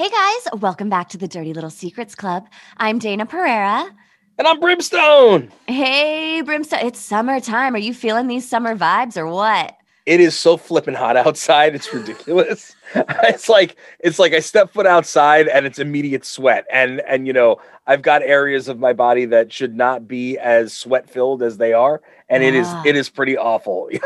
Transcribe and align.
Hey 0.00 0.08
guys, 0.08 0.60
welcome 0.62 0.88
back 0.88 1.10
to 1.10 1.18
the 1.18 1.28
Dirty 1.28 1.52
Little 1.52 1.68
Secrets 1.68 2.14
Club. 2.14 2.48
I'm 2.78 2.98
Dayna 2.98 3.28
Pereira. 3.28 3.86
And 4.38 4.48
I'm 4.48 4.58
Brimstone. 4.58 5.52
Hey, 5.66 6.40
Brimstone, 6.40 6.86
it's 6.86 6.98
summertime. 6.98 7.74
Are 7.74 7.78
you 7.78 7.92
feeling 7.92 8.26
these 8.26 8.48
summer 8.48 8.74
vibes 8.74 9.18
or 9.18 9.26
what? 9.26 9.76
It 10.06 10.20
is 10.20 10.34
so 10.34 10.56
flipping 10.56 10.94
hot 10.94 11.18
outside. 11.18 11.74
It's 11.74 11.92
ridiculous. 11.92 12.74
it's 12.94 13.50
like 13.50 13.76
it's 13.98 14.18
like 14.18 14.32
I 14.32 14.40
step 14.40 14.70
foot 14.70 14.86
outside 14.86 15.48
and 15.48 15.66
it's 15.66 15.78
immediate 15.78 16.24
sweat. 16.24 16.64
And 16.72 17.02
and 17.02 17.26
you 17.26 17.34
know, 17.34 17.60
I've 17.86 18.00
got 18.00 18.22
areas 18.22 18.68
of 18.68 18.78
my 18.78 18.94
body 18.94 19.26
that 19.26 19.52
should 19.52 19.76
not 19.76 20.08
be 20.08 20.38
as 20.38 20.72
sweat 20.72 21.10
filled 21.10 21.42
as 21.42 21.58
they 21.58 21.74
are, 21.74 22.00
and 22.30 22.42
it 22.42 22.54
is 22.54 22.66
Ah. 22.68 22.82
it 22.86 22.96
is 22.96 23.10
pretty 23.10 23.36
awful. 23.36 23.90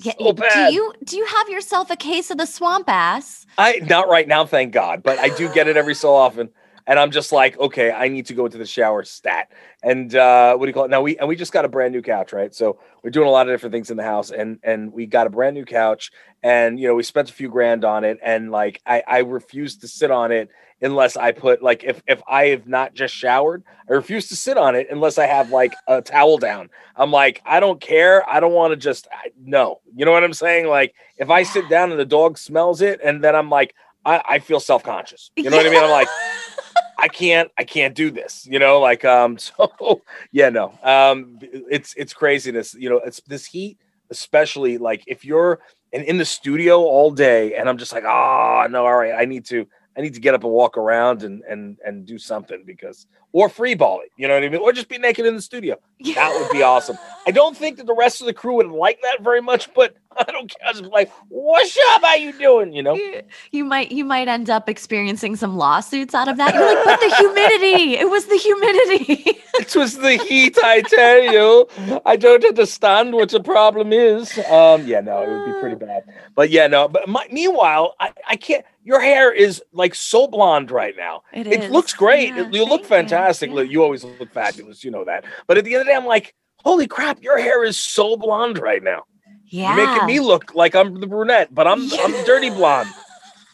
Yeah, 0.00 0.12
so. 0.18 0.32
Do 0.32 0.74
you 0.74 0.92
do 1.04 1.16
you 1.16 1.26
have 1.26 1.48
yourself 1.48 1.90
a 1.90 1.96
case 1.96 2.30
of 2.30 2.38
the 2.38 2.46
swamp 2.46 2.88
ass? 2.88 3.46
I 3.58 3.80
not 3.88 4.08
right 4.08 4.26
now, 4.26 4.44
thank 4.46 4.72
God, 4.72 5.02
but 5.02 5.18
I 5.18 5.28
do 5.28 5.52
get 5.52 5.68
it 5.68 5.76
every 5.76 5.94
so 5.94 6.14
often. 6.14 6.50
And 6.86 6.98
I'm 6.98 7.10
just 7.10 7.32
like, 7.32 7.58
okay, 7.58 7.90
I 7.92 8.08
need 8.08 8.26
to 8.26 8.34
go 8.34 8.46
into 8.46 8.56
the 8.56 8.64
shower 8.64 9.04
stat. 9.04 9.52
And 9.82 10.14
uh, 10.14 10.56
what 10.56 10.64
do 10.64 10.70
you 10.70 10.72
call 10.72 10.84
it? 10.84 10.90
Now 10.90 11.02
we 11.02 11.18
and 11.18 11.28
we 11.28 11.36
just 11.36 11.52
got 11.52 11.64
a 11.64 11.68
brand 11.68 11.92
new 11.92 12.00
couch, 12.00 12.32
right? 12.32 12.54
So 12.54 12.78
we're 13.02 13.10
doing 13.10 13.28
a 13.28 13.30
lot 13.30 13.46
of 13.48 13.52
different 13.54 13.72
things 13.74 13.90
in 13.90 13.96
the 13.98 14.02
house, 14.04 14.30
and 14.30 14.58
and 14.62 14.92
we 14.92 15.06
got 15.06 15.26
a 15.26 15.30
brand 15.30 15.54
new 15.54 15.64
couch, 15.66 16.10
and 16.42 16.80
you 16.80 16.88
know 16.88 16.94
we 16.94 17.02
spent 17.02 17.28
a 17.28 17.32
few 17.32 17.50
grand 17.50 17.84
on 17.84 18.04
it, 18.04 18.18
and 18.22 18.50
like 18.50 18.80
I 18.86 19.02
I 19.06 19.18
refuse 19.18 19.76
to 19.78 19.88
sit 19.88 20.10
on 20.10 20.32
it 20.32 20.48
unless 20.80 21.16
I 21.16 21.32
put 21.32 21.62
like 21.62 21.84
if 21.84 22.02
if 22.06 22.22
I 22.28 22.46
have 22.46 22.66
not 22.66 22.94
just 22.94 23.14
showered, 23.14 23.62
I 23.88 23.94
refuse 23.94 24.28
to 24.28 24.36
sit 24.36 24.56
on 24.56 24.74
it 24.74 24.88
unless 24.90 25.18
I 25.18 25.26
have 25.26 25.50
like 25.50 25.74
a 25.86 26.02
towel 26.02 26.38
down. 26.38 26.70
I'm 26.96 27.10
like, 27.10 27.42
I 27.44 27.60
don't 27.60 27.80
care. 27.80 28.28
I 28.28 28.40
don't 28.40 28.52
want 28.52 28.72
to 28.72 28.76
just 28.76 29.08
I, 29.12 29.30
no. 29.40 29.80
You 29.94 30.04
know 30.04 30.12
what 30.12 30.24
I'm 30.24 30.32
saying? 30.32 30.66
Like 30.66 30.94
if 31.16 31.30
I 31.30 31.42
sit 31.42 31.68
down 31.68 31.90
and 31.90 32.00
the 32.00 32.04
dog 32.04 32.38
smells 32.38 32.80
it, 32.80 33.00
and 33.02 33.22
then 33.22 33.34
I'm 33.34 33.50
like, 33.50 33.74
I, 34.04 34.22
I 34.28 34.38
feel 34.38 34.60
self 34.60 34.82
conscious. 34.82 35.30
You 35.36 35.50
know 35.50 35.56
what 35.56 35.66
I 35.66 35.70
mean? 35.70 35.82
I'm 35.82 35.90
like, 35.90 36.08
I 36.98 37.08
can't, 37.08 37.50
I 37.56 37.64
can't 37.64 37.94
do 37.94 38.10
this. 38.10 38.46
You 38.50 38.58
know, 38.58 38.80
like 38.80 39.04
um. 39.04 39.38
So 39.58 40.02
yeah, 40.32 40.50
no. 40.50 40.78
Um, 40.82 41.38
it's 41.42 41.94
it's 41.96 42.12
craziness. 42.12 42.74
You 42.74 42.90
know, 42.90 42.98
it's 42.98 43.20
this 43.22 43.46
heat, 43.46 43.78
especially 44.10 44.78
like 44.78 45.04
if 45.06 45.24
you're 45.24 45.60
in, 45.92 46.02
in 46.02 46.18
the 46.18 46.24
studio 46.24 46.80
all 46.80 47.10
day, 47.10 47.54
and 47.54 47.68
I'm 47.68 47.78
just 47.78 47.92
like, 47.92 48.04
oh 48.04 48.66
no, 48.70 48.86
all 48.86 48.96
right, 48.96 49.14
I 49.16 49.24
need 49.24 49.46
to. 49.46 49.66
I 49.98 50.00
need 50.00 50.14
to 50.14 50.20
get 50.20 50.34
up 50.34 50.44
and 50.44 50.52
walk 50.52 50.78
around 50.78 51.24
and 51.24 51.42
and 51.42 51.76
and 51.84 52.06
do 52.06 52.18
something 52.18 52.62
because 52.64 53.06
or 53.32 53.48
free 53.48 53.74
ball 53.74 54.00
it, 54.00 54.10
you 54.16 54.28
know 54.28 54.34
what 54.34 54.44
I 54.44 54.48
mean? 54.48 54.60
Or 54.60 54.72
just 54.72 54.88
be 54.88 54.96
naked 54.96 55.26
in 55.26 55.34
the 55.34 55.42
studio. 55.42 55.76
That 56.14 56.32
would 56.40 56.50
be 56.52 56.62
awesome. 56.72 56.96
I 57.26 57.32
don't 57.32 57.56
think 57.56 57.78
that 57.78 57.86
the 57.86 57.94
rest 57.94 58.20
of 58.20 58.26
the 58.26 58.32
crew 58.32 58.54
would 58.54 58.68
like 58.68 59.00
that 59.02 59.22
very 59.22 59.42
much, 59.42 59.74
but 59.74 59.96
I 60.28 60.32
don't 60.32 60.50
care. 60.50 60.68
I 60.68 60.72
was 60.72 60.82
like, 60.82 61.10
what's 61.28 61.76
up? 61.90 62.02
How 62.02 62.14
you 62.14 62.32
doing? 62.32 62.72
You 62.72 62.82
know? 62.82 62.94
you, 62.94 63.22
you 63.52 63.64
might 63.64 63.92
you 63.92 64.04
might 64.04 64.28
end 64.28 64.50
up 64.50 64.68
experiencing 64.68 65.36
some 65.36 65.56
lawsuits 65.56 66.14
out 66.14 66.28
of 66.28 66.36
that. 66.38 66.54
You're 66.54 66.74
like, 66.74 66.84
but 66.84 67.00
the 67.00 67.14
humidity. 67.16 67.96
It 67.96 68.10
was 68.10 68.26
the 68.26 68.36
humidity. 68.36 69.42
It 69.58 69.74
was 69.74 69.96
the 69.96 70.16
heat, 70.18 70.56
I 70.62 70.82
tell 70.82 71.20
you. 71.20 72.00
I 72.06 72.14
don't 72.14 72.44
understand 72.44 73.12
what 73.12 73.30
the 73.30 73.40
problem 73.40 73.92
is. 73.92 74.38
Um, 74.48 74.86
yeah, 74.86 75.00
no, 75.00 75.20
it 75.22 75.28
would 75.28 75.46
be 75.46 75.60
pretty 75.60 75.74
bad. 75.74 76.04
But 76.36 76.50
yeah, 76.50 76.68
no. 76.68 76.86
But 76.86 77.08
my, 77.08 77.26
meanwhile, 77.32 77.96
I, 77.98 78.12
I 78.28 78.36
can't. 78.36 78.64
Your 78.84 79.00
hair 79.00 79.32
is 79.32 79.60
like 79.72 79.96
so 79.96 80.28
blonde 80.28 80.70
right 80.70 80.94
now. 80.96 81.22
It 81.32 81.72
looks 81.72 81.92
great. 81.92 82.36
Yeah, 82.36 82.48
you 82.52 82.64
look 82.64 82.82
you. 82.82 82.86
fantastic. 82.86 83.50
Yeah. 83.50 83.62
You 83.62 83.82
always 83.82 84.04
look 84.04 84.32
fabulous. 84.32 84.84
You 84.84 84.92
know 84.92 85.04
that. 85.04 85.24
But 85.48 85.58
at 85.58 85.64
the 85.64 85.74
end 85.74 85.80
of 85.80 85.86
the 85.88 85.92
day, 85.92 85.96
I'm 85.96 86.06
like, 86.06 86.34
holy 86.62 86.86
crap, 86.86 87.20
your 87.20 87.38
hair 87.38 87.64
is 87.64 87.80
so 87.80 88.16
blonde 88.16 88.58
right 88.58 88.82
now. 88.82 89.04
Yeah. 89.48 89.76
You're 89.76 89.86
making 89.86 90.06
me 90.06 90.20
look 90.20 90.54
like 90.54 90.74
I'm 90.74 91.00
the 91.00 91.06
brunette, 91.06 91.54
but 91.54 91.66
I'm 91.66 91.80
I'm 91.82 92.12
the 92.12 92.22
dirty 92.26 92.50
blonde. 92.50 92.88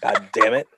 God 0.00 0.28
damn 0.32 0.54
it. 0.54 0.68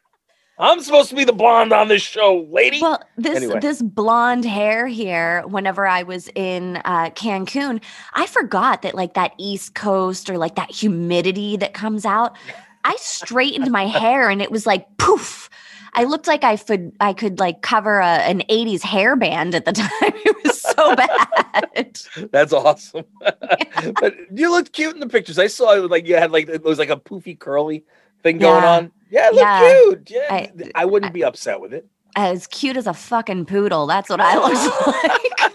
I'm 0.59 0.81
supposed 0.81 1.11
to 1.11 1.15
be 1.17 1.25
the 1.25 1.35
blonde 1.35 1.73
on 1.75 1.89
this 1.89 2.01
show, 2.01 2.47
lady. 2.51 2.81
Well, 2.81 3.03
this 3.19 3.37
Anyway. 3.37 3.61
this 3.61 3.83
blonde 3.83 4.47
hair 4.47 4.87
here. 4.87 5.43
Whenever 5.47 5.87
I 5.87 6.03
was 6.03 6.29
in 6.35 6.77
uh, 6.79 7.11
Cancun, 7.11 7.83
I 8.15 8.27
forgot 8.27 8.81
that 8.83 8.95
like 8.95 9.15
that 9.15 9.33
East 9.39 9.75
Coast 9.75 10.31
or 10.31 10.39
like 10.39 10.55
that 10.55 10.71
humidity 10.71 11.59
that 11.59 11.75
comes 11.75 12.07
out. 12.07 12.37
I 12.85 12.97
straightened 12.99 13.71
my 13.71 13.87
hair 14.01 14.31
and 14.31 14.41
it 14.41 14.51
was 14.51 14.65
like 14.67 14.97
poof. 14.97 15.51
I 15.97 16.05
looked 16.05 16.27
like 16.27 16.45
I 16.45 16.57
could 16.57 16.93
I 17.01 17.13
could 17.15 17.39
like 17.41 17.63
cover 17.63 17.99
a, 18.01 18.07
an 18.07 18.43
'80s 18.51 18.83
hairband 18.83 19.55
at 19.55 19.65
the 19.65 19.73
time. 19.81 19.89
It 20.03 20.37
was 20.45 20.61
so 20.63 20.95
bad. 21.75 21.99
That's 22.31 22.53
awesome. 22.53 23.05
but 24.01 24.15
you 24.33 24.51
looked 24.51 24.73
cute 24.73 24.95
in 24.95 25.01
the 25.01 25.09
pictures. 25.09 25.39
I 25.39 25.47
saw 25.47 25.73
it 25.75 25.91
like 25.91 26.07
you 26.07 26.17
had 26.17 26.31
like 26.31 26.49
it 26.49 26.63
was 26.63 26.79
like 26.79 26.91
a 26.91 26.97
poofy 26.97 27.39
curly 27.39 27.85
thing 28.23 28.39
going 28.39 28.63
Yeah. 28.63 28.71
on. 28.77 28.93
Yeah, 29.11 29.29
it 29.29 29.35
looked 29.35 29.41
Yeah. 29.43 29.81
cute. 29.83 30.11
Yeah. 30.11 30.27
I, 30.31 30.83
I- 30.83 30.85
wouldn't 30.85 31.13
be 31.15 31.25
upset 31.25 31.61
with 31.61 31.73
it. 31.73 31.87
As 32.19 32.47
cute 32.47 32.77
as 32.79 32.87
a 32.87 32.95
fucking 32.95 33.45
poodle. 33.45 33.87
That's 33.87 34.09
what 34.09 34.21
I 34.23 34.37
looked 34.37 34.87
like. 34.87 35.46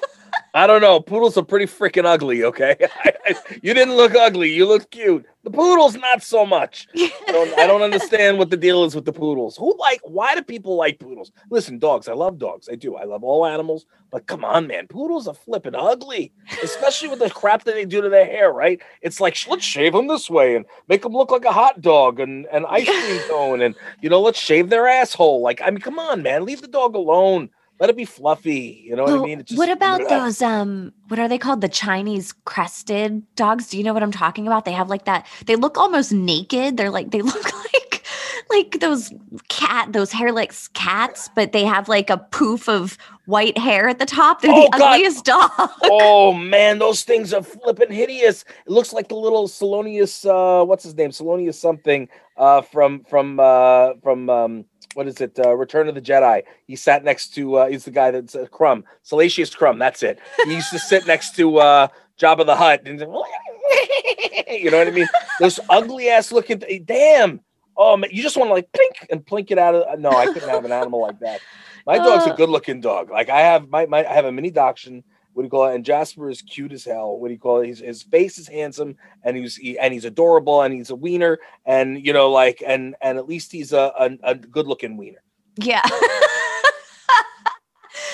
I 0.54 0.68
don't 0.68 0.82
know. 0.82 1.00
Poodles 1.00 1.38
are 1.38 1.46
pretty 1.46 1.66
freaking 1.66 2.06
ugly, 2.06 2.44
okay? 2.44 2.76
you 3.62 3.74
didn't 3.74 3.96
look 3.96 4.16
ugly. 4.16 4.54
You 4.54 4.68
looked 4.68 4.92
cute. 4.92 5.26
The 5.44 5.50
poodles, 5.50 5.96
not 5.96 6.22
so 6.22 6.46
much. 6.46 6.88
I 6.94 7.12
don't, 7.28 7.58
I 7.58 7.66
don't 7.66 7.82
understand 7.82 8.38
what 8.38 8.50
the 8.50 8.58
deal 8.58 8.84
is 8.84 8.94
with 8.94 9.06
the 9.06 9.14
poodles. 9.14 9.56
Who 9.56 9.76
like, 9.80 10.02
why 10.04 10.36
do 10.36 10.42
people 10.42 10.76
like 10.76 11.00
poodles? 11.00 11.32
Listen, 11.50 11.80
dogs, 11.80 12.10
I 12.10 12.14
love 12.14 12.38
dogs. 12.38 12.68
I 12.70 12.76
do. 12.76 12.96
I 12.96 13.06
love 13.06 13.24
all 13.24 13.46
animals. 13.46 13.86
But 14.12 14.28
come 14.28 14.44
on, 14.44 14.68
man. 14.68 14.88
Poodles 14.88 15.28
are 15.28 15.34
flipping 15.34 15.74
ugly, 15.74 16.34
especially 16.62 17.08
with 17.08 17.20
the 17.20 17.30
crap 17.30 17.64
that 17.64 17.76
they 17.76 17.86
do 17.86 18.02
to 18.02 18.10
their 18.10 18.26
hair, 18.26 18.52
right? 18.52 18.82
It's 19.02 19.22
like, 19.22 19.38
let's 19.50 19.64
shave 19.64 19.94
them 19.94 20.08
this 20.08 20.30
way 20.30 20.58
and 20.58 20.66
make 20.90 21.02
them 21.02 21.14
look 21.14 21.32
like 21.32 21.46
a 21.46 21.54
hot 21.54 21.80
dog 21.80 22.20
and 22.20 22.46
an 22.48 22.66
ice 22.68 22.90
cream 22.90 23.22
cone. 23.30 23.62
And, 23.62 23.74
you 24.02 24.10
know, 24.10 24.22
let's 24.22 24.40
shave 24.40 24.70
their 24.70 24.86
asshole. 24.86 25.42
Like, 25.42 25.62
I 25.62 25.70
mean, 25.70 25.80
come 25.80 25.98
on, 25.98 26.22
man. 26.22 26.44
Leave 26.44 26.62
the 26.62 26.68
dog 26.68 26.94
alone. 26.96 27.50
Let 27.82 27.90
it 27.90 27.98
be 27.98 28.06
fluffy. 28.06 28.84
You 28.86 28.96
know 28.96 29.04
what 29.06 29.14
I 29.14 29.24
mean? 29.24 29.40
It 29.40 29.48
just- 29.48 29.58
what 29.58 29.70
about 29.70 30.08
those 30.10 30.40
um 30.42 30.94
what 31.08 31.20
are 31.20 31.28
they 31.28 31.40
called? 31.40 31.62
The 31.62 31.68
Chinese 31.68 32.32
crested 32.46 33.24
dogs? 33.36 33.68
Do 33.70 33.78
you 33.78 33.84
know 33.84 33.92
what 33.94 34.04
I'm 34.04 34.12
talking 34.12 34.46
about? 34.46 34.66
They 34.66 34.72
have 34.72 34.88
like 34.88 35.06
that 35.06 35.26
they 35.48 35.56
look 35.56 35.78
almost 35.78 36.12
naked. 36.14 36.78
They're 36.78 36.92
like 36.92 37.10
they 37.10 37.22
look 37.34 37.44
like 37.52 38.04
like 38.52 38.80
those 38.82 39.12
cat 39.50 39.94
those 39.94 40.12
hairless 40.12 40.68
cats, 40.70 41.30
but 41.36 41.54
they 41.54 41.66
have 41.66 41.90
like 41.90 42.12
a 42.12 42.18
poof 42.18 42.70
of 42.70 43.00
white 43.26 43.58
hair 43.58 43.90
at 43.90 43.98
the 43.98 44.06
top. 44.06 44.42
They're 44.42 44.52
Oh, 44.54 44.70
the 44.72 44.78
God. 44.78 44.94
ugliest 44.94 45.26
dog. 45.34 45.50
oh 45.86 46.34
man, 46.34 46.78
those 46.78 47.04
things 47.04 47.34
are 47.34 47.42
flipping 47.42 47.92
hideous. 47.92 48.44
It 48.68 48.72
looks 48.72 48.94
like 48.94 49.08
the 49.08 49.16
little 49.16 49.48
Salonius, 49.48 50.26
uh, 50.26 50.64
what's 50.66 50.84
his 50.84 50.96
name? 50.96 51.10
Salonius 51.10 51.56
something 51.56 52.10
uh, 52.38 52.62
from 52.62 53.04
from 53.06 53.40
uh, 53.40 53.94
from 54.04 54.30
um, 54.30 54.66
what 54.94 55.08
is 55.08 55.22
it? 55.22 55.38
Uh, 55.40 55.56
Return 55.56 55.88
of 55.88 55.96
the 55.96 56.02
Jedi. 56.02 56.44
He 56.68 56.76
sat 56.76 57.04
next 57.04 57.30
to. 57.36 57.56
Uh, 57.56 57.68
he's 57.68 57.86
the 57.86 57.92
guy 57.92 58.12
that's 58.12 58.36
uh, 58.36 58.46
Crumb, 58.52 58.84
Salacious 59.04 59.54
Crumb. 59.56 59.80
That's 59.80 60.04
it. 60.04 60.20
He 60.46 60.54
used 60.56 60.72
to 60.72 60.80
sit 60.80 61.08
next 61.08 61.36
to 61.38 61.58
uh, 61.58 61.88
Jabba 62.20 62.46
the 62.46 62.56
Hutt. 62.56 62.82
And, 62.86 63.00
you 64.50 64.70
know 64.72 64.78
what 64.80 64.88
I 64.88 64.92
mean? 64.92 65.08
Those 65.40 65.60
ugly 65.70 66.10
ass 66.10 66.32
looking. 66.32 66.62
Damn. 66.86 67.42
Oh 67.78 67.96
man, 67.98 68.10
you 68.12 68.22
just 68.22 68.38
want 68.38 68.50
to 68.50 68.54
like 68.54 68.72
plink 68.72 69.08
and 69.10 69.26
plink 69.26 69.50
it 69.52 69.58
out 69.58 69.74
of. 69.76 70.00
No, 70.00 70.10
I 70.12 70.28
couldn't 70.28 70.50
have 70.50 70.66
an 70.66 70.72
animal 70.72 71.02
like 71.02 71.20
that. 71.20 71.40
My 71.86 71.98
dog's 71.98 72.28
a 72.28 72.34
Uh. 72.34 72.36
good 72.36 72.50
looking 72.50 72.82
dog. 72.82 73.10
Like 73.10 73.30
I 73.30 73.40
have 73.42 73.70
my, 73.70 73.86
my 73.86 74.06
I 74.06 74.14
have 74.14 74.26
a 74.26 74.32
mini 74.32 74.52
dachshund. 74.52 75.04
What 75.34 75.44
do 75.44 75.46
you 75.46 75.50
call 75.50 75.68
it? 75.68 75.76
And 75.76 75.86
Jasper 75.86 76.30
is 76.30 76.42
cute 76.42 76.74
as 76.74 76.86
hell. 76.86 77.18
What 77.18 77.28
do 77.28 77.34
you 77.34 77.40
call 77.40 77.62
it? 77.62 77.68
His, 77.68 77.80
his 77.80 78.04
face 78.04 78.38
is 78.38 78.48
handsome, 78.48 78.96
and 79.24 79.38
he's 79.38 79.56
he, 79.56 79.80
and 79.80 79.94
he's 79.94 80.06
adorable, 80.06 80.62
and 80.62 80.74
he's 80.74 80.90
a 80.90 80.96
wiener, 80.96 81.40
and 81.66 82.06
you 82.06 82.14
know, 82.14 82.30
like, 82.30 82.62
and 82.66 82.96
and 83.02 83.18
at 83.18 83.28
least 83.28 83.52
he's 83.52 83.74
a 83.74 83.94
a, 83.98 84.18
a 84.24 84.36
good 84.36 84.68
looking 84.68 84.98
wiener. 84.98 85.24
Yeah. 85.58 85.82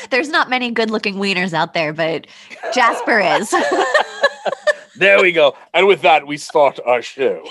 There's 0.10 0.30
not 0.30 0.50
many 0.50 0.72
good 0.72 0.90
looking 0.90 1.16
wieners 1.16 1.54
out 1.54 1.74
there, 1.74 1.92
but 1.92 2.28
Jasper 2.74 3.20
is. 3.20 3.54
There 4.98 5.22
we 5.22 5.32
go. 5.32 5.56
And 5.76 5.86
with 5.86 6.02
that, 6.02 6.26
we 6.26 6.38
start 6.38 6.80
our 6.84 7.04
show. 7.04 7.44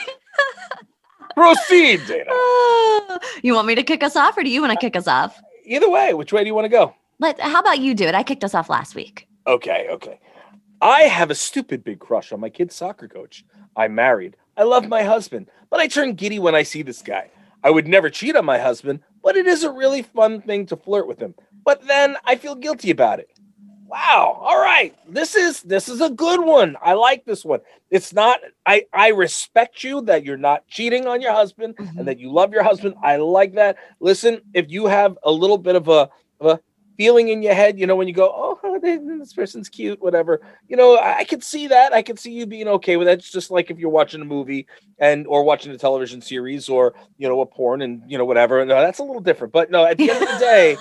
Proceed, 1.34 2.00
Dayna. 2.00 2.26
Oh, 2.30 3.18
you 3.42 3.54
want 3.54 3.68
me 3.68 3.76
to 3.76 3.84
kick 3.84 4.02
us 4.02 4.16
off 4.16 4.36
or 4.36 4.42
do 4.42 4.50
you 4.50 4.60
want 4.60 4.72
to 4.72 4.78
kick 4.78 4.96
us 4.96 5.06
off? 5.06 5.40
Either 5.64 5.88
way, 5.88 6.12
which 6.12 6.32
way 6.32 6.42
do 6.42 6.48
you 6.48 6.54
want 6.54 6.64
to 6.64 6.70
go? 6.70 6.94
Let 7.20 7.38
how 7.40 7.60
about 7.60 7.78
you 7.78 7.94
do 7.94 8.04
it? 8.04 8.14
I 8.14 8.22
kicked 8.22 8.42
us 8.42 8.54
off 8.54 8.68
last 8.68 8.94
week. 8.94 9.25
Okay, 9.46 9.88
okay. 9.90 10.18
I 10.80 11.02
have 11.02 11.30
a 11.30 11.34
stupid 11.34 11.84
big 11.84 11.98
crush 12.00 12.32
on 12.32 12.40
my 12.40 12.50
kid's 12.50 12.74
soccer 12.74 13.08
coach. 13.08 13.44
I'm 13.76 13.94
married. 13.94 14.36
I 14.56 14.64
love 14.64 14.88
my 14.88 15.02
husband, 15.02 15.48
but 15.70 15.80
I 15.80 15.86
turn 15.86 16.14
giddy 16.14 16.38
when 16.38 16.54
I 16.54 16.62
see 16.62 16.82
this 16.82 17.02
guy. 17.02 17.30
I 17.62 17.70
would 17.70 17.86
never 17.86 18.10
cheat 18.10 18.36
on 18.36 18.44
my 18.44 18.58
husband, 18.58 19.00
but 19.22 19.36
it 19.36 19.46
is 19.46 19.64
a 19.64 19.70
really 19.72 20.02
fun 20.02 20.40
thing 20.42 20.66
to 20.66 20.76
flirt 20.76 21.06
with 21.06 21.18
him. 21.20 21.34
But 21.64 21.86
then 21.86 22.16
I 22.24 22.36
feel 22.36 22.54
guilty 22.54 22.90
about 22.90 23.18
it. 23.20 23.28
Wow. 23.88 24.38
All 24.40 24.60
right. 24.60 24.94
This 25.08 25.36
is 25.36 25.62
this 25.62 25.88
is 25.88 26.00
a 26.00 26.10
good 26.10 26.40
one. 26.44 26.76
I 26.82 26.94
like 26.94 27.24
this 27.24 27.44
one. 27.44 27.60
It's 27.90 28.12
not 28.12 28.40
I 28.66 28.84
I 28.92 29.08
respect 29.08 29.84
you 29.84 30.00
that 30.02 30.24
you're 30.24 30.36
not 30.36 30.66
cheating 30.66 31.06
on 31.06 31.20
your 31.20 31.32
husband 31.32 31.76
Mhm. 31.76 31.98
and 31.98 32.08
that 32.08 32.18
you 32.18 32.32
love 32.32 32.52
your 32.52 32.64
husband. 32.64 32.96
I 33.02 33.16
like 33.16 33.54
that. 33.54 33.76
Listen, 34.00 34.40
if 34.54 34.70
you 34.70 34.86
have 34.86 35.16
a 35.22 35.30
little 35.30 35.58
bit 35.58 35.76
of 35.76 35.88
a 35.88 36.10
of 36.40 36.46
a 36.46 36.60
feeling 36.96 37.28
in 37.28 37.42
your 37.42 37.54
head, 37.54 37.78
you 37.78 37.86
know, 37.86 37.96
when 37.96 38.08
you 38.08 38.14
go, 38.14 38.32
"Oh, 38.34 38.78
this 38.80 39.32
person's 39.32 39.68
cute," 39.68 40.00
whatever. 40.00 40.40
You 40.68 40.76
know, 40.76 40.96
I, 40.96 41.18
I 41.18 41.24
could 41.24 41.42
see 41.42 41.66
that. 41.68 41.92
I 41.92 42.02
could 42.02 42.18
see 42.18 42.32
you 42.32 42.46
being 42.46 42.68
okay 42.68 42.96
with 42.96 43.06
that. 43.06 43.18
It's 43.18 43.30
just 43.30 43.50
like 43.50 43.70
if 43.70 43.78
you're 43.78 43.90
watching 43.90 44.20
a 44.20 44.24
movie 44.24 44.66
and 44.98 45.26
or 45.26 45.42
watching 45.44 45.72
a 45.72 45.78
television 45.78 46.20
series 46.20 46.68
or, 46.68 46.94
you 47.18 47.28
know, 47.28 47.40
a 47.40 47.46
porn 47.46 47.82
and, 47.82 48.02
you 48.10 48.18
know, 48.18 48.24
whatever. 48.24 48.64
No, 48.64 48.80
that's 48.80 48.98
a 48.98 49.04
little 49.04 49.20
different. 49.22 49.52
But 49.52 49.70
no, 49.70 49.84
at 49.84 49.98
the 49.98 50.10
end 50.10 50.22
of 50.22 50.28
the 50.28 50.38
day, 50.38 50.76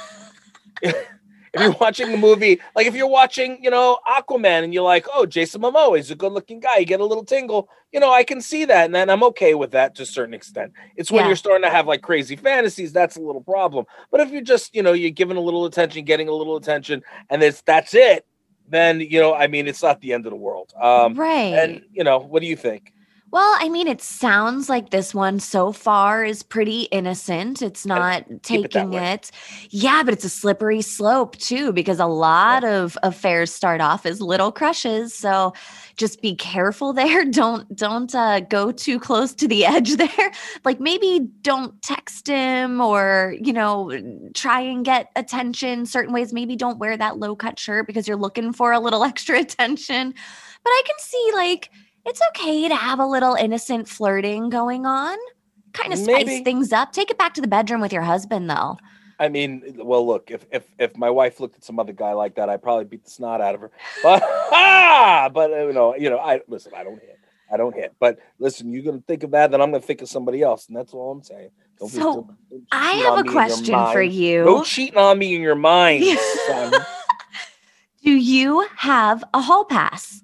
if 1.56 1.62
you're 1.62 1.75
watching 1.80 2.13
a 2.13 2.18
movie, 2.18 2.60
like 2.75 2.86
if 2.86 2.96
you're 2.96 3.07
watching, 3.07 3.63
you 3.63 3.69
know, 3.69 3.98
Aquaman 4.07 4.63
and 4.63 4.74
you're 4.74 4.84
like, 4.84 5.07
oh, 5.13 5.25
Jason 5.25 5.62
Momoa, 5.62 5.98
is 5.98 6.12
a 6.12 6.16
good 6.16 6.34
looking 6.34 6.60
guy, 6.60 6.78
you 6.80 6.86
get 6.86 7.00
a 7.00 7.06
little 7.06 7.24
tingle, 7.24 7.69
you 7.92 8.00
know, 8.00 8.12
I 8.12 8.24
can 8.24 8.42
see 8.42 8.66
that. 8.66 8.86
And 8.86 8.94
then 8.94 9.10
I'm 9.10 9.24
okay 9.24 9.56
with 9.56 9.72
that 9.72 9.96
to 9.96 10.04
a 10.04 10.06
certain 10.06 10.34
extent. 10.34 10.74
It's 10.98 11.10
when 11.10 11.22
Yeah. 11.24 11.28
you're 11.28 11.36
starting 11.38 11.63
to 11.63 11.69
have 11.69 11.88
like 11.88 12.02
crazy 12.02 12.36
fantasies, 12.36 12.92
that's 12.92 13.16
a 13.16 13.22
little 13.22 13.42
problem. 13.42 13.86
But 14.12 14.19
if 14.22 14.31
you're 14.31 14.42
just, 14.42 14.75
you 14.75 14.84
know, 14.84 14.94
you're 14.94 15.12
giving 15.12 15.38
a 15.38 15.42
little 15.42 15.66
attention, 15.66 16.04
getting 16.04 16.28
a 16.28 16.34
little 16.34 16.57
attention, 16.57 17.02
and 17.30 17.42
it's 17.42 17.62
that's 17.62 17.94
it, 17.94 18.25
then, 18.68 19.00
you 19.00 19.19
know, 19.19 19.34
I 19.34 19.48
mean, 19.48 19.68
it's 19.68 19.81
not 19.84 20.02
the 20.02 20.12
end 20.13 20.25
of 20.25 20.31
the 20.31 20.38
world. 20.38 20.74
Um, 20.80 21.13
right. 21.16 21.54
and, 21.54 21.81
you 21.94 22.04
know, 22.04 22.19
what 22.19 22.42
do 22.42 22.48
you 22.48 22.56
think? 22.56 22.92
Well, 23.36 23.58
I 23.60 23.68
mean, 23.68 23.90
it 23.90 24.02
sounds 24.02 24.70
like 24.70 24.92
this 24.92 25.14
one 25.14 25.42
so 25.42 25.74
far 25.74 26.24
is 26.24 26.42
pretty 26.42 26.84
innocent. 26.84 27.62
It's 27.62 27.86
not 27.86 28.32
it 28.32 28.44
taking 28.44 28.92
way. 28.92 29.12
it. 29.12 29.30
Yeah, 29.72 30.04
but 30.04 30.14
it's 30.14 30.24
a 30.24 30.30
slippery 30.30 30.82
slope 30.82 31.36
too, 31.36 31.74
because 31.74 32.00
a 32.00 32.06
lot 32.06 32.64
of 32.64 32.98
affairs 33.04 33.52
start 33.54 33.82
off 33.82 34.06
as 34.06 34.22
little 34.22 34.54
crushes. 34.54 35.14
So 35.14 35.52
just 35.98 36.22
be 36.22 36.34
careful 36.34 36.94
there. 36.94 37.26
Don't 37.26 37.76
don't 37.76 38.16
uh, 38.16 38.40
go 38.40 38.72
too 38.72 39.02
close 39.02 39.34
to 39.34 39.50
the 39.50 39.66
edge 39.76 39.98
there. 39.98 40.31
Like 40.64 40.80
maybe 40.80 41.28
don't 41.42 41.81
text 41.81 42.28
him 42.28 42.80
or 42.80 43.36
you 43.42 43.52
know 43.52 43.92
try 44.34 44.62
and 44.62 44.86
get 44.86 45.12
attention 45.18 45.86
certain 45.86 46.14
ways. 46.14 46.31
Maybe 46.31 46.56
don't 46.56 46.80
wear 46.80 46.96
that 46.96 47.20
low 47.20 47.36
cut 47.36 47.60
shirt 47.60 47.86
because 47.86 48.08
you're 48.08 48.16
looking 48.16 48.54
for 48.54 48.72
a 48.72 48.80
little 48.80 49.04
extra 49.12 49.38
attention. 49.38 50.14
But 50.64 50.70
I 50.70 50.84
can 50.86 50.96
see 51.00 51.31
like 51.34 51.70
it's 52.06 52.22
okay 52.30 52.68
to 52.68 52.75
have 52.75 53.00
a 53.00 53.06
little 53.06 53.34
innocent 53.36 53.88
flirting 53.88 54.50
going 54.50 54.86
on. 54.86 55.18
Kind 55.74 55.92
of 55.92 56.00
spice 56.00 56.25
Maybe. 56.25 56.44
things 56.44 56.72
up. 56.72 56.94
Take 56.94 57.12
it 57.12 57.18
back 57.18 57.34
to 57.34 57.42
the 57.42 57.48
bedroom 57.48 57.81
with 57.81 57.92
your 57.92 58.02
husband, 58.04 58.50
though. 58.50 58.78
I 59.19 59.30
mean, 59.30 59.78
well, 59.78 60.06
look, 60.06 60.30
if 60.31 60.46
if 60.52 60.63
if 60.78 60.96
my 60.98 61.10
wife 61.10 61.40
looked 61.40 61.56
at 61.57 61.63
some 61.63 61.80
other 61.80 61.94
guy 61.94 62.13
like 62.13 62.36
that, 62.36 62.50
I'd 62.50 62.62
probably 62.62 62.86
beat 62.86 63.04
the 63.06 63.10
snot 63.10 63.42
out 63.42 63.56
of 63.56 63.62
her. 63.62 63.72
But 64.04 64.22
ah, 64.24 65.30
but 65.34 65.50
you 65.52 65.74
know, 65.74 65.96
you 65.96 66.10
know, 66.10 66.19
I 66.19 66.42
listen. 66.48 66.74
I 66.75 66.84
don't 66.84 67.00
hit. 67.00 67.18
I 67.52 67.57
don't 67.57 67.75
hit. 67.75 67.94
But 68.00 68.19
listen, 68.40 68.72
you're 68.74 68.84
gonna 68.84 69.04
think 69.07 69.24
of 69.24 69.31
that, 69.31 69.52
then 69.52 69.62
I'm 69.62 69.72
gonna 69.72 69.81
think 69.81 70.02
of 70.02 70.10
somebody 70.10 70.42
else, 70.42 70.68
and 70.68 70.75
that's 70.75 70.94
all 70.94 71.12
I'm 71.12 71.24
saying. 71.24 71.50
Don't 71.80 71.92
be- 71.92 71.98
So, 71.98 72.13
don't- 72.13 72.28
don't 72.50 72.63
I 72.72 72.92
have 72.94 73.13
a 73.13 73.16
me 73.16 73.19
in 73.19 73.25
your 73.25 73.34
question 73.34 73.75
for 73.92 74.02
you. 74.02 74.44
No 74.46 74.63
cheating 74.63 74.98
on 74.98 75.18
me 75.19 75.36
in 75.36 75.42
your 75.42 75.56
mind, 75.56 76.04
son. 76.48 76.74
Do 78.04 78.12
you 78.12 78.68
have 78.78 79.24
a 79.34 79.42
hall 79.42 79.63
pass? 79.66 80.22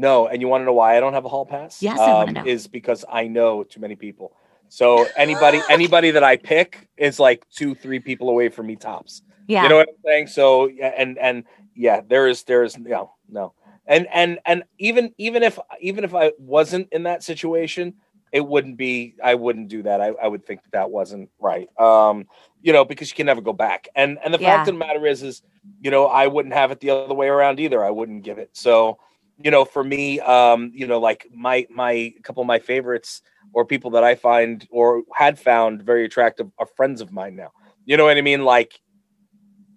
No, 0.00 0.26
and 0.26 0.40
you 0.40 0.48
want 0.48 0.62
to 0.62 0.64
know 0.64 0.72
why 0.72 0.96
I 0.96 1.00
don't 1.00 1.12
have 1.12 1.26
a 1.26 1.28
hall 1.28 1.44
pass? 1.44 1.82
Yes, 1.82 1.98
I 2.00 2.14
wanna 2.14 2.32
know. 2.32 2.42
Is 2.44 2.66
because 2.66 3.04
I 3.08 3.28
know 3.28 3.64
too 3.64 3.80
many 3.80 3.96
people. 3.96 4.32
So 4.68 5.06
anybody 5.16 5.60
anybody 5.68 6.12
that 6.12 6.24
I 6.24 6.36
pick 6.36 6.88
is 6.96 7.20
like 7.20 7.46
two, 7.50 7.74
three 7.74 8.00
people 8.00 8.30
away 8.30 8.48
from 8.48 8.66
me 8.66 8.76
tops. 8.76 9.22
Yeah. 9.46 9.62
You 9.62 9.68
know 9.68 9.76
what 9.76 9.88
I'm 9.88 9.94
saying? 10.04 10.26
So 10.28 10.68
and 10.68 11.18
and 11.18 11.44
yeah, 11.74 12.00
there 12.08 12.28
is 12.28 12.44
there 12.44 12.64
is 12.64 12.78
no 12.78 13.12
no. 13.28 13.52
And 13.86 14.06
and 14.12 14.38
and 14.46 14.64
even 14.78 15.12
even 15.18 15.42
if 15.42 15.58
even 15.80 16.04
if 16.04 16.14
I 16.14 16.32
wasn't 16.38 16.88
in 16.92 17.02
that 17.02 17.22
situation, 17.22 17.94
it 18.32 18.46
wouldn't 18.46 18.78
be 18.78 19.16
I 19.22 19.34
wouldn't 19.34 19.68
do 19.68 19.82
that. 19.82 20.00
I, 20.00 20.08
I 20.08 20.28
would 20.28 20.46
think 20.46 20.62
that 20.62 20.72
that 20.72 20.90
wasn't 20.90 21.28
right. 21.38 21.68
Um, 21.78 22.26
you 22.62 22.72
know, 22.72 22.86
because 22.86 23.10
you 23.10 23.16
can 23.16 23.26
never 23.26 23.42
go 23.42 23.52
back. 23.52 23.88
And 23.94 24.18
and 24.24 24.32
the 24.32 24.38
Yeah. 24.40 24.56
fact 24.56 24.68
of 24.68 24.74
the 24.74 24.78
matter 24.78 25.06
is 25.06 25.22
is, 25.22 25.42
you 25.82 25.90
know, 25.90 26.06
I 26.06 26.26
wouldn't 26.26 26.54
have 26.54 26.70
it 26.70 26.80
the 26.80 26.90
other 26.90 27.14
way 27.14 27.28
around 27.28 27.60
either. 27.60 27.84
I 27.84 27.90
wouldn't 27.90 28.22
give 28.22 28.38
it. 28.38 28.50
So, 28.52 28.98
you 29.42 29.50
know, 29.50 29.64
for 29.64 29.82
me, 29.82 30.20
um, 30.20 30.70
you 30.74 30.86
know, 30.86 31.00
like 31.00 31.26
my 31.34 31.66
my 31.70 32.12
couple 32.22 32.40
of 32.42 32.46
my 32.46 32.58
favorites 32.58 33.22
or 33.52 33.64
people 33.64 33.90
that 33.92 34.04
I 34.04 34.14
find 34.14 34.66
or 34.70 35.02
had 35.14 35.38
found 35.38 35.82
very 35.82 36.04
attractive 36.04 36.50
are 36.58 36.66
friends 36.66 37.00
of 37.00 37.12
mine 37.12 37.36
now. 37.36 37.50
You 37.86 37.96
know 37.96 38.04
what 38.04 38.16
I 38.16 38.20
mean? 38.20 38.44
Like 38.44 38.80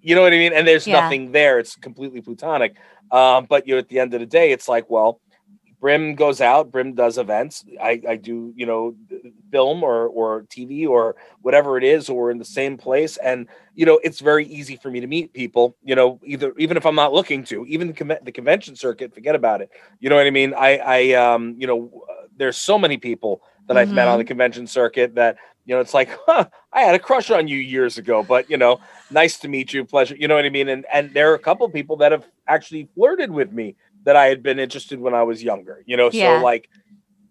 you 0.02 0.16
know 0.16 0.22
what 0.22 0.34
I 0.34 0.38
mean? 0.38 0.54
And 0.54 0.68
there's 0.68 0.86
Yeah. 0.86 1.02
nothing 1.02 1.32
there. 1.32 1.60
It's 1.60 1.76
completely 1.76 2.22
plutonic. 2.22 2.76
Um, 3.10 3.46
but 3.50 3.68
you 3.68 3.74
know, 3.74 3.80
at 3.80 3.88
the 3.88 4.00
end 4.00 4.14
of 4.14 4.20
the 4.20 4.26
day, 4.26 4.52
it's 4.52 4.68
like, 4.68 4.90
well, 4.90 5.22
Brim 5.84 6.16
goes 6.16 6.40
out, 6.40 6.72
Brim 6.72 6.94
does 6.94 7.18
events. 7.18 7.66
I, 7.82 8.02
I 8.08 8.16
do, 8.16 8.54
you 8.56 8.66
know, 8.66 8.96
film 9.52 9.84
or 9.84 10.08
or 10.08 10.44
TV 10.44 10.88
or 10.88 11.18
whatever 11.42 11.78
it 11.78 11.84
is, 11.84 12.08
or 12.08 12.22
we're 12.22 12.32
in 12.32 12.38
the 12.38 12.46
same 12.46 12.78
place. 12.78 13.18
And 13.18 13.50
you 13.76 13.86
know, 13.86 14.00
it's 14.02 14.22
very 14.22 14.46
easy 14.46 14.78
for 14.78 14.90
me 14.90 15.02
to 15.02 15.08
meet 15.08 15.34
people, 15.34 15.76
you 15.84 15.94
know, 15.94 16.22
either 16.24 16.54
even 16.58 16.78
if 16.78 16.86
I'm 16.86 16.96
not 16.96 17.12
looking 17.12 17.44
to, 17.46 17.66
even 17.66 17.88
the, 17.88 17.94
conven- 17.94 18.24
the 18.24 18.32
convention 18.32 18.78
circuit, 18.78 19.14
forget 19.14 19.36
about 19.36 19.60
it. 19.60 19.72
You 20.00 20.10
know 20.10 20.16
what 20.16 20.26
I 20.26 20.30
mean? 20.30 20.54
I 20.54 20.78
I 20.78 21.12
um, 21.16 21.56
you 21.58 21.68
know, 21.68 22.06
there's 22.38 22.56
so 22.56 22.80
many 22.80 22.96
people 22.96 23.42
that 23.68 23.76
I've 23.76 23.92
met 23.92 24.08
on 24.08 24.20
the 24.20 24.26
convention 24.26 24.68
circuit 24.68 25.16
that 25.16 25.36
you 25.66 25.76
know, 25.76 25.82
it's 25.82 25.94
like, 25.94 26.10
huh, 26.26 26.48
I 26.72 26.84
had 26.84 26.96
a 26.96 27.00
crush 27.00 27.30
on 27.30 27.50
you 27.50 27.58
years 27.58 27.98
ago, 27.98 28.24
but 28.24 28.50
you 28.50 28.56
know, 28.56 28.80
nice 29.12 29.38
to 29.40 29.50
meet 29.50 29.74
you, 29.74 29.84
pleasure. 29.84 30.16
You 30.16 30.30
know 30.30 30.36
what 30.36 30.46
I 30.46 30.50
mean? 30.50 30.70
And 30.70 30.86
and 30.94 31.14
there 31.14 31.30
are 31.32 31.36
a 31.36 31.40
couple 31.40 31.68
people 31.70 31.98
that 31.98 32.14
have 32.14 32.26
actually 32.48 32.88
flirted 32.96 33.32
with 33.32 33.52
me 33.52 33.76
that 34.04 34.16
I 34.16 34.26
had 34.26 34.44
been 34.44 34.60
interested 34.60 35.00
when 35.00 35.14
I 35.14 35.24
was 35.24 35.44
younger. 35.44 35.84
You 35.86 35.98
know, 35.98 36.10
Yeah. 36.12 36.40
so 36.40 36.44
like, 36.44 36.70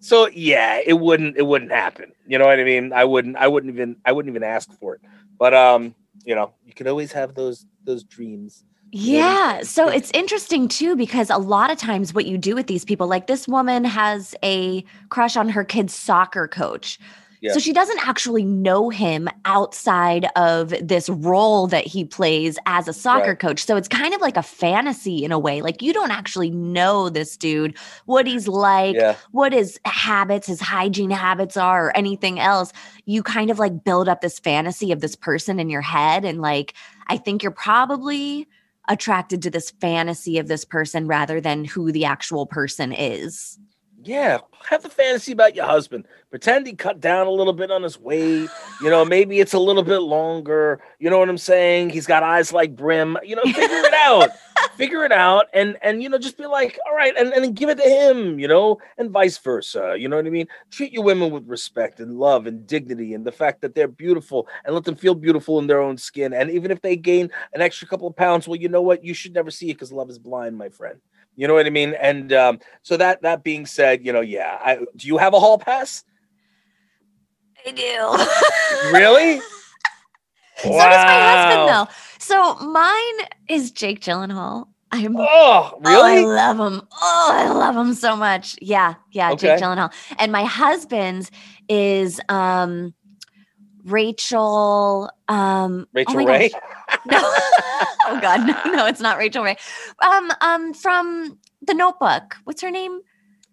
so 0.00 0.28
yeah, 0.28 0.80
it 0.84 0.94
wouldn't 0.94 1.36
it 1.36 1.46
wouldn't 1.46 1.70
happen. 1.72 2.12
You 2.26 2.38
know 2.38 2.46
what 2.46 2.58
I 2.58 2.64
mean? 2.64 2.92
I 2.92 3.04
wouldn't 3.04 3.36
I 3.36 3.48
wouldn't 3.48 3.72
even 3.72 3.96
I 4.04 4.12
wouldn't 4.12 4.32
even 4.32 4.42
ask 4.42 4.72
for 4.80 4.94
it. 4.96 5.00
But 5.38 5.54
um, 5.54 5.94
you 6.24 6.34
know, 6.34 6.52
you 6.64 6.72
can 6.72 6.88
always 6.88 7.12
have 7.12 7.34
those 7.34 7.66
those 7.84 8.02
dreams. 8.04 8.64
Yeah. 8.94 9.62
So 9.62 9.88
it's 9.88 10.10
interesting 10.12 10.69
too, 10.69 10.96
because 10.96 11.30
a 11.30 11.38
lot 11.38 11.70
of 11.70 11.78
times 11.78 12.12
what 12.12 12.26
you 12.26 12.36
do 12.36 12.54
with 12.54 12.66
these 12.66 12.84
people, 12.84 13.06
like 13.06 13.26
this 13.26 13.48
woman 13.48 13.84
has 13.84 14.34
a 14.44 14.84
crush 15.08 15.36
on 15.36 15.48
her 15.48 15.64
kid's 15.64 15.94
soccer 15.94 16.46
coach. 16.46 16.98
Yeah. 17.43 17.53
So 17.55 17.59
she 17.59 17.73
doesn't 17.73 17.99
actually 18.06 18.44
know 18.44 18.89
him 18.89 19.29
outside 19.44 20.29
of 20.37 20.73
this 20.81 21.09
role 21.09 21.67
that 21.67 21.85
he 21.87 22.05
plays 22.05 22.56
as 22.67 22.87
a 22.87 22.93
soccer 22.93 23.31
Right. 23.31 23.39
coach. 23.39 23.65
So 23.65 23.77
it's 23.77 23.89
kind 23.89 24.15
of 24.15 24.21
like 24.21 24.37
a 24.37 24.43
fantasy 24.44 25.25
in 25.25 25.33
a 25.33 25.39
way. 25.41 25.61
Like 25.61 25.83
you 25.83 25.93
don't 25.93 26.12
actually 26.12 26.50
know 26.50 27.08
this 27.08 27.37
dude, 27.37 27.77
what 28.06 28.29
he's 28.29 28.46
like, 28.46 28.94
Yeah, 28.94 29.17
what 29.32 29.53
his 29.53 29.79
habits, 29.84 30.46
his 30.46 30.61
hygiene 30.61 31.11
habits 31.11 31.56
are, 31.56 31.89
or 31.89 31.96
anything 31.96 32.39
else. 32.39 32.72
You 33.06 33.25
kind 33.25 33.51
of 33.51 33.58
like 33.58 33.82
build 33.82 34.08
up 34.08 34.20
this 34.20 34.39
fantasy 34.39 34.93
of 34.93 35.01
this 35.01 35.17
person 35.17 35.58
in 35.58 35.69
your 35.69 35.82
head. 35.82 36.25
And 36.25 36.41
like, 36.41 36.75
I 37.08 37.17
think 37.17 37.43
you're 37.43 37.51
probably 37.51 38.46
attracted 38.89 39.43
to 39.43 39.51
this 39.51 39.70
fantasy 39.81 40.39
of 40.39 40.46
this 40.49 40.65
person 40.65 41.06
rather 41.08 41.41
than 41.41 41.65
who 41.65 41.91
the 41.91 42.05
actual 42.05 42.46
person 42.46 42.93
is. 42.93 43.58
Yeah. 44.05 44.39
Have 44.69 44.82
the 44.82 44.89
fantasy 44.89 45.32
about 45.32 45.55
your 45.55 45.67
husband. 45.67 46.06
Pretend 46.31 46.67
he 46.67 46.75
cut 46.75 47.01
down 47.01 47.27
a 47.27 47.31
little 47.31 47.53
bit 47.53 47.71
on 47.71 47.82
his 47.82 47.99
weight. 47.99 48.49
You 48.81 48.91
know, 48.91 49.05
maybe 49.05 49.41
it's 49.41 49.55
a 49.55 49.59
little 49.59 49.82
bit 49.82 49.99
longer. 49.99 50.81
You 50.99 51.11
know 51.11 51.19
what 51.19 51.29
I'm 51.29 51.39
saying? 51.39 51.91
He's 51.91 52.06
got 52.06 52.23
eyes 52.23 52.53
like 52.53 52.77
brim. 52.77 53.19
You 53.23 53.37
know, 53.37 53.43
figure 53.43 53.67
it 53.69 53.94
out. 53.94 54.31
figure 54.77 55.05
it 55.05 55.13
out 55.13 55.47
and 55.53 55.77
and 55.82 56.03
you 56.03 56.09
know 56.09 56.19
just 56.19 56.39
be 56.39 56.47
like 56.47 56.79
all 56.87 56.94
right 56.97 57.15
and, 57.19 57.32
and 57.32 57.44
then 57.44 57.53
give 57.53 57.69
it 57.69 57.77
to 57.77 57.89
him 57.89 58.39
you 58.39 58.49
know 58.49 58.79
and 58.97 59.11
vice 59.11 59.37
versa 59.39 59.94
you 59.99 60.09
know 60.09 60.17
what 60.17 60.27
i 60.27 60.31
mean 60.31 60.47
treat 60.71 60.93
your 60.93 61.03
women 61.03 61.31
with 61.31 61.47
respect 61.47 62.01
and 62.01 62.19
love 62.19 62.47
and 62.47 62.67
dignity 62.67 63.13
and 63.13 63.25
the 63.25 63.32
fact 63.32 63.61
that 63.61 63.75
they're 63.75 63.89
beautiful 63.89 64.49
and 64.65 64.75
let 64.75 64.85
them 64.85 64.94
feel 64.94 65.15
beautiful 65.15 65.59
in 65.59 65.67
their 65.67 65.81
own 65.81 65.97
skin 65.97 66.32
and 66.32 66.51
even 66.51 66.71
if 66.71 66.81
they 66.81 66.97
gain 66.97 67.29
an 67.55 67.61
extra 67.61 67.87
couple 67.87 68.06
of 68.06 68.17
pounds 68.17 68.49
well 68.49 68.56
you 68.56 68.69
know 68.69 68.82
what 68.82 69.05
you 69.05 69.15
should 69.15 69.35
never 69.35 69.51
see 69.51 69.71
it 69.71 69.75
because 69.75 69.93
love 69.93 70.09
is 70.09 70.19
blind 70.19 70.56
my 70.56 70.69
friend 70.69 70.99
you 71.36 71.48
know 71.48 71.55
what 71.55 71.67
i 71.67 71.70
mean 71.70 71.94
and 71.94 72.32
um, 72.32 72.58
so 72.82 72.96
that 72.96 73.22
that 73.22 73.43
being 73.43 73.67
said 73.67 74.05
you 74.05 74.12
know 74.12 74.20
yeah 74.20 74.58
I, 74.62 74.77
do 74.96 75.06
you 75.06 75.17
have 75.19 75.34
a 75.34 75.41
hall 75.41 75.58
pass 75.58 76.05
I 77.67 77.70
do. 77.70 78.91
really 78.93 79.41
So 80.56 80.70
does 80.70 81.05
my 81.06 81.19
husband, 81.19 81.69
though. 81.69 81.89
So 82.19 82.55
mine 82.67 83.27
is 83.48 83.70
Jake 83.70 84.01
Gyllenhaal. 84.01 84.69
I'm 84.91 85.17
oh 85.17 85.72
Oh, 85.74 85.81
I 85.84 85.91
really 85.91 86.24
love 86.24 86.58
him. 86.58 86.82
Oh, 87.01 87.31
I 87.32 87.48
love 87.48 87.77
him 87.77 87.94
so 87.94 88.15
much. 88.17 88.56
Yeah, 88.60 88.94
yeah, 89.10 89.34
Jake 89.34 89.53
Okay. 89.53 89.62
Gyllenhaal. 89.62 89.93
And 90.19 90.31
my 90.32 90.44
husband's 90.44 91.31
is 91.69 92.20
um 92.29 92.94
Rachel 93.84 95.10
um 95.29 95.89
rachel 95.93 96.20
oh 96.20 96.24
ray 96.24 96.48
gosh. 96.51 96.60
No. 97.06 97.19
oh 97.21 98.19
god, 98.21 98.47
no, 98.47 98.73
no, 98.73 98.87
it's 98.87 99.01
not 99.01 99.19
Rachel 99.19 99.43
Ray. 99.44 99.56
Um 100.01 100.31
um 100.41 100.75
from 100.75 101.39
The 101.63 101.75
Notebook. 101.75 102.37
What's 102.44 102.63
her 102.63 102.71
name? 102.71 103.01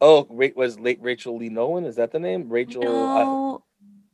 oh 0.02 0.26
wait 0.30 0.56
was 0.56 0.80
late 0.80 0.98
rachel 1.02 1.36
lee 1.36 1.50
nolan 1.50 1.84
is 1.84 1.98
that 1.98 2.12
the 2.14 2.20
name 2.20 2.48
rachel 2.48 2.82
No. 2.82 3.64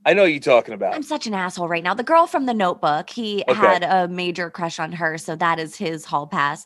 I 0.03 0.13
know 0.13 0.23
you 0.23 0.39
talking 0.39 0.73
about. 0.75 0.93
I'm 0.93 1.01
such 1.01 1.25
an 1.25 1.33
asshole 1.33 1.67
right 1.67 1.83
now. 1.83 1.95
The 1.95 2.03
girl 2.03 2.27
from 2.27 2.45
the 2.45 2.53
notebook, 2.53 3.09
he 3.09 3.43
Okay. 3.47 3.53
had 3.55 3.83
a 3.83 4.07
major 4.07 4.51
crush 4.51 4.77
on 4.79 4.91
her, 4.91 5.17
so 5.17 5.35
that 5.35 5.57
is 5.59 5.75
his 5.75 6.05
hall 6.05 6.27
pass. 6.27 6.63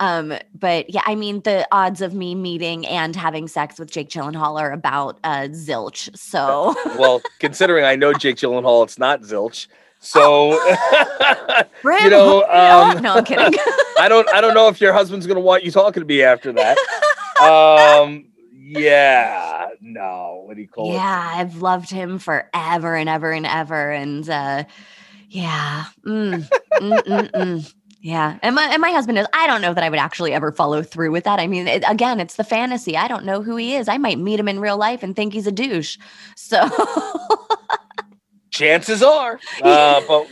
Um, 0.00 0.34
but 0.52 0.90
yeah, 0.90 1.02
I 1.06 1.14
mean 1.14 1.42
the 1.42 1.66
odds 1.70 2.00
of 2.00 2.12
me 2.12 2.34
meeting 2.34 2.84
and 2.86 3.14
having 3.14 3.46
sex 3.46 3.78
with 3.78 3.88
Jake 3.90 4.08
Gyllenhaal 4.08 4.60
are 4.60 4.72
about 4.72 5.18
uh 5.22 5.48
zilch. 5.50 6.08
So 6.16 6.74
well, 6.98 7.20
considering 7.38 7.84
I 7.84 7.94
know 7.94 8.12
Jake 8.14 8.36
Gyllenhaal, 8.36 8.82
it's 8.84 8.98
not 8.98 9.22
zilch. 9.22 9.68
So 10.04 10.58
Brim, 11.80 11.98
You 12.04 12.10
know, 12.10 12.40
hook 12.40 12.48
me 12.48 12.54
up. 12.54 12.96
um, 12.96 13.02
no, 13.02 13.14
I'm 13.14 13.24
kidding. 13.24 13.58
I 13.98 14.08
don't 14.08 14.28
I 14.34 14.40
don't 14.40 14.52
know 14.52 14.66
if 14.68 14.80
your 14.80 14.92
husband's 14.92 15.26
gonna 15.28 15.40
want 15.40 15.62
you 15.62 15.70
talking 15.70 16.02
to 16.02 16.06
me 16.06 16.22
after 16.22 16.52
that. 16.52 16.76
Um 17.40 18.26
yeah, 18.52 19.68
no, 19.80 20.42
what 20.46 20.56
do 20.56 20.62
you 20.62 20.68
call 20.68 20.90
it? 20.90 20.94
yeah, 20.94 21.32
I've 21.36 21.62
loved 21.62 21.88
him 21.90 22.18
forever 22.18 22.96
and 22.96 23.08
ever 23.08 23.30
and 23.30 23.46
ever. 23.46 23.92
And 23.92 24.28
uh 24.28 24.64
yeah. 25.28 25.84
Mm, 26.04 26.48
mm, 26.80 26.98
mm, 27.02 27.30
mm. 27.30 27.74
Yeah. 28.00 28.38
And 28.42 28.56
my 28.56 28.64
and 28.64 28.80
my 28.82 28.90
husband 28.90 29.18
is 29.18 29.26
I 29.32 29.46
don't 29.46 29.62
know 29.62 29.72
that 29.72 29.84
I 29.84 29.88
would 29.88 30.00
actually 30.00 30.32
ever 30.32 30.50
follow 30.50 30.82
through 30.82 31.12
with 31.12 31.22
that. 31.22 31.38
I 31.38 31.46
mean, 31.46 31.68
it, 31.68 31.84
again, 31.86 32.18
it's 32.18 32.34
the 32.34 32.42
fantasy. 32.42 32.96
I 32.96 33.06
don't 33.06 33.24
know 33.24 33.40
who 33.42 33.54
he 33.54 33.76
is. 33.76 33.86
I 33.86 33.98
might 33.98 34.18
meet 34.18 34.40
him 34.40 34.48
in 34.48 34.58
real 34.58 34.76
life 34.76 35.04
and 35.04 35.14
think 35.14 35.32
he's 35.32 35.46
a 35.46 35.52
douche. 35.52 35.96
So 36.34 36.68
Chances 38.52 39.02
are. 39.02 39.40
Uh 39.62 40.00
but 40.06 40.28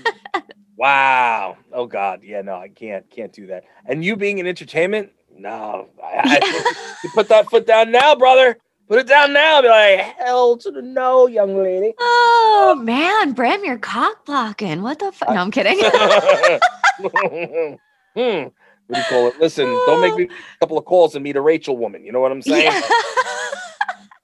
wow. 0.76 1.56
Oh 1.72 1.86
god, 1.86 2.22
yeah, 2.22 2.42
no, 2.42 2.54
I 2.54 2.68
can't 2.68 3.08
can't 3.10 3.32
do 3.32 3.46
that. 3.48 3.64
And 3.86 4.04
you 4.04 4.16
being 4.16 4.38
in 4.38 4.46
entertainment, 4.46 5.10
no. 5.36 5.88
I, 6.02 6.38
I, 6.42 6.96
you 7.02 7.10
put 7.14 7.28
that 7.28 7.48
foot 7.50 7.66
down 7.66 7.90
now, 7.90 8.14
brother. 8.14 8.58
Put 8.88 8.98
it 8.98 9.06
down 9.06 9.32
now. 9.32 9.62
Be 9.62 9.68
like, 9.68 10.00
hell 10.18 10.56
to 10.56 10.70
the 10.70 10.82
no, 10.82 11.28
young 11.28 11.56
lady. 11.56 11.94
Oh 12.00 12.80
man, 12.82 13.32
Bram, 13.32 13.64
you're 13.64 13.78
cock 13.78 14.24
blocking. 14.26 14.82
What 14.82 14.98
the 14.98 15.12
fuck? 15.12 15.30
No, 15.30 15.36
I'm 15.36 15.50
kidding. 15.50 15.78
hmm. 18.16 18.48
What 18.90 18.96
do 18.96 19.02
you 19.02 19.06
call 19.08 19.26
it? 19.28 19.38
Listen, 19.38 19.66
don't 19.86 20.00
make 20.00 20.16
me 20.16 20.24
a 20.24 20.58
couple 20.58 20.76
of 20.76 20.84
calls 20.84 21.14
and 21.14 21.22
meet 21.22 21.36
a 21.36 21.40
Rachel 21.40 21.76
woman. 21.76 22.04
You 22.04 22.10
know 22.10 22.18
what 22.18 22.32
I'm 22.32 22.42
saying? 22.42 22.64
Yeah. 22.64 22.82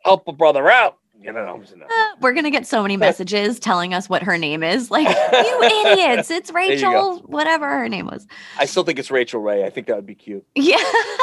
Help 0.05 0.27
a 0.27 0.33
brother 0.33 0.69
out. 0.69 0.99
You 1.27 1.33
know, 1.33 1.45
no. 1.45 1.87
Uh, 1.87 2.17
we're 2.21 2.35
gonna 2.35 2.53
get 2.53 2.67
so 2.69 2.83
many 2.83 2.97
messages 3.09 3.59
telling 3.59 3.93
us 3.93 4.09
what 4.09 4.23
her 4.23 4.39
name 4.39 4.63
is. 4.63 4.93
Like, 4.93 5.09
you 5.33 5.63
idiots! 5.63 6.31
It's. 6.31 6.53
Rachel, 6.53 7.19
whatever 7.27 7.69
her 7.69 7.89
name 7.89 8.07
was. 8.07 8.29
I 8.59 8.65
still 8.65 8.85
think 8.85 9.01
it's 9.01 9.11
Rachel 9.11 9.41
Ray. 9.41 9.65
I 9.65 9.71
think 9.71 9.89
that 9.89 9.97
would 9.97 10.07
be 10.07 10.15
cute. 10.15 10.47
Yeah, 10.55 10.79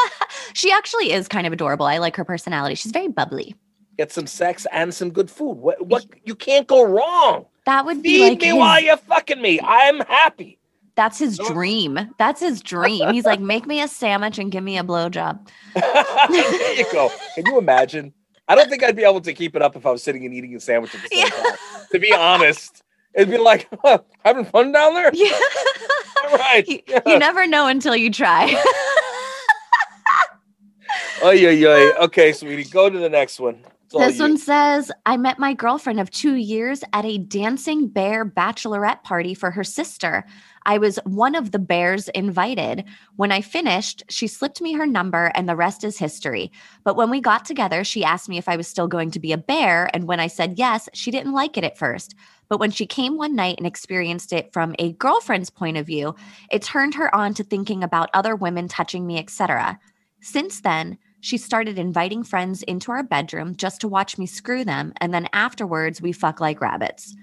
she 0.53 0.73
actually 0.73 1.13
is 1.13 1.29
kind 1.29 1.47
of 1.47 1.53
adorable. 1.53 1.85
I 1.85 1.99
like 1.99 2.17
her 2.17 2.25
personality. 2.25 2.75
She's 2.75 2.91
very 2.91 3.07
bubbly. 3.07 3.55
Get 3.97 4.11
some 4.11 4.27
sex 4.27 4.67
and 4.73 4.93
some 4.93 5.09
good 5.09 5.31
food. 5.31 5.53
What? 5.53 5.85
What? 5.87 6.05
You 6.25 6.35
can't 6.35 6.67
go 6.67 6.83
wrong. 6.83 7.45
That 7.65 7.85
would 7.85 8.03
be 8.03 8.17
Feed 8.17 8.29
like 8.29 8.41
me 8.41 8.47
his, 8.47 8.55
while 8.55 8.81
you're 8.81 8.97
fucking 8.97 9.41
me. 9.41 9.61
I'm 9.61 10.01
happy. 10.01 10.59
that's 10.95 11.17
his 11.17 11.37
dream. 11.37 11.97
That's 12.17 12.41
his 12.41 12.61
dream. 12.61 13.13
He's 13.13 13.23
like, 13.23 13.39
make 13.39 13.65
me 13.65 13.81
a 13.81 13.87
sandwich 13.87 14.37
and 14.37 14.51
give 14.51 14.65
me 14.65 14.77
a 14.77 14.83
blowjob. 14.83 15.47
there 15.75 16.73
you 16.75 16.91
go. 16.91 17.09
Can 17.35 17.45
you 17.45 17.57
imagine? 17.57 18.13
I 18.47 18.55
don't 18.55 18.69
think 18.69 18.83
I'd 18.83 18.95
be 18.95 19.03
able 19.03 19.21
to 19.21 19.33
keep 19.33 19.55
it 19.55 19.61
up 19.61 19.75
if 19.75 19.85
I 19.85 19.91
was 19.91 20.03
sitting 20.03 20.25
and 20.25 20.33
eating 20.33 20.55
a 20.55 20.59
sandwich 20.59 20.93
at 20.95 21.01
the 21.01 21.07
same 21.09 21.19
Yeah. 21.25 21.29
time. 21.29 21.57
To 21.91 21.99
be 21.99 22.13
honest, 22.13 22.83
it'd 23.13 23.29
be 23.29 23.37
like 23.37 23.67
huh, 23.83 23.99
having 24.25 24.45
fun 24.45 24.71
down 24.71 24.93
there. 24.93 25.11
Yeah. 25.13 25.37
All 26.29 26.37
right. 26.37 26.67
you, 26.67 26.81
you 27.05 27.19
never 27.19 27.45
know 27.47 27.67
until 27.67 27.95
you 27.95 28.11
try. 28.11 28.53
Oh 31.21 31.31
yeah, 31.31 31.49
yeah. 31.51 31.91
Okay, 32.01 32.33
sweetie, 32.33 32.65
go 32.65 32.89
to 32.89 32.99
the 32.99 33.09
next 33.09 33.39
one. 33.39 33.63
This 33.91 34.17
you. 34.17 34.23
one 34.23 34.37
says, 34.37 34.91
I 35.05 35.15
met 35.17 35.39
my 35.39 35.53
girlfriend 35.53 35.99
of 35.99 36.11
two 36.11 36.35
years 36.35 36.83
at 36.93 37.05
a 37.05 37.17
dancing 37.17 37.87
bear 37.87 38.25
bachelorette 38.25 39.03
party 39.03 39.33
for 39.33 39.49
her 39.51 39.63
sister. 39.63 40.25
I 40.65 40.77
was 40.77 40.97
one 41.05 41.35
of 41.35 41.51
the 41.51 41.59
bears 41.59 42.07
invited. 42.09 42.85
When 43.15 43.31
I 43.31 43.41
finished, 43.41 44.03
she 44.09 44.27
slipped 44.27 44.61
me 44.61 44.73
her 44.73 44.85
number, 44.85 45.31
and 45.35 45.47
the 45.47 45.55
rest 45.55 45.83
is 45.83 45.97
history. 45.97 46.51
But 46.83 46.95
when 46.95 47.09
we 47.09 47.21
got 47.21 47.45
together, 47.45 47.83
she 47.83 48.03
asked 48.03 48.29
me 48.29 48.37
if 48.37 48.49
I 48.49 48.57
was 48.57 48.67
still 48.67 48.87
going 48.87 49.11
to 49.11 49.19
be 49.19 49.31
a 49.31 49.37
bear. 49.37 49.89
And 49.93 50.07
when 50.07 50.19
I 50.19 50.27
said 50.27 50.57
yes, 50.57 50.89
she 50.93 51.11
didn't 51.11 51.33
like 51.33 51.57
it 51.57 51.63
at 51.63 51.77
first. 51.77 52.15
But 52.49 52.59
when 52.59 52.71
she 52.71 52.85
came 52.85 53.17
one 53.17 53.35
night 53.35 53.55
and 53.57 53.65
experienced 53.65 54.31
it 54.31 54.53
from 54.53 54.75
a 54.79 54.93
girlfriend's 54.93 55.49
point 55.49 55.77
of 55.77 55.87
view, 55.87 56.15
it 56.51 56.61
turned 56.61 56.95
her 56.95 57.13
on 57.15 57.33
to 57.35 57.43
thinking 57.43 57.83
about 57.83 58.09
other 58.13 58.35
women 58.35 58.67
touching 58.67 59.07
me, 59.07 59.17
etc. 59.17 59.79
Since 60.21 60.61
then, 60.61 60.97
she 61.19 61.37
started 61.37 61.79
inviting 61.79 62.23
friends 62.23 62.63
into 62.63 62.91
our 62.91 63.01
bedroom 63.01 63.55
just 63.55 63.81
to 63.81 63.87
watch 63.87 64.17
me 64.17 64.25
screw 64.25 64.65
them, 64.65 64.93
and 64.97 65.13
then 65.13 65.29
afterwards, 65.31 66.01
we 66.01 66.11
fuck 66.11 66.41
like 66.41 66.59
rabbits. 66.59 67.15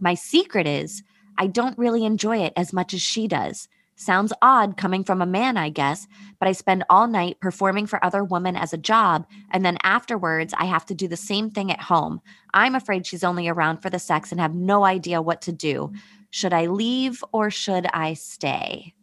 My 0.00 0.14
secret 0.14 0.66
is 0.66 1.02
I 1.40 1.46
don't 1.46 1.78
really 1.78 2.04
enjoy 2.04 2.38
it 2.44 2.52
as 2.54 2.72
much 2.74 2.92
as 2.92 3.00
she 3.00 3.26
does. 3.26 3.66
Sounds 3.96 4.32
odd 4.42 4.76
coming 4.76 5.04
from 5.04 5.22
a 5.22 5.26
man, 5.26 5.56
I 5.56 5.70
guess, 5.70 6.06
but 6.38 6.46
I 6.48 6.52
spend 6.52 6.84
all 6.90 7.06
night 7.06 7.40
performing 7.40 7.86
for 7.86 8.02
other 8.04 8.22
women 8.22 8.56
as 8.56 8.74
a 8.74 8.78
job, 8.78 9.26
and 9.50 9.64
then 9.64 9.78
afterwards, 9.82 10.52
I 10.58 10.66
have 10.66 10.84
to 10.86 10.94
do 10.94 11.08
the 11.08 11.16
same 11.16 11.50
thing 11.50 11.72
at 11.72 11.80
home. 11.80 12.20
I'm 12.52 12.74
afraid 12.74 13.06
she's 13.06 13.24
only 13.24 13.48
around 13.48 13.78
for 13.78 13.88
the 13.88 13.98
sex 13.98 14.32
and 14.32 14.40
have 14.40 14.54
no 14.54 14.84
idea 14.84 15.22
what 15.22 15.40
to 15.42 15.52
do. 15.52 15.92
Should 16.28 16.52
I 16.52 16.66
leave 16.66 17.24
or 17.32 17.50
should 17.50 17.86
I 17.92 18.14
stay? 18.14 18.94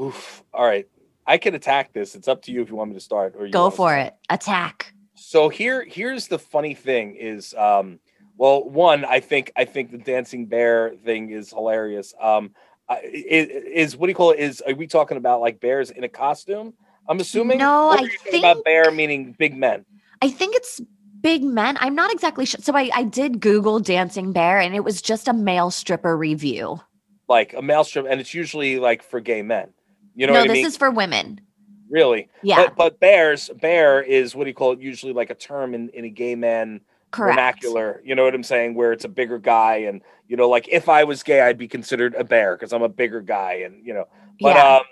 Oof. 0.00 0.42
All 0.54 0.64
right. 0.64 0.88
I 1.26 1.36
can 1.36 1.54
attack 1.54 1.92
this. 1.92 2.14
It's 2.14 2.26
up 2.26 2.40
to 2.42 2.52
you 2.52 2.62
if 2.62 2.70
you 2.70 2.74
want 2.76 2.90
me 2.90 2.94
to 2.94 3.00
start 3.00 3.34
or 3.38 3.44
you 3.44 3.52
Go 3.52 3.68
for 3.68 3.90
start. 3.90 4.06
it. 4.06 4.14
Attack. 4.30 4.94
So 5.14 5.50
here, 5.50 5.84
here's 5.86 6.26
the 6.26 6.38
funny 6.38 6.74
thing: 6.74 7.16
is 7.16 7.54
um, 7.54 8.00
well, 8.42 8.68
one, 8.68 9.04
I 9.04 9.20
think 9.20 9.52
I 9.54 9.64
think 9.64 9.92
the 9.92 9.98
dancing 9.98 10.46
bear 10.46 10.96
thing 11.04 11.30
is 11.30 11.50
hilarious. 11.50 12.12
Um, 12.20 12.50
is, 13.04 13.46
is 13.48 13.96
what 13.96 14.08
do 14.08 14.10
you 14.10 14.16
call 14.16 14.32
it? 14.32 14.40
Is 14.40 14.60
are 14.66 14.74
we 14.74 14.88
talking 14.88 15.16
about 15.16 15.40
like 15.40 15.60
bears 15.60 15.92
in 15.92 16.02
a 16.02 16.08
costume? 16.08 16.74
I'm 17.08 17.20
assuming. 17.20 17.58
No, 17.58 17.90
I 17.90 18.08
think 18.24 18.44
about 18.44 18.64
bear 18.64 18.90
meaning 18.90 19.36
big 19.38 19.56
men. 19.56 19.84
I 20.20 20.28
think 20.28 20.56
it's 20.56 20.80
big 21.20 21.44
men. 21.44 21.76
I'm 21.78 21.94
not 21.94 22.12
exactly 22.12 22.44
sure. 22.44 22.58
So 22.60 22.74
I, 22.76 22.90
I 22.92 23.04
did 23.04 23.38
Google 23.38 23.78
dancing 23.78 24.32
bear 24.32 24.58
and 24.58 24.74
it 24.74 24.82
was 24.82 25.00
just 25.00 25.28
a 25.28 25.32
male 25.32 25.70
stripper 25.70 26.16
revue. 26.16 26.78
like 27.28 27.54
a 27.54 27.62
male 27.62 27.84
stripper, 27.84 28.08
and 28.08 28.20
it's 28.20 28.34
usually 28.34 28.80
like 28.80 29.04
for 29.04 29.20
gay 29.20 29.42
men. 29.42 29.72
You 30.16 30.26
know 30.26 30.32
no, 30.32 30.40
what 30.40 30.50
I 30.50 30.54
this 30.54 30.58
mean? 30.58 30.66
is 30.66 30.76
for 30.76 30.90
women. 30.90 31.40
really? 31.88 32.28
Yeah, 32.42 32.64
But, 32.64 32.76
but 32.76 33.00
bears, 33.00 33.50
bear 33.60 34.02
is 34.02 34.34
what 34.34 34.44
do 34.44 34.50
you 34.50 34.54
call 34.54 34.72
it? 34.72 34.80
Usually 34.80 35.12
like 35.12 35.30
a 35.30 35.34
term 35.36 35.74
in, 35.74 35.90
in 35.90 36.04
a 36.04 36.10
gay 36.10 36.34
man 36.34 36.80
correct. 37.12 37.36
vernacular. 37.36 38.00
You 38.04 38.14
know 38.16 38.24
what 38.24 38.34
I'm 38.34 38.42
saying? 38.42 38.74
Where 38.74 38.92
it's 38.92 39.04
a 39.04 39.08
bigger 39.08 39.38
guy, 39.38 39.76
and 39.88 40.02
you 40.26 40.36
know, 40.36 40.48
like 40.48 40.68
if 40.68 40.88
I 40.88 41.04
was 41.04 41.22
gay, 41.22 41.40
I'd 41.40 41.58
be 41.58 41.68
considered 41.68 42.14
a 42.16 42.24
bear 42.24 42.56
because 42.56 42.72
I'm 42.72 42.82
a 42.82 42.88
bigger 42.88 43.20
guy, 43.20 43.62
and 43.64 43.86
you 43.86 43.94
know. 43.94 44.08
But 44.40 44.56
yeah. 44.56 44.76
um, 44.76 44.82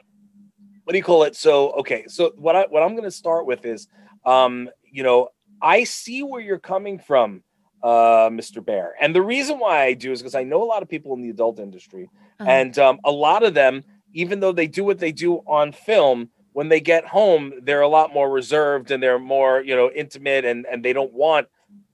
what 0.84 0.92
do 0.92 0.98
you 0.98 1.04
call 1.04 1.24
it? 1.24 1.34
So 1.34 1.72
okay, 1.72 2.04
so 2.06 2.32
what 2.36 2.54
I 2.54 2.66
what 2.68 2.82
I'm 2.82 2.92
going 2.92 3.04
to 3.04 3.10
start 3.10 3.46
with 3.46 3.64
is, 3.64 3.88
um, 4.24 4.70
you 4.90 5.02
know, 5.02 5.28
I 5.60 5.84
see 5.84 6.22
where 6.22 6.40
you're 6.40 6.58
coming 6.58 6.98
from, 6.98 7.42
uh, 7.82 8.28
Mr. 8.30 8.64
Bear, 8.64 8.94
and 9.00 9.14
the 9.14 9.22
reason 9.22 9.58
why 9.58 9.82
I 9.82 9.94
do 9.94 10.12
is 10.12 10.20
because 10.20 10.34
I 10.34 10.44
know 10.44 10.62
a 10.62 10.64
lot 10.64 10.82
of 10.82 10.88
people 10.88 11.14
in 11.14 11.22
the 11.22 11.30
adult 11.30 11.58
industry, 11.58 12.08
Uh-huh. 12.38 12.50
and 12.50 12.78
um, 12.78 13.00
a 13.04 13.10
lot 13.10 13.42
of 13.42 13.54
them, 13.54 13.82
even 14.12 14.40
though 14.40 14.52
they 14.52 14.66
do 14.66 14.84
what 14.84 14.98
they 14.98 15.12
do 15.12 15.36
on 15.46 15.72
film, 15.72 16.30
when 16.52 16.68
they 16.68 16.80
get 16.80 17.06
home, 17.06 17.52
they're 17.62 17.80
a 17.80 17.88
lot 17.88 18.12
more 18.12 18.28
reserved 18.30 18.90
and 18.90 19.02
they're 19.02 19.18
more, 19.18 19.62
you 19.62 19.74
know, 19.76 19.90
intimate, 19.90 20.44
and 20.44 20.66
and 20.70 20.84
they 20.84 20.92
don't 20.92 21.12
want 21.12 21.48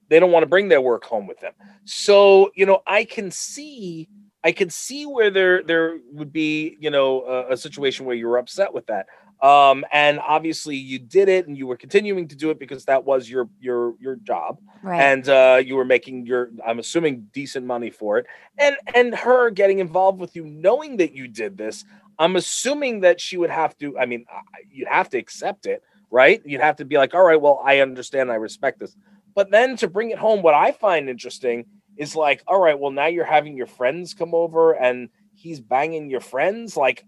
they 0.09 0.21
don't 0.21 0.33
want 0.33 0.43
to 0.43 0.49
bring 0.49 0.69
their 0.69 0.81
work 0.81 1.05
home 1.05 1.27
with 1.27 1.41
them. 1.41 1.53
So 1.85 2.51
you 2.55 2.67
know, 2.67 2.83
I 2.87 3.05
can 3.05 3.31
see 3.31 4.09
I 4.45 4.53
can 4.53 4.71
see 4.71 5.07
where 5.07 5.31
there 5.31 5.63
there 5.63 5.99
would 6.13 6.33
be 6.33 6.77
you 6.81 6.91
know 6.91 7.23
a, 7.25 7.53
a 7.55 7.57
situation 7.57 8.07
where 8.07 8.17
you 8.17 8.27
were 8.27 8.39
upset 8.39 8.73
with 8.73 8.87
that. 8.87 9.07
Um, 9.43 9.85
and 9.93 10.19
obviously 10.19 10.77
you 10.77 10.99
did 10.99 11.29
it 11.29 11.47
and 11.47 11.59
you 11.59 11.67
were 11.67 11.77
continuing 11.77 12.27
to 12.29 12.37
do 12.37 12.49
it 12.49 12.59
because 12.59 12.87
that 12.87 13.05
was 13.05 13.29
your 13.29 13.51
your 13.61 13.95
your 14.01 14.17
job 14.17 14.59
right. 14.83 14.99
and 14.99 15.29
uh, 15.29 15.61
you 15.63 15.77
were 15.77 15.85
making 15.85 16.25
your 16.25 16.51
i'm 16.67 16.79
assuming 16.79 17.29
decent 17.35 17.67
money 17.67 17.91
for 17.91 18.17
it 18.17 18.27
and 18.57 18.77
and 18.95 19.15
her 19.15 19.51
getting 19.51 19.79
involved 19.79 20.21
with 20.21 20.35
you 20.37 20.47
knowing 20.47 20.97
that 20.97 21.13
you 21.13 21.29
did 21.29 21.59
this 21.59 21.85
i'm 22.19 22.37
assuming 22.37 23.01
that 23.01 23.21
she 23.21 23.37
would 23.37 23.51
have 23.51 23.77
to 23.77 23.99
i 23.99 24.07
mean 24.07 24.25
you'd 24.71 24.89
have 24.89 25.11
to 25.11 25.19
accept 25.19 25.67
it 25.67 25.83
right 26.11 26.41
you'd 26.47 26.63
have 26.63 26.77
to 26.77 26.87
be 26.87 26.97
like 26.97 27.15
all 27.15 27.23
right 27.23 27.41
well 27.41 27.61
i 27.63 27.81
understand 27.81 28.33
i 28.33 28.37
respect 28.37 28.81
this 28.81 28.97
but 29.37 29.53
then 29.53 29.77
to 29.77 29.87
bring 29.87 30.11
it 30.11 30.19
home 30.19 30.43
what 30.43 30.55
i 30.55 30.73
find 30.73 31.09
interesting 31.09 31.65
is 31.97 32.17
like 32.17 32.43
all 32.49 32.61
right 32.61 32.79
well 32.79 32.91
now 32.91 33.07
you're 33.07 33.25
having 33.25 33.57
your 33.57 33.69
friends 33.69 34.15
come 34.15 34.35
over 34.35 34.73
and 34.73 35.09
he's 35.35 35.61
banging 35.61 36.11
your 36.11 36.21
friends 36.21 36.77
like 36.77 37.05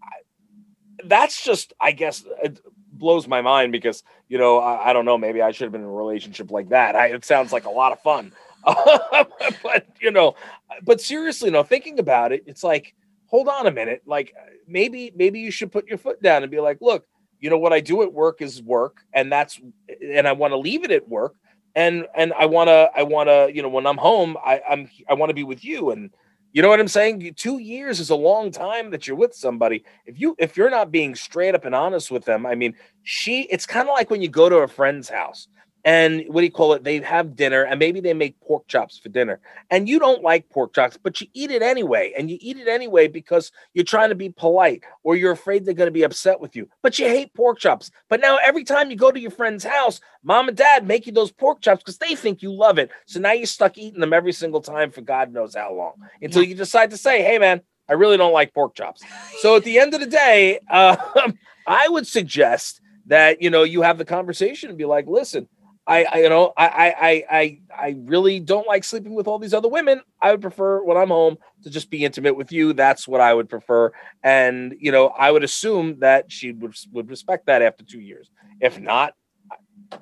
that's 1.05 1.43
just 1.43 1.73
i 1.81 1.91
guess 1.91 2.25
it 2.45 2.61
blows 2.93 3.27
my 3.27 3.41
mind 3.43 3.73
because 3.73 4.05
you 4.29 4.39
know, 4.39 4.59
I, 4.59 4.91
I 4.91 4.93
don't 4.93 5.05
know, 5.05 5.19
maybe 5.19 5.43
I 5.43 5.51
should 5.51 5.65
have 5.65 5.73
been 5.73 5.83
in 5.83 5.87
a 5.87 5.93
relationship 5.93 6.51
like 6.51 6.69
that. 6.69 6.95
I, 6.95 7.09
it 7.09 7.25
sounds 7.25 7.53
like 7.53 7.65
a 7.65 7.71
lot 7.71 7.93
of 7.93 8.01
fun. 8.01 8.33
but, 9.63 9.87
you 10.01 10.11
know, 10.11 10.35
but 10.83 11.01
seriously, 11.01 11.51
no, 11.51 11.63
thinking 11.63 11.99
about 11.99 12.33
it, 12.33 12.45
it's 12.47 12.63
like, 12.63 12.95
hold 13.27 13.49
on 13.49 13.67
a 13.67 13.71
minute. 13.71 14.03
Like 14.07 14.35
maybe, 14.67 15.13
maybe 15.17 15.41
you 15.41 15.51
should 15.51 15.73
put 15.73 15.87
your 15.87 15.99
foot 15.99 16.23
down 16.23 16.43
and 16.43 16.51
be 16.51 16.61
like, 16.61 16.79
look, 16.81 17.07
you 17.41 17.51
know, 17.51 17.59
what 17.59 17.73
I 17.73 17.81
do 17.81 18.03
at 18.03 18.13
work 18.13 18.43
is 18.43 18.63
work. 18.63 18.99
And 19.13 19.33
that's, 19.33 19.61
and 20.03 20.29
I 20.29 20.33
want 20.33 20.53
to 20.53 20.59
leave 20.59 20.85
it 20.85 20.91
at 20.91 21.09
work. 21.09 21.35
And 21.79 22.07
and 22.17 22.33
I 22.37 22.45
want 22.47 22.69
to 22.69 22.91
I 22.97 23.05
want 23.05 23.29
to 23.29 23.51
you 23.55 23.63
know 23.63 23.69
when 23.69 23.87
I'm 23.87 23.97
home 23.97 24.37
I 24.45 24.61
I'm 24.69 24.91
I 25.09 25.15
want 25.15 25.31
to 25.31 25.35
be 25.35 25.45
with 25.45 25.65
you 25.65 25.91
and 25.91 26.11
you 26.53 26.63
know 26.63 26.69
what 26.69 26.81
I'm 26.81 26.89
saying? 26.89 27.35
Two 27.37 27.59
years 27.59 28.01
is 28.01 28.11
a 28.11 28.17
long 28.17 28.51
time 28.51 28.91
that 28.91 29.07
you're 29.07 29.17
with 29.17 29.35
somebody. 29.35 29.85
If 30.07 30.19
you 30.19 30.35
if 30.39 30.57
you're 30.57 30.71
not 30.71 30.91
being 30.91 31.15
straight 31.15 31.55
up 31.55 31.65
and 31.65 31.75
honest 31.75 32.11
with 32.11 32.25
them, 32.25 32.47
I 32.47 32.55
mean, 32.57 32.75
she 33.05 33.43
it's 33.43 33.67
kind 33.67 33.89
of 33.89 33.95
like 33.95 34.11
when 34.11 34.23
you 34.23 34.29
go 34.29 34.49
to 34.49 34.57
a 34.57 34.69
friend's 34.69 35.09
house 35.09 35.47
and 35.89 36.27
what 36.29 36.43
do 36.43 36.45
you 36.45 36.53
call 36.53 36.75
it? 36.75 36.85
They 36.85 37.01
have 37.01 37.35
dinner 37.35 37.63
and 37.63 37.79
maybe 37.79 38.01
they 38.01 38.13
make 38.13 38.39
pork 38.43 38.69
chops 38.69 38.99
for 38.99 39.09
dinner. 39.09 39.41
And 39.71 39.89
you 39.89 39.99
don't 39.99 40.23
like 40.23 40.51
pork 40.51 40.75
chops, 40.75 40.99
but 41.03 41.19
you 41.19 41.29
eat 41.33 41.51
it 41.51 41.63
anyway. 41.63 42.13
And 42.15 42.31
you 42.31 42.37
eat 42.43 42.59
it 42.59 42.69
anyway 42.69 43.09
because 43.09 43.53
you're 43.73 43.87
trying 43.87 44.11
to 44.11 44.15
be 44.15 44.29
polite 44.29 44.85
or 45.03 45.17
you're 45.17 45.33
afraid 45.33 45.65
they're 45.65 45.73
going 45.73 45.87
to 45.87 45.91
be 45.91 46.03
upset 46.03 46.41
with 46.41 46.55
you. 46.55 46.69
But 46.83 46.99
you 46.99 47.07
hate 47.07 47.33
pork 47.33 47.59
chops. 47.59 47.91
But 48.11 48.21
now 48.21 48.37
every 48.45 48.65
time 48.65 48.91
you 48.91 48.99
go 48.99 49.11
to 49.11 49.19
your 49.19 49.31
friend's 49.31 49.65
house, 49.65 49.99
mom 50.23 50.49
and 50.49 50.59
dad 50.59 50.87
make 50.87 51.07
you 51.07 51.13
those 51.13 51.33
pork 51.33 51.63
chops 51.63 51.83
because 51.83 51.97
they 51.97 52.15
think 52.15 52.43
you 52.43 52.53
love 52.53 52.77
it. 52.77 52.91
So 53.07 53.19
now 53.19 53.33
you're 53.33 53.47
stuck 53.47 53.79
eating 53.79 54.01
them 54.01 54.13
every 54.13 54.33
single 54.33 54.61
time 54.61 54.91
for 54.91 55.01
God 55.01 55.33
knows 55.33 55.55
how 55.55 55.73
long 55.73 55.95
until 56.21 56.43
you 56.43 56.55
decide 56.55 56.91
to 56.91 56.99
say, 56.99 57.23
hey, 57.23 57.39
man, 57.39 57.63
I 57.89 57.95
really 57.95 58.19
don't 58.19 58.35
like 58.35 58.53
pork 58.53 58.75
chops. 58.75 59.03
So 59.41 59.57
at 59.57 59.65
the 59.65 59.79
end 59.79 59.95
of 59.95 60.01
the 60.01 60.07
day, 60.07 60.61
uh, 60.71 60.99
I 61.67 61.89
would 61.89 62.07
suggest 62.07 62.83
that, 63.07 63.41
you 63.41 63.49
know, 63.49 63.63
you 63.63 63.81
have 63.81 63.97
the 63.97 64.05
conversation 64.05 64.69
and 64.69 64.77
be 64.77 64.85
like, 64.85 65.07
listen, 65.07 65.49
I, 65.89 66.05
I, 66.05 66.19
you 66.19 66.29
know 66.29 66.53
I, 66.57 66.95
I 67.01 67.25
I 67.31 67.61
I 67.75 67.97
really 68.01 68.41
don't 68.41 68.67
like 68.67 68.85
sleeping 68.85 69.15
with 69.15 69.27
all 69.27 69.39
these 69.39 69.55
other 69.55 69.69
women. 69.69 70.03
I 70.21 70.31
would 70.31 70.43
prefer 70.43 70.85
when 70.85 70.99
I'm 70.99 71.09
home 71.09 71.39
to 71.63 71.71
just 71.71 71.91
be 71.91 72.05
intimate 72.05 72.37
with 72.37 72.53
you. 72.53 72.75
That's 72.75 73.09
what 73.09 73.23
I 73.23 73.33
would 73.33 73.49
prefer. 73.49 73.93
And 74.23 74.77
you 74.79 74.93
know, 74.93 75.09
I 75.09 75.31
would 75.31 75.43
assume 75.43 76.01
that 76.01 76.31
she 76.31 76.53
would 76.53 76.75
would 76.93 77.09
respect 77.09 77.47
that 77.47 77.63
after 77.63 77.85
two 77.85 78.01
years. 78.01 78.31
If 78.61 78.79
not, 78.79 79.15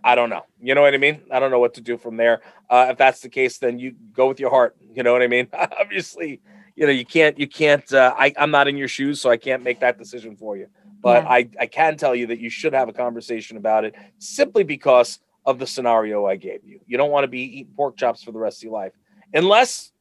I 0.02 0.16
don't 0.16 0.28
know. 0.28 0.43
You 0.61 0.75
know 0.75 0.83
what 0.83 0.93
I 0.93 0.99
mean? 0.99 1.23
I 1.31 1.38
don't 1.38 1.52
know 1.52 1.61
what 1.61 1.75
to 1.75 1.81
do 1.81 1.97
from 1.97 2.16
there. 2.16 2.40
Uh, 2.69 2.88
if 2.90 2.99
that's 2.99 3.21
the 3.21 3.28
case, 3.28 3.59
then 3.59 3.78
you 3.78 3.95
go 4.12 4.26
with 4.26 4.40
your 4.40 4.50
heart. 4.50 4.76
You 4.93 5.05
know 5.05 5.12
what 5.12 5.23
I 5.23 5.28
mean? 5.28 5.47
Obviously, 5.81 6.40
you 6.75 6.87
know 6.87 6.93
you 6.93 7.07
can't 7.07 7.38
you 7.38 7.47
can't. 7.47 7.90
Uh, 7.93 8.12
I 8.19 8.35
I'm 8.37 8.50
not 8.50 8.66
in 8.66 8.76
your 8.76 8.88
shoes, 8.88 9.21
so 9.21 9.31
I 9.31 9.37
can't 9.37 9.62
make 9.62 9.78
that 9.81 9.99
decision 9.99 10.37
for 10.37 10.57
you. 10.57 10.66
But 11.00 11.23
yeah. 11.23 11.31
I 11.31 11.49
I 11.61 11.66
can 11.66 11.97
tell 11.97 12.16
you 12.16 12.26
that 12.26 12.40
you 12.40 12.50
should 12.50 12.73
have 12.73 12.88
a 12.88 12.93
conversation 12.93 13.57
about 13.57 13.85
it 13.85 13.95
simply 14.19 14.64
because 14.64 15.21
of 15.47 15.59
the 15.59 15.67
scenario 15.67 16.26
I 16.26 16.37
gave 16.37 16.65
you. 16.65 16.81
You 16.87 16.99
don't 16.99 17.11
want 17.11 17.25
to 17.25 17.29
be 17.29 17.59
eating 17.61 17.73
pork 17.76 17.97
chops 17.97 18.23
for 18.23 18.33
the 18.33 18.38
rest 18.38 18.59
of 18.59 18.65
your 18.65 18.73
life, 18.73 18.93
unless 19.33 19.93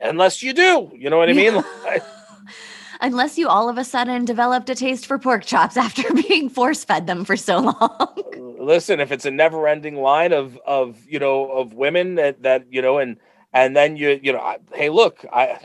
unless 0.00 0.42
you 0.42 0.52
do. 0.52 0.90
You 0.94 1.10
know 1.10 1.18
what 1.18 1.28
I 1.28 1.34
mean? 1.34 1.62
unless 3.00 3.36
you 3.36 3.48
all 3.48 3.68
of 3.68 3.76
a 3.76 3.84
sudden 3.84 4.24
developed 4.24 4.70
a 4.70 4.74
taste 4.74 5.06
for 5.06 5.18
pork 5.18 5.44
chops 5.44 5.76
after 5.86 6.12
being 6.14 6.48
force 6.48 6.84
fed 6.84 7.06
them 7.06 7.24
for 7.24 7.36
so 7.36 7.58
long. 7.58 8.24
Listen, 8.58 8.98
if 8.98 9.12
it's 9.12 9.26
a 9.26 9.30
never 9.30 9.68
ending 9.68 9.96
line 9.96 10.32
of 10.32 10.58
of 10.66 11.04
you 11.06 11.18
know 11.18 11.50
of 11.50 11.74
women 11.74 12.14
that 12.16 12.42
that 12.42 12.64
you 12.72 12.80
know 12.80 12.98
and 12.98 13.18
and 13.52 13.76
then 13.76 13.96
you 13.96 14.18
you 14.22 14.32
know 14.32 14.56
hey 14.72 14.88
look 14.88 15.24
I 15.32 15.58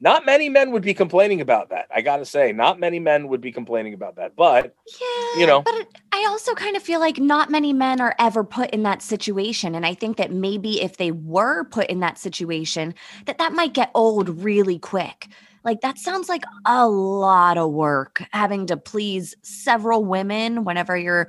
not 0.00 0.26
many 0.26 0.48
men 0.48 0.72
would 0.72 0.82
be 0.82 0.94
complaining 0.94 1.40
about 1.40 1.70
that. 1.70 1.86
I 1.94 2.02
got 2.02 2.18
to 2.18 2.24
say, 2.24 2.52
not 2.52 2.78
many 2.78 2.98
men 2.98 3.28
would 3.28 3.40
be 3.40 3.52
complaining 3.52 3.94
about 3.94 4.16
that. 4.16 4.36
But, 4.36 4.74
yeah, 5.00 5.40
you 5.40 5.46
know. 5.46 5.62
But 5.62 5.88
I 6.12 6.26
also 6.28 6.54
kind 6.54 6.76
of 6.76 6.82
feel 6.82 7.00
like 7.00 7.18
not 7.18 7.50
many 7.50 7.72
men 7.72 8.00
are 8.00 8.14
ever 8.18 8.44
put 8.44 8.70
in 8.70 8.82
that 8.82 9.00
situation. 9.00 9.74
And 9.74 9.86
I 9.86 9.94
think 9.94 10.18
that 10.18 10.30
maybe 10.30 10.82
if 10.82 10.98
they 10.98 11.12
were 11.12 11.64
put 11.64 11.88
in 11.88 12.00
that 12.00 12.18
situation, 12.18 12.94
that 13.24 13.38
that 13.38 13.52
might 13.52 13.72
get 13.72 13.90
old 13.94 14.28
really 14.42 14.78
quick. 14.78 15.28
Like 15.64 15.80
that 15.80 15.98
sounds 15.98 16.28
like 16.28 16.44
a 16.64 16.86
lot 16.88 17.58
of 17.58 17.72
work 17.72 18.22
having 18.32 18.66
to 18.66 18.76
please 18.76 19.34
several 19.42 20.04
women 20.04 20.62
whenever 20.62 20.96
you're 20.96 21.26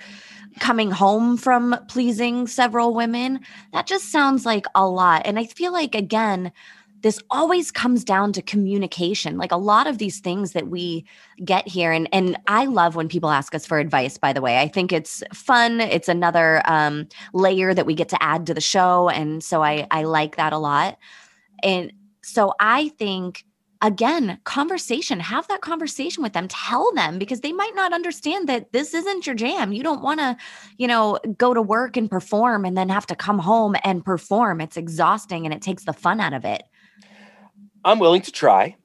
coming 0.60 0.92
home 0.92 1.38
from 1.38 1.76
pleasing 1.88 2.46
several 2.46 2.94
women. 2.94 3.40
That 3.74 3.88
just 3.88 4.12
sounds 4.12 4.46
like 4.46 4.66
a 4.76 4.88
lot. 4.88 5.24
And 5.26 5.40
I 5.40 5.46
feel 5.46 5.72
like, 5.72 5.96
again, 5.96 6.52
this 7.02 7.22
always 7.30 7.72
comes 7.72 8.04
down 8.04 8.34
to 8.34 8.42
communication. 8.42 9.38
Like 9.38 9.52
a 9.52 9.58
lot 9.58 9.88
of 9.88 9.98
these 9.98 10.20
things 10.20 10.54
that 10.54 10.68
we 10.68 11.06
get 11.44 11.68
here 11.68 11.92
and 11.92 12.10
and 12.12 12.38
i 12.48 12.66
love 12.66 12.96
when 12.96 13.08
people 13.08 13.30
ask 13.30 13.54
us 13.54 13.66
for 13.66 13.80
advice 13.80 14.18
by 14.18 14.34
the 14.34 14.42
way. 14.42 14.60
I 14.60 14.68
think 14.68 14.92
it's 14.92 15.24
fun. 15.34 15.80
It's 15.80 16.10
another 16.10 16.62
um, 16.66 17.08
layer 17.34 17.74
that 17.74 17.86
we 17.86 17.94
get 17.94 18.10
to 18.10 18.24
add 18.24 18.46
to 18.48 18.54
the 18.54 18.62
show 18.62 19.10
and 19.10 19.44
so 19.44 19.64
i 19.64 19.88
i 19.92 20.04
like 20.04 20.36
that 20.38 20.54
a 20.54 20.58
lot. 20.58 20.98
And 21.64 21.94
so 22.22 22.54
i 22.60 22.90
think 22.90 23.46
again 23.84 24.40
conversation 24.44 25.20
have 25.20 25.48
that 25.50 25.62
conversation 25.62 26.24
with 26.24 26.34
them. 26.34 26.48
Tell 26.48 26.92
them 26.94 27.20
because 27.20 27.42
they 27.42 27.54
might 27.54 27.76
not 27.76 27.94
understand 27.94 28.50
that 28.50 28.72
this 28.72 28.96
isn't 28.96 29.28
your 29.28 29.36
jam. 29.36 29.72
You 29.72 29.84
don't 29.84 30.02
want 30.02 30.20
to 30.20 30.36
you 30.78 30.88
know 30.88 31.20
go 31.38 31.54
to 31.54 31.62
work 31.62 31.96
and 31.96 32.10
perform 32.10 32.66
and 32.66 32.76
then 32.76 32.90
have 32.90 33.06
to 33.08 33.16
come 33.16 33.38
home 33.38 33.76
and 33.84 34.04
perform. 34.04 34.62
It's 34.62 34.78
exhausting 34.78 35.46
and 35.46 35.54
it 35.54 35.62
takes 35.62 35.86
the 35.86 35.94
fun 35.94 36.20
out 36.20 36.34
of 36.34 36.44
it 36.44 36.64
I'm 37.84 38.00
willing 38.00 38.22
to 38.24 38.32
try. 38.32 38.76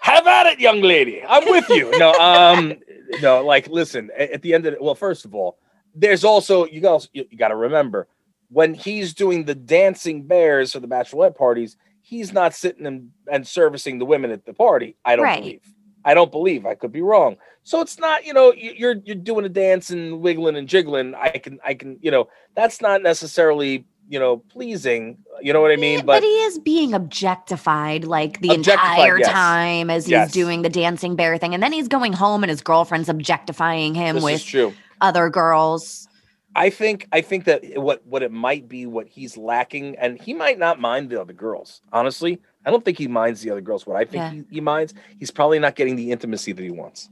Have 0.00 0.26
at 0.26 0.46
it, 0.46 0.60
young 0.60 0.80
lady. 0.80 1.22
I'm 1.26 1.48
with 1.50 1.68
you. 1.68 1.96
No, 1.98 2.12
um, 2.14 2.74
no, 3.20 3.44
like 3.44 3.68
listen, 3.68 4.10
at 4.16 4.42
the 4.42 4.54
end 4.54 4.66
of 4.66 4.74
it, 4.74 4.82
well, 4.82 4.94
first 4.94 5.24
of 5.24 5.34
all, 5.34 5.58
there's 5.94 6.24
also 6.24 6.66
you 6.66 6.80
got 6.80 7.08
you, 7.12 7.26
you 7.30 7.36
got 7.36 7.48
to 7.48 7.56
remember 7.56 8.08
when 8.50 8.74
he's 8.74 9.14
doing 9.14 9.44
the 9.44 9.54
dancing 9.54 10.26
bears 10.26 10.72
for 10.72 10.80
the 10.80 10.88
bachelorette 10.88 11.36
parties, 11.36 11.76
he's 12.00 12.32
not 12.32 12.54
sitting 12.54 12.86
and, 12.86 13.10
and 13.30 13.46
servicing 13.46 13.98
the 13.98 14.04
women 14.04 14.30
at 14.30 14.44
the 14.46 14.54
party. 14.54 14.96
I 15.04 15.16
don't 15.16 15.24
right. 15.24 15.40
believe. 15.40 15.74
I 16.04 16.14
don't 16.14 16.30
believe. 16.30 16.64
I 16.64 16.74
could 16.74 16.92
be 16.92 17.02
wrong. 17.02 17.36
So 17.64 17.82
it's 17.82 17.98
not, 17.98 18.24
you 18.24 18.32
know, 18.32 18.52
you're 18.54 18.96
you're 19.04 19.16
doing 19.16 19.44
a 19.44 19.50
dance 19.50 19.90
and 19.90 20.20
wiggling 20.20 20.56
and 20.56 20.66
jiggling. 20.66 21.14
I 21.14 21.30
can 21.30 21.58
I 21.62 21.74
can, 21.74 21.98
you 22.00 22.10
know, 22.10 22.28
that's 22.54 22.80
not 22.80 23.02
necessarily 23.02 23.84
you 24.08 24.18
know, 24.18 24.38
pleasing. 24.38 25.18
You 25.40 25.52
know 25.52 25.60
what 25.60 25.70
I 25.70 25.76
mean? 25.76 26.00
but, 26.00 26.06
but 26.06 26.22
he 26.22 26.28
is 26.28 26.58
being 26.58 26.94
objectified 26.94 28.04
like 28.04 28.40
the 28.40 28.50
entire 28.50 29.18
yes. 29.18 29.28
time 29.28 29.90
as 29.90 30.06
he's 30.06 30.12
yes. 30.12 30.32
doing 30.32 30.62
the 30.62 30.68
dancing 30.68 31.16
bear 31.16 31.36
thing. 31.38 31.54
And 31.54 31.62
then 31.62 31.72
he's 31.72 31.88
going 31.88 32.12
home 32.12 32.42
and 32.42 32.50
his 32.50 32.60
girlfriend's 32.60 33.08
objectifying 33.08 33.94
him 33.94 34.16
this 34.16 34.52
with 34.52 34.74
other 35.00 35.30
girls. 35.30 36.08
I 36.56 36.70
think 36.70 37.06
I 37.12 37.20
think 37.20 37.44
that 37.44 37.62
what 37.76 38.04
what 38.06 38.22
it 38.22 38.32
might 38.32 38.68
be 38.68 38.86
what 38.86 39.06
he's 39.06 39.36
lacking, 39.36 39.96
and 39.96 40.20
he 40.20 40.34
might 40.34 40.58
not 40.58 40.80
mind 40.80 41.10
the 41.10 41.20
other 41.20 41.34
girls. 41.34 41.82
Honestly, 41.92 42.40
I 42.64 42.70
don't 42.70 42.84
think 42.84 42.98
he 42.98 43.06
minds 43.06 43.42
the 43.42 43.50
other 43.50 43.60
girls. 43.60 43.86
What 43.86 43.96
I 43.96 44.04
think 44.04 44.14
yeah. 44.14 44.30
he, 44.30 44.44
he 44.50 44.60
minds, 44.60 44.94
he's 45.20 45.30
probably 45.30 45.58
not 45.58 45.76
getting 45.76 45.94
the 45.94 46.10
intimacy 46.10 46.52
that 46.52 46.62
he 46.62 46.70
wants 46.70 47.10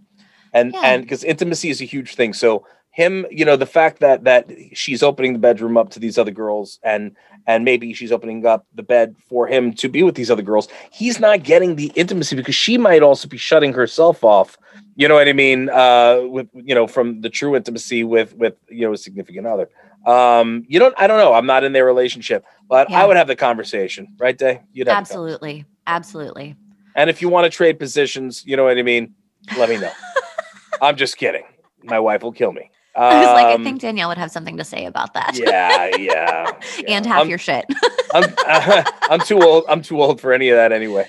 and 0.57 0.73
yeah. 0.73 0.81
and 0.85 1.03
because 1.03 1.23
intimacy 1.23 1.71
is 1.71 1.81
a 1.81 1.85
huge 1.85 2.15
thing 2.15 2.33
so 2.33 2.67
him 2.97 3.27
you 3.31 3.45
know 3.45 3.57
the 3.57 3.67
fact 3.67 4.01
that 4.01 4.25
that 4.25 4.51
she's 4.73 5.03
opening 5.03 5.35
the 5.35 5.39
bedroom 5.39 5.77
up 5.77 5.91
to 5.91 6.01
these 6.01 6.17
other 6.17 6.31
girls 6.31 6.79
and 6.83 7.15
and 7.47 7.63
maybe 7.63 7.93
she's 7.93 8.11
opening 8.11 8.47
up 8.47 8.67
the 8.75 8.83
bed 8.83 9.15
for 9.29 9.47
him 9.47 9.71
to 9.75 9.87
be 9.87 10.03
with 10.03 10.15
these 10.15 10.31
other 10.31 10.43
girls 10.43 10.67
he's 10.91 11.21
not 11.21 11.43
getting 11.43 11.77
the 11.77 11.93
intimacy 11.95 12.35
because 12.35 12.55
she 12.55 12.79
might 12.79 13.03
also 13.03 13.29
be 13.29 13.37
shutting 13.37 13.75
herself 13.75 14.25
off 14.25 14.57
you 14.95 15.07
know 15.07 15.15
what 15.15 15.29
i 15.29 15.35
mean 15.35 15.69
uh 15.69 16.23
with 16.23 16.49
you 16.55 16.75
know 16.75 16.87
from 16.87 17.21
the 17.21 17.29
true 17.29 17.55
intimacy 17.55 18.03
with 18.03 18.35
with 18.35 18.55
you 18.71 18.87
know 18.87 18.95
a 18.95 18.97
significant 18.97 19.47
other. 19.47 19.69
Um 20.07 20.65
you 20.67 20.79
don't 20.79 20.95
i 20.97 21.07
don't 21.07 21.19
know. 21.19 21.35
I'm 21.35 21.47
not 21.47 21.65
in 21.65 21.75
their 21.75 21.85
relationship 21.85 22.47
but 22.67 22.89
yeah. 22.89 23.03
i 23.03 23.05
would 23.05 23.19
have 23.19 23.27
the 23.27 23.37
conversation 23.37 24.09
right 24.19 24.39
day? 24.39 24.63
You'd 24.73 24.89
absolutely. 24.89 25.67
Absolutely. 25.87 26.57
And 26.95 27.11
if 27.11 27.21
you 27.21 27.29
want 27.29 27.45
to 27.45 27.51
trade 27.51 27.79
positions 27.79 28.43
you 28.47 28.57
know 28.57 28.65
what 28.65 28.79
i 28.79 28.83
mean? 28.83 29.15
Let 29.59 29.69
me 29.69 29.77
know. 29.77 29.93
I'm 30.81 30.97
just 30.97 31.19
kidding. 31.19 31.45
My 31.83 32.01
wife 32.01 32.23
will 32.23 32.33
kill 32.33 32.53
me 32.53 32.71
I 32.97 33.19
was 33.19 33.27
like, 33.27 33.47
I 33.47 33.57
think 33.57 33.75
um, 33.75 33.79
Danielle 33.79 34.09
would 34.09 34.19
have 34.19 34.31
something 34.31 34.57
to 34.57 34.65
say 34.65 34.87
about 34.87 35.15
that. 35.15 35.37
Yeah, 35.37 35.87
yeah. 35.97 36.51
yeah. 36.79 36.97
and 36.97 37.07
half 37.07 37.23
I'm, 37.23 37.29
your 37.29 37.39
shit. 37.39 37.67
I'm 38.15 38.25
uh, 38.47 38.85
I'm 39.11 39.21
too 39.21 39.41
old. 39.41 39.65
I'm 39.69 39.83
too 39.83 40.01
old 40.01 40.21
for 40.21 40.33
any 40.33 40.49
of 40.49 40.57
that 40.57 40.73
anyway. 40.73 41.09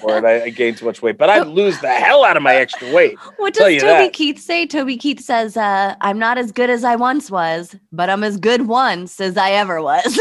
for 0.00 0.18
it. 0.18 0.24
I, 0.24 0.44
I 0.44 0.48
gained 0.50 0.78
too 0.78 0.86
much 0.86 1.02
weight, 1.02 1.18
but 1.18 1.30
I'd 1.30 1.46
lose 1.46 1.80
the 1.80 1.90
hell 1.90 2.24
out 2.24 2.36
of 2.36 2.42
my 2.42 2.54
extra 2.54 2.92
weight. 2.92 3.16
What 3.36 3.54
does 3.54 3.62
Toby 3.62 3.78
that. 3.80 4.12
Keith 4.12 4.38
say? 4.38 4.66
Toby 4.66 4.96
Keith 4.96 5.20
says, 5.20 5.56
uh, 5.56 5.94
"I'm 6.00 6.18
not 6.18 6.38
as 6.38 6.52
good 6.52 6.70
as 6.70 6.84
I 6.84 6.96
once 6.96 7.30
was, 7.30 7.74
but 7.92 8.10
I'm 8.10 8.22
as 8.24 8.36
good 8.36 8.66
once 8.66 9.20
as 9.20 9.36
I 9.36 9.52
ever 9.52 9.82
was." 9.82 10.18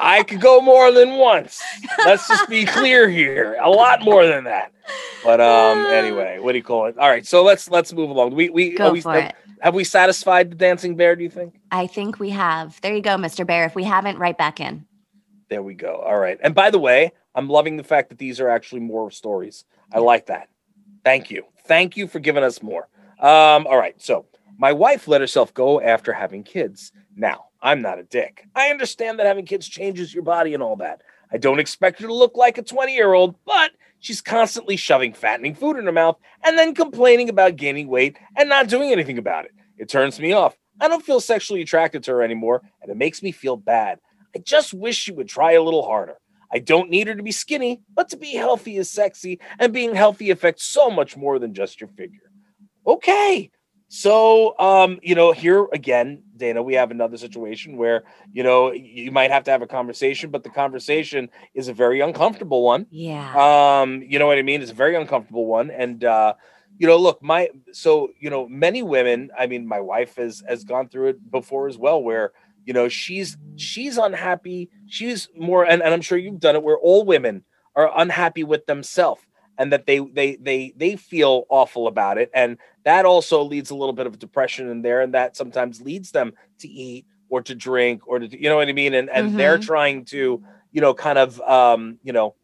I 0.00 0.22
could 0.22 0.40
go 0.40 0.60
more 0.60 0.90
than 0.90 1.16
once. 1.16 1.62
Let's 2.04 2.26
just 2.26 2.48
be 2.48 2.64
clear 2.64 3.08
here. 3.08 3.56
A 3.60 3.68
lot 3.68 4.02
more 4.02 4.26
than 4.26 4.44
that. 4.44 4.72
But 5.22 5.40
um 5.40 5.86
anyway, 5.86 6.38
what 6.38 6.52
do 6.52 6.58
you 6.58 6.64
call 6.64 6.86
it? 6.86 6.98
All 6.98 7.08
right, 7.08 7.26
so 7.26 7.42
let's 7.42 7.70
let's 7.70 7.92
move 7.92 8.10
along. 8.10 8.34
We 8.34 8.48
we, 8.48 8.70
go 8.70 8.92
we 8.92 9.00
for 9.00 9.12
have, 9.12 9.30
it. 9.30 9.34
have 9.60 9.74
we 9.74 9.84
satisfied 9.84 10.50
the 10.50 10.56
dancing 10.56 10.96
bear, 10.96 11.14
do 11.14 11.22
you 11.22 11.30
think? 11.30 11.60
I 11.70 11.86
think 11.86 12.18
we 12.18 12.30
have. 12.30 12.80
There 12.80 12.94
you 12.94 13.02
go, 13.02 13.16
Mr. 13.16 13.46
Bear. 13.46 13.66
If 13.66 13.74
we 13.74 13.84
haven't, 13.84 14.18
right 14.18 14.36
back 14.36 14.58
in. 14.58 14.86
There 15.48 15.62
we 15.62 15.74
go. 15.74 15.96
All 16.06 16.18
right. 16.18 16.38
And 16.42 16.54
by 16.54 16.70
the 16.70 16.78
way, 16.78 17.12
I'm 17.34 17.48
loving 17.48 17.76
the 17.76 17.84
fact 17.84 18.08
that 18.08 18.18
these 18.18 18.40
are 18.40 18.48
actually 18.48 18.80
more 18.80 19.10
stories. 19.10 19.64
I 19.92 19.98
like 19.98 20.26
that. 20.26 20.48
Thank 21.04 21.30
you. 21.30 21.44
Thank 21.66 21.96
you 21.96 22.06
for 22.06 22.20
giving 22.20 22.44
us 22.44 22.62
more. 22.62 22.88
Um, 23.18 23.66
all 23.66 23.76
right. 23.76 24.00
So 24.00 24.26
my 24.58 24.72
wife 24.72 25.08
let 25.08 25.20
herself 25.20 25.52
go 25.52 25.80
after 25.80 26.12
having 26.12 26.42
kids. 26.44 26.92
Now, 27.16 27.46
I'm 27.62 27.82
not 27.82 27.98
a 27.98 28.02
dick. 28.02 28.46
I 28.54 28.70
understand 28.70 29.18
that 29.18 29.26
having 29.26 29.46
kids 29.46 29.68
changes 29.68 30.14
your 30.14 30.22
body 30.22 30.54
and 30.54 30.62
all 30.62 30.76
that. 30.76 31.02
I 31.32 31.36
don't 31.36 31.60
expect 31.60 32.00
her 32.00 32.06
to 32.06 32.14
look 32.14 32.36
like 32.36 32.58
a 32.58 32.62
20 32.62 32.94
year 32.94 33.12
old, 33.12 33.36
but 33.44 33.72
she's 34.00 34.20
constantly 34.20 34.76
shoving 34.76 35.12
fattening 35.12 35.54
food 35.54 35.76
in 35.76 35.84
her 35.86 35.92
mouth 35.92 36.16
and 36.44 36.58
then 36.58 36.74
complaining 36.74 37.28
about 37.28 37.56
gaining 37.56 37.88
weight 37.88 38.16
and 38.36 38.48
not 38.48 38.68
doing 38.68 38.90
anything 38.90 39.18
about 39.18 39.44
it. 39.44 39.52
It 39.78 39.88
turns 39.88 40.18
me 40.18 40.32
off. 40.32 40.56
I 40.80 40.88
don't 40.88 41.04
feel 41.04 41.20
sexually 41.20 41.60
attracted 41.60 42.02
to 42.04 42.12
her 42.12 42.22
anymore, 42.22 42.62
and 42.80 42.90
it 42.90 42.96
makes 42.96 43.22
me 43.22 43.32
feel 43.32 43.56
bad. 43.56 43.98
I 44.34 44.38
just 44.38 44.72
wish 44.72 44.96
she 44.96 45.12
would 45.12 45.28
try 45.28 45.52
a 45.52 45.62
little 45.62 45.84
harder. 45.84 46.16
I 46.52 46.58
don't 46.58 46.90
need 46.90 47.06
her 47.06 47.14
to 47.14 47.22
be 47.22 47.32
skinny, 47.32 47.80
but 47.94 48.08
to 48.08 48.16
be 48.16 48.32
healthy 48.32 48.76
is 48.76 48.90
sexy, 48.90 49.40
and 49.58 49.72
being 49.72 49.94
healthy 49.94 50.30
affects 50.30 50.64
so 50.64 50.90
much 50.90 51.16
more 51.16 51.38
than 51.38 51.54
just 51.54 51.80
your 51.80 51.88
figure. 51.88 52.30
Okay. 52.86 53.50
So, 53.88 54.58
um, 54.58 55.00
you 55.02 55.14
know, 55.14 55.32
here 55.32 55.66
again, 55.72 56.22
Dayna, 56.40 56.64
we 56.64 56.74
have 56.74 56.90
another 56.90 57.16
situation 57.16 57.76
where, 57.76 58.04
you 58.32 58.42
know, 58.42 58.72
you 58.72 59.10
might 59.12 59.30
have 59.30 59.44
to 59.44 59.50
have 59.50 59.62
a 59.62 59.66
conversation, 59.66 60.30
but 60.30 60.42
the 60.42 60.50
conversation 60.50 61.28
is 61.54 61.68
a 61.68 61.74
very 61.74 62.00
uncomfortable 62.00 62.62
one. 62.62 62.86
Yeah. 62.90 63.80
Um, 63.82 64.02
you 64.02 64.18
know 64.18 64.26
what 64.26 64.38
I 64.38 64.42
mean? 64.42 64.62
It's 64.62 64.70
a 64.70 64.74
very 64.74 64.96
uncomfortable 64.96 65.46
one. 65.46 65.70
And 65.70 66.04
uh, 66.04 66.34
you 66.78 66.86
know, 66.86 66.96
look, 66.96 67.22
my 67.22 67.50
so 67.72 68.10
you 68.18 68.30
know, 68.30 68.48
many 68.48 68.82
women, 68.82 69.30
I 69.38 69.46
mean, 69.46 69.66
my 69.66 69.80
wife 69.80 70.16
has 70.16 70.42
has 70.48 70.64
gone 70.64 70.88
through 70.88 71.08
it 71.08 71.30
before 71.30 71.68
as 71.68 71.78
well, 71.78 72.02
where 72.02 72.32
you 72.64 72.72
know 72.72 72.88
she's 72.88 73.36
she's 73.56 73.98
unhappy, 73.98 74.70
she's 74.86 75.28
more 75.36 75.64
and, 75.64 75.82
and 75.82 75.92
I'm 75.92 76.02
sure 76.02 76.18
you've 76.18 76.40
done 76.40 76.56
it 76.56 76.62
where 76.62 76.78
all 76.78 77.04
women 77.04 77.44
are 77.76 77.90
unhappy 77.96 78.42
with 78.42 78.66
themselves 78.66 79.22
and 79.60 79.70
that 79.72 79.84
they 79.86 79.98
they 79.98 80.36
they 80.36 80.72
they 80.74 80.96
feel 80.96 81.44
awful 81.50 81.86
about 81.86 82.16
it 82.16 82.30
and 82.32 82.56
that 82.84 83.04
also 83.04 83.42
leads 83.42 83.68
a 83.68 83.74
little 83.74 83.92
bit 83.92 84.06
of 84.06 84.18
depression 84.18 84.70
in 84.70 84.80
there 84.80 85.02
and 85.02 85.12
that 85.12 85.36
sometimes 85.36 85.82
leads 85.82 86.12
them 86.12 86.32
to 86.58 86.66
eat 86.66 87.04
or 87.28 87.42
to 87.42 87.54
drink 87.54 88.00
or 88.08 88.18
to 88.18 88.40
you 88.42 88.48
know 88.48 88.56
what 88.56 88.68
i 88.68 88.72
mean 88.72 88.94
and 88.94 89.10
and 89.10 89.28
mm-hmm. 89.28 89.36
they're 89.36 89.58
trying 89.58 90.02
to 90.06 90.42
you 90.72 90.80
know 90.80 90.94
kind 90.94 91.18
of 91.18 91.38
um 91.42 91.98
you 92.02 92.12
know 92.12 92.34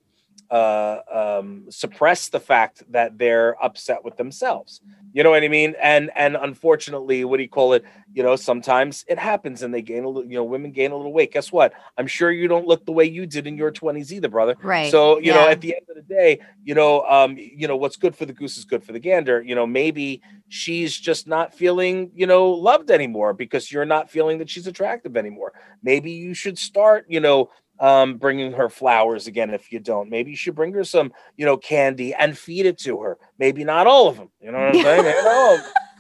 uh, 0.51 0.99
um, 1.13 1.65
suppress 1.71 2.29
the 2.29 2.41
fact 2.41 2.83
that 2.91 3.19
they're 3.19 3.63
upset 3.63 4.05
with 4.05 4.17
themselves. 4.17 4.81
You 5.13 5.23
know 5.23 5.31
what 5.31 5.43
I 5.43 5.49
mean? 5.49 5.75
And 5.81 6.11
and 6.15 6.37
unfortunately, 6.37 7.25
what 7.25 7.39
do 7.39 7.43
you 7.43 7.49
call 7.49 7.73
it? 7.73 7.85
You 8.13 8.23
know, 8.23 8.37
sometimes 8.37 9.05
it 9.09 9.19
happens, 9.19 9.63
and 9.63 9.73
they 9.73 9.81
gain 9.81 10.05
a 10.05 10.09
little. 10.09 10.31
You 10.31 10.37
know, 10.37 10.45
women 10.45 10.73
gain 10.73 10.93
a 10.93 10.97
little 10.97 11.13
weight. 11.13 11.33
Guess 11.33 11.51
what? 11.51 11.73
I'm 11.97 12.07
sure 12.07 12.31
you 12.31 12.49
don't 12.49 12.67
look 12.67 12.85
the 12.85 12.93
way 12.93 13.07
you 13.07 13.27
did 13.27 13.47
in 13.47 13.57
your 13.57 13.73
20s 13.73 14.13
either, 14.13 14.29
brother. 14.29 14.57
Right. 14.63 14.91
So 14.91 15.19
you 15.19 15.33
yeah. 15.33 15.37
know, 15.37 15.49
at 15.49 15.63
the 15.63 15.75
end 15.77 15.87
of 15.89 15.97
the 15.97 16.15
day, 16.15 16.41
you 16.65 16.75
know, 16.75 17.03
um, 17.07 17.39
you 17.39 17.67
know, 17.67 17.77
what's 17.77 17.97
good 17.97 18.15
for 18.15 18.27
the 18.27 18.35
goose 18.35 18.59
is 18.59 18.67
good 18.67 18.85
for 18.85 18.93
the 18.93 18.99
gander. 18.99 19.43
You 19.43 19.55
know, 19.55 19.67
maybe 19.67 20.21
she's 20.49 20.97
just 20.97 21.27
not 21.27 21.55
feeling, 21.55 22.11
you 22.15 22.27
know, 22.27 22.51
loved 22.51 22.91
anymore 22.91 23.33
because 23.33 23.73
you're 23.73 23.87
not 23.87 24.11
feeling 24.11 24.39
that 24.39 24.51
she's 24.51 24.67
attractive 24.67 25.17
anymore. 25.17 25.55
Maybe 25.83 26.11
you 26.11 26.35
should 26.35 26.59
start, 26.59 27.07
you 27.09 27.21
know 27.21 27.51
um, 27.79 28.17
bringing 28.17 28.53
her 28.53 28.69
flowers 28.69 29.27
again 29.27 29.51
if 29.51 29.73
you 29.73 29.79
don't. 29.79 30.11
Maybe 30.11 30.31
you 30.31 30.37
should 30.37 30.55
bring 30.55 30.73
her 30.75 30.85
some, 30.85 31.13
you 31.37 31.45
know, 31.45 31.57
candy 31.57 32.15
and 32.15 32.37
feed 32.37 32.67
it 32.67 32.79
to 32.79 33.01
her. 33.01 33.19
Maybe 33.39 33.65
not 33.65 33.87
all 33.87 34.09
of 34.09 34.17
them. 34.17 34.31
You 34.41 34.53
know 34.53 34.59
what 34.59 34.69
I'm 34.69 34.83
saying? 34.83 35.05
you, 35.05 35.23
know, 35.23 35.59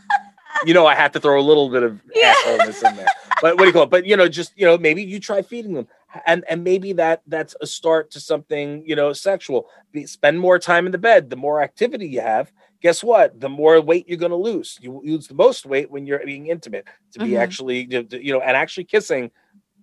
you 0.67 0.75
know, 0.75 0.87
I 0.87 0.95
have 0.95 1.13
to 1.13 1.21
throw 1.21 1.41
a 1.41 1.43
little 1.43 1.69
bit 1.69 1.83
of 1.83 2.01
yeah. 2.15 2.35
in 2.47 2.97
there. 2.97 3.07
But 3.43 3.57
what 3.57 3.61
do 3.61 3.67
you 3.67 3.73
call 3.73 3.83
it? 3.83 3.91
But 3.91 4.07
you 4.07 4.17
know, 4.17 4.29
just 4.29 4.53
you 4.57 4.67
know, 4.67 4.79
maybe 4.79 5.03
you 5.03 5.21
try 5.21 5.43
feeding 5.43 5.75
them, 5.75 5.87
and 6.27 6.45
and 6.49 6.65
maybe 6.65 6.93
that 6.95 7.23
that's 7.27 7.55
a 7.61 7.67
start 7.67 8.11
to 8.13 8.21
something 8.21 8.83
you 8.87 8.97
know 8.97 9.13
sexual. 9.13 9.69
Be, 9.93 10.07
spend 10.07 10.41
more 10.41 10.59
time 10.59 10.87
in 10.87 10.93
the 10.93 10.99
bed. 10.99 11.29
The 11.29 11.37
more 11.37 11.63
activity 11.63 12.09
you 12.09 12.23
have, 12.23 12.51
guess 12.81 13.05
what? 13.05 13.39
The 13.39 13.49
more 13.49 13.81
weight 13.81 14.09
you're 14.09 14.17
going 14.17 14.31
to 14.31 14.37
lose. 14.37 14.79
You 14.81 15.03
lose 15.05 15.29
the 15.29 15.35
most 15.35 15.67
weight 15.67 15.91
when 15.91 16.07
you're 16.07 16.25
being 16.25 16.47
intimate. 16.47 16.87
To 17.13 17.19
be 17.19 17.27
mm-hmm. 17.27 17.37
actually, 17.37 17.87
you 17.91 18.33
know, 18.33 18.41
and 18.41 18.57
actually 18.57 18.85
kissing 18.85 19.31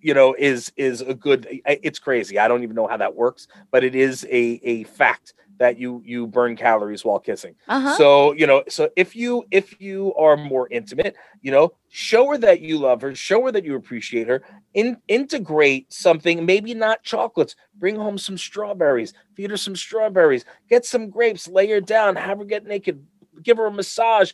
you 0.04 0.12
know 0.12 0.36
is 0.38 0.70
is 0.76 1.00
a 1.00 1.14
good 1.14 1.48
it's 1.66 1.98
crazy. 1.98 2.38
I 2.38 2.46
don't 2.46 2.62
even 2.62 2.76
know 2.76 2.86
how 2.86 2.98
that 2.98 3.16
works 3.16 3.48
but 3.72 3.82
it 3.82 3.94
is 3.94 4.24
a 4.30 4.60
a 4.62 4.84
fact 4.84 5.32
that 5.58 5.78
you 5.78 6.02
you 6.04 6.26
burn 6.26 6.56
calories 6.56 7.04
while 7.04 7.18
kissing. 7.18 7.54
Uh-huh. 7.68 7.96
so 7.96 8.32
you 8.32 8.46
know 8.46 8.62
so 8.68 8.90
if 8.96 9.16
you 9.16 9.44
if 9.50 9.80
you 9.80 10.14
are 10.14 10.36
more 10.36 10.68
intimate 10.70 11.16
you 11.40 11.50
know 11.50 11.72
show 11.88 12.28
her 12.30 12.38
that 12.38 12.60
you 12.60 12.78
love 12.78 13.00
her 13.00 13.14
show 13.14 13.42
her 13.44 13.52
that 13.52 13.64
you 13.64 13.76
appreciate 13.76 14.28
her 14.28 14.42
in, 14.74 14.98
integrate 15.08 15.90
something 15.92 16.44
maybe 16.44 16.74
not 16.74 17.02
chocolates. 17.02 17.56
Bring 17.76 17.96
home 17.96 18.18
some 18.18 18.36
strawberries 18.36 19.14
feed 19.34 19.50
her 19.50 19.56
some 19.56 19.76
strawberries 19.76 20.44
get 20.68 20.84
some 20.84 21.08
grapes 21.08 21.48
lay 21.48 21.68
her 21.70 21.80
down 21.80 22.14
have 22.16 22.38
her 22.38 22.44
get 22.44 22.66
naked 22.66 23.04
give 23.44 23.58
her 23.58 23.66
a 23.66 23.72
massage, 23.72 24.32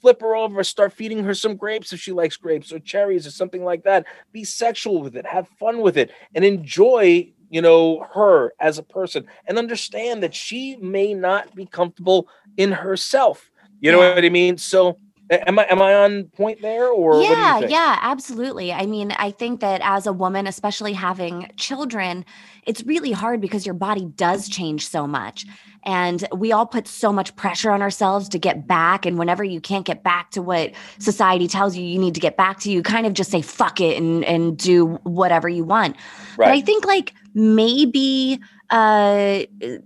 flip 0.00 0.20
her 0.20 0.34
over, 0.34 0.62
start 0.64 0.92
feeding 0.92 1.24
her 1.24 1.34
some 1.34 1.56
grapes 1.56 1.92
if 1.92 2.00
she 2.00 2.12
likes 2.12 2.36
grapes 2.36 2.72
or 2.72 2.78
cherries 2.78 3.26
or 3.26 3.30
something 3.30 3.64
like 3.64 3.84
that. 3.84 4.06
Be 4.32 4.44
sexual 4.44 5.02
with 5.02 5.16
it, 5.16 5.26
have 5.26 5.48
fun 5.60 5.80
with 5.80 5.96
it, 5.96 6.10
and 6.34 6.44
enjoy, 6.44 7.30
you 7.50 7.60
know, 7.60 8.06
her 8.14 8.52
as 8.60 8.78
a 8.78 8.82
person 8.82 9.26
and 9.46 9.58
understand 9.58 10.22
that 10.22 10.34
she 10.34 10.76
may 10.76 11.14
not 11.14 11.54
be 11.54 11.66
comfortable 11.66 12.28
in 12.56 12.72
herself. 12.72 13.50
You 13.80 13.90
know 13.90 13.98
what 13.98 14.24
I 14.24 14.28
mean? 14.28 14.56
So 14.58 14.98
Am 15.30 15.58
I 15.58 15.66
am 15.70 15.80
I 15.80 15.94
on 15.94 16.24
point 16.24 16.60
there 16.60 16.88
or 16.88 17.22
yeah 17.22 17.60
yeah 17.60 17.98
absolutely. 18.02 18.72
I 18.72 18.86
mean 18.86 19.12
I 19.12 19.30
think 19.30 19.60
that 19.60 19.80
as 19.82 20.06
a 20.06 20.12
woman 20.12 20.46
especially 20.46 20.92
having 20.92 21.50
children 21.56 22.24
it's 22.64 22.82
really 22.84 23.12
hard 23.12 23.40
because 23.40 23.64
your 23.64 23.74
body 23.74 24.04
does 24.04 24.48
change 24.48 24.86
so 24.86 25.06
much. 25.06 25.46
And 25.84 26.26
we 26.36 26.52
all 26.52 26.66
put 26.66 26.86
so 26.86 27.12
much 27.12 27.34
pressure 27.34 27.70
on 27.70 27.82
ourselves 27.82 28.28
to 28.30 28.38
get 28.38 28.68
back 28.68 29.04
and 29.04 29.18
whenever 29.18 29.42
you 29.42 29.60
can't 29.60 29.84
get 29.84 30.04
back 30.04 30.30
to 30.32 30.42
what 30.42 30.72
society 30.98 31.48
tells 31.48 31.76
you 31.76 31.84
you 31.84 31.98
need 31.98 32.14
to 32.14 32.20
get 32.20 32.36
back 32.36 32.60
to 32.60 32.70
you 32.70 32.82
kind 32.82 33.06
of 33.06 33.14
just 33.14 33.30
say 33.30 33.42
fuck 33.42 33.80
it 33.80 33.96
and 33.96 34.24
and 34.24 34.58
do 34.58 34.98
whatever 35.04 35.48
you 35.48 35.64
want. 35.64 35.96
Right. 36.36 36.46
but 36.46 36.48
I 36.48 36.60
think 36.60 36.84
like 36.84 37.14
maybe 37.34 38.38
uh 38.70 39.40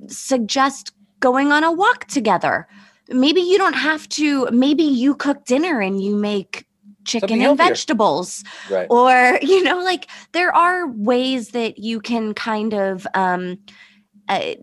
suggest 0.09 0.93
going 1.21 1.53
on 1.53 1.63
a 1.63 1.73
walk 1.73 2.07
together 2.07 2.67
maybe 3.09 3.41
you 3.41 3.59
don't 3.59 3.75
have 3.75 4.09
to 4.11 4.49
maybe 4.51 4.83
you 4.83 5.15
cook 5.15 5.45
dinner 5.45 5.81
and 5.81 6.03
you 6.03 6.17
make 6.17 6.67
chicken 7.05 7.41
and 7.41 7.57
vegetables. 7.57 8.45
Right. 8.71 8.87
or 8.91 9.39
you 9.43 9.63
know 9.63 9.79
like 9.79 10.09
there 10.33 10.55
are 10.55 10.89
ways 10.89 11.51
that 11.51 11.79
you 11.79 12.01
can 12.01 12.35
kind 12.35 12.75
of 12.75 13.07
um 13.15 13.59
uh, 14.29 14.55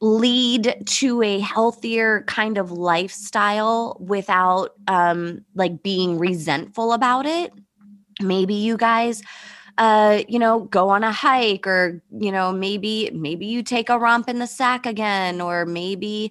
lead 0.00 0.82
to 0.84 1.22
a 1.22 1.38
healthier 1.38 2.22
kind 2.22 2.58
of 2.58 2.72
lifestyle 2.72 3.96
without 4.00 4.74
um 4.88 5.44
like 5.54 5.82
being 5.82 6.18
resentful 6.18 6.92
about 6.92 7.26
it. 7.26 7.52
Maybe 8.20 8.54
you 8.54 8.76
guys 8.76 9.22
uh 9.76 10.22
you 10.28 10.38
know 10.38 10.60
go 10.60 10.88
on 10.88 11.02
a 11.02 11.10
hike 11.10 11.66
or 11.66 12.00
you 12.16 12.30
know 12.30 12.52
maybe 12.52 13.10
maybe 13.12 13.46
you 13.46 13.62
take 13.62 13.88
a 13.88 13.98
romp 13.98 14.28
in 14.28 14.38
the 14.38 14.46
sack 14.46 14.86
again 14.86 15.40
or 15.40 15.66
maybe 15.66 16.30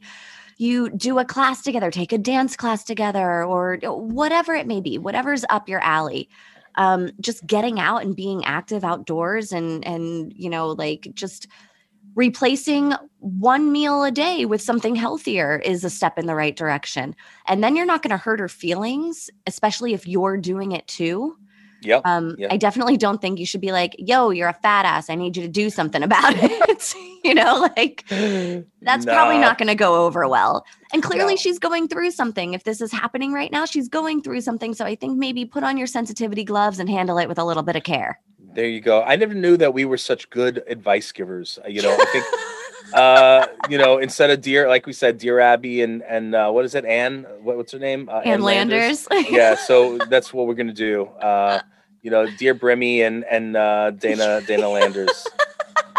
you 0.57 0.89
do 0.89 1.19
a 1.19 1.25
class 1.25 1.61
together, 1.61 1.91
take 1.91 2.11
a 2.11 2.17
dance 2.17 2.55
class 2.55 2.83
together, 2.83 3.43
or 3.43 3.77
whatever 3.83 4.53
it 4.53 4.67
may 4.67 4.81
be, 4.81 4.97
whatever's 4.97 5.45
up 5.49 5.69
your 5.69 5.81
alley. 5.81 6.29
Um, 6.75 7.11
just 7.19 7.45
getting 7.45 7.79
out 7.79 8.03
and 8.03 8.15
being 8.15 8.43
active 8.45 8.83
outdoors 8.83 9.51
and 9.51 9.85
and 9.85 10.33
you 10.35 10.49
know 10.49 10.69
like 10.69 11.07
just 11.13 11.47
replacing 12.15 12.93
one 13.19 13.71
meal 13.71 14.03
a 14.03 14.11
day 14.11 14.45
with 14.45 14.61
something 14.61 14.95
healthier 14.95 15.59
is 15.59 15.83
a 15.83 15.89
step 15.89 16.17
in 16.17 16.25
the 16.25 16.35
right 16.35 16.55
direction 16.55 17.15
and 17.47 17.63
then 17.63 17.75
you're 17.75 17.85
not 17.85 18.01
going 18.01 18.11
to 18.11 18.17
hurt 18.17 18.39
her 18.39 18.49
feelings 18.49 19.29
especially 19.47 19.93
if 19.93 20.07
you're 20.07 20.37
doing 20.37 20.71
it 20.71 20.87
too 20.87 21.35
Yep. 21.83 22.01
Um, 22.05 22.35
yep. 22.37 22.51
I 22.51 22.57
definitely 22.57 22.97
don't 22.97 23.21
think 23.21 23.39
you 23.39 23.45
should 23.45 23.61
be 23.61 23.71
like, 23.71 23.95
yo, 23.97 24.29
you're 24.29 24.49
a 24.49 24.53
fat 24.53 24.85
ass. 24.85 25.09
I 25.09 25.15
need 25.15 25.35
you 25.37 25.43
to 25.43 25.49
do 25.49 25.69
something 25.69 26.03
about 26.03 26.33
it. 26.37 26.93
you 27.23 27.33
know, 27.33 27.67
like 27.77 28.05
that's 28.81 29.05
nah. 29.05 29.13
probably 29.13 29.37
not 29.37 29.57
going 29.57 29.67
to 29.67 29.75
go 29.75 30.05
over 30.05 30.27
well. 30.27 30.65
And 30.91 31.01
clearly 31.01 31.33
no. 31.33 31.37
she's 31.37 31.59
going 31.59 31.87
through 31.87 32.11
something. 32.11 32.53
If 32.53 32.63
this 32.63 32.81
is 32.81 32.91
happening 32.91 33.33
right 33.33 33.51
now, 33.51 33.65
she's 33.65 33.89
going 33.89 34.21
through 34.21 34.41
something. 34.41 34.73
So 34.73 34.85
I 34.85 34.95
think 34.95 35.17
maybe 35.17 35.45
put 35.45 35.63
on 35.63 35.77
your 35.77 35.87
sensitivity 35.87 36.43
gloves 36.43 36.79
and 36.79 36.89
handle 36.89 37.17
it 37.17 37.27
with 37.27 37.39
a 37.39 37.43
little 37.43 37.63
bit 37.63 37.75
of 37.75 37.83
care. 37.83 38.19
There 38.53 38.67
you 38.67 38.81
go. 38.81 39.01
I 39.01 39.15
never 39.15 39.33
knew 39.33 39.57
that 39.57 39.73
we 39.73 39.85
were 39.85 39.97
such 39.97 40.29
good 40.29 40.63
advice 40.67 41.11
givers. 41.11 41.57
Uh, 41.63 41.69
you 41.69 41.81
know, 41.81 41.95
I 41.99 42.05
think 42.05 42.25
uh, 42.93 43.47
you 43.69 43.77
know, 43.77 43.97
instead 43.97 44.29
of 44.29 44.41
dear, 44.41 44.67
like 44.67 44.85
we 44.85 44.93
said, 44.93 45.17
dear 45.17 45.39
Abby 45.39 45.81
and 45.81 46.03
and 46.03 46.35
uh, 46.35 46.51
what 46.51 46.65
is 46.65 46.75
it, 46.75 46.85
Anne? 46.85 47.25
What, 47.41 47.57
what's 47.57 47.71
her 47.71 47.79
name? 47.79 48.09
Uh, 48.09 48.19
Ann, 48.19 48.33
Ann 48.33 48.41
Landers. 48.41 49.09
Landers. 49.09 49.31
yeah, 49.31 49.55
so 49.55 49.97
that's 49.97 50.33
what 50.33 50.47
we're 50.47 50.53
gonna 50.53 50.73
do. 50.73 51.05
Uh, 51.05 51.61
you 52.03 52.11
know, 52.11 52.27
dear 52.37 52.53
Brimmy 52.53 52.99
and 52.99 53.23
and 53.25 53.57
uh, 53.57 53.91
Dayna 53.95 54.45
Dayna 54.45 54.71
Landers. 54.71 55.25